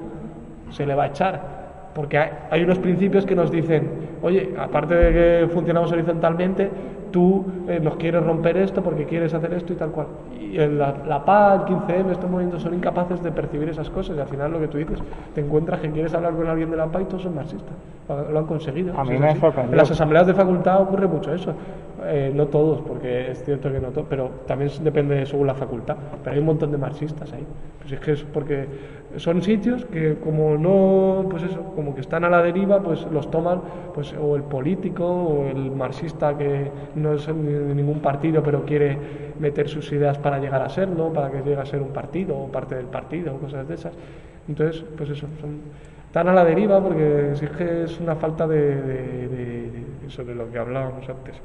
[0.71, 1.66] se le va a echar.
[1.97, 3.89] Porque hay, unos principios que nos dicen,
[4.21, 6.69] oye, aparte de que funcionamos horizontalmente,
[7.11, 10.09] tú eh, nos quieres romper esto porque quieres hacer esto y tal cual.
[10.39, 14.21] Y la, la PA, el 15M, estos movimientos son incapaces de percibir esas cosas y
[14.21, 14.99] al final lo que tú dices,
[15.35, 17.73] te encuentras que quieres hablar con alguien de la PA y todos son marxistas.
[18.09, 18.97] Lo han conseguido.
[18.97, 19.73] A mí me sorprendió.
[19.73, 21.55] En las asambleas de facultad ocurre mucho eso.
[22.05, 25.97] Eh, no todos, porque es cierto que no todos, pero también depende según la facultad.
[26.23, 27.45] Pero hay un montón de marxistas ahí.
[27.81, 28.67] Pues es que es porque
[29.17, 33.31] son sitios que como no, pues eso, como que están a la deriva, pues los
[33.31, 33.61] toman,
[33.95, 37.33] pues o el político o el marxista que no es de
[37.75, 38.99] ningún partido, pero quiere
[39.41, 42.49] meter sus ideas para llegar a serlo, para que llegue a ser un partido o
[42.49, 43.95] parte del partido o cosas de esas.
[44.49, 45.61] Entonces, pues eso, son,
[46.07, 51.09] están a la deriva porque sí que es una falta de, de lo que hablábamos
[51.09, 51.37] antes.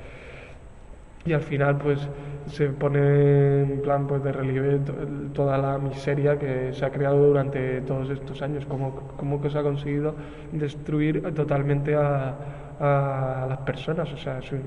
[1.23, 2.09] Y al final pues
[2.47, 4.93] se pone en plan pues de relieve to-
[5.33, 8.65] toda la miseria que se ha creado durante todos estos años.
[8.65, 10.15] Cómo, cómo que se ha conseguido
[10.51, 12.35] destruir totalmente a,
[12.81, 14.57] a las personas o sea su-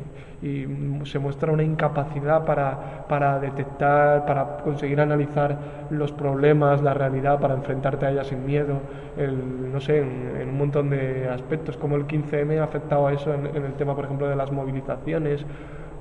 [0.42, 0.66] y
[1.04, 7.54] se muestra una incapacidad para, para detectar para conseguir analizar los problemas la realidad para
[7.54, 8.80] enfrentarte a ella sin miedo
[9.16, 13.32] el, no sé en, un montón de aspectos como el 15M ha afectado a eso
[13.34, 15.44] en- el tema por ejemplo de las movilizaciones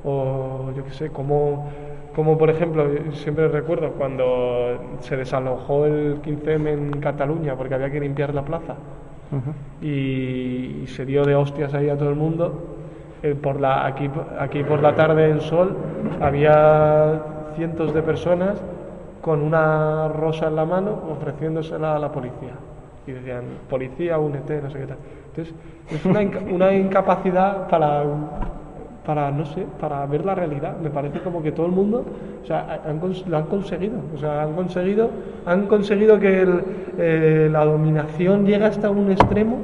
[0.03, 1.69] o yo qué sé, como,
[2.13, 7.99] como por ejemplo, siempre recuerdo cuando se desalojó el 15M en Cataluña porque había que
[7.99, 8.75] limpiar la plaza
[9.81, 12.77] Y, se dio de hostias ahí a todo el mundo.
[13.23, 15.77] eh, por la, aquí, aquí por la tarde en Sol
[16.21, 17.21] había
[17.55, 18.61] cientos de personas
[19.21, 22.55] con una rosa en la mano ofreciéndosela a la policía.
[23.07, 24.97] Y decían, policía, únete, no sé qué tal.
[25.29, 25.55] Entonces,
[25.89, 26.19] es una,
[26.51, 28.03] una incapacidad para,
[29.05, 30.77] para, no sé, para ver la realidad.
[30.81, 32.05] Me parece como que todo el mundo,
[32.41, 32.81] o sea,
[33.27, 33.95] lo han conseguido.
[34.13, 35.09] O sea, han conseguido,
[35.45, 36.63] han conseguido que el,
[36.97, 39.57] eh, la dominación llegue hasta un extremo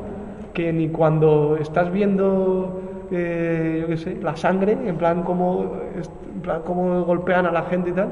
[0.53, 5.77] que ni cuando estás viendo, eh, yo qué sé, la sangre, en plan como,
[6.35, 8.09] en plan como golpean a la gente y tal,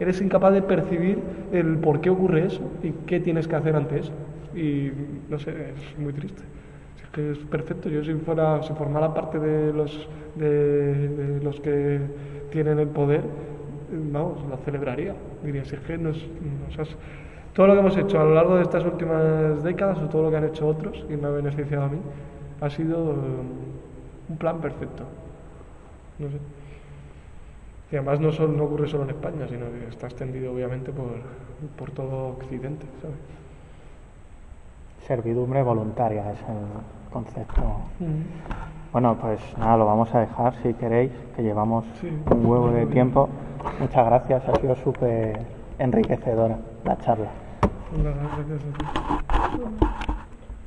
[0.00, 1.18] eres incapaz de percibir
[1.52, 4.12] el por qué ocurre eso y qué tienes que hacer ante eso.
[4.54, 4.90] Y
[5.28, 6.42] no sé, es muy triste.
[7.14, 7.88] Que es perfecto.
[7.88, 12.00] Yo si fuera, si formara parte de los de, los que
[12.50, 15.14] tienen el poder, eh, vamos, lo celebraría.
[15.42, 16.16] Diría, si es que nos,
[16.78, 16.96] has-
[17.54, 20.30] todo lo que hemos hecho a lo largo de estas últimas décadas o todo lo
[20.30, 21.98] que han hecho otros y me ha beneficiado a mí,
[22.60, 23.16] ha sido eh,
[24.28, 25.04] un plan perfecto.
[27.90, 31.20] Y además no, sol- no ocurre solo en España, sino que está extendido obviamente por,
[31.76, 33.16] por todo Occidente, ¿sabes?
[35.06, 36.38] Servidumbre voluntaria es
[37.14, 37.62] concepto.
[38.92, 42.08] Bueno, pues nada, lo vamos a dejar si queréis, que llevamos Sí.
[42.30, 43.28] un huevo de tiempo.
[43.80, 45.38] Muchas gracias, ha sido súper
[45.78, 47.30] enriquecedora la charla.
[47.92, 48.78] Gracias a
[49.98, 50.13] ti.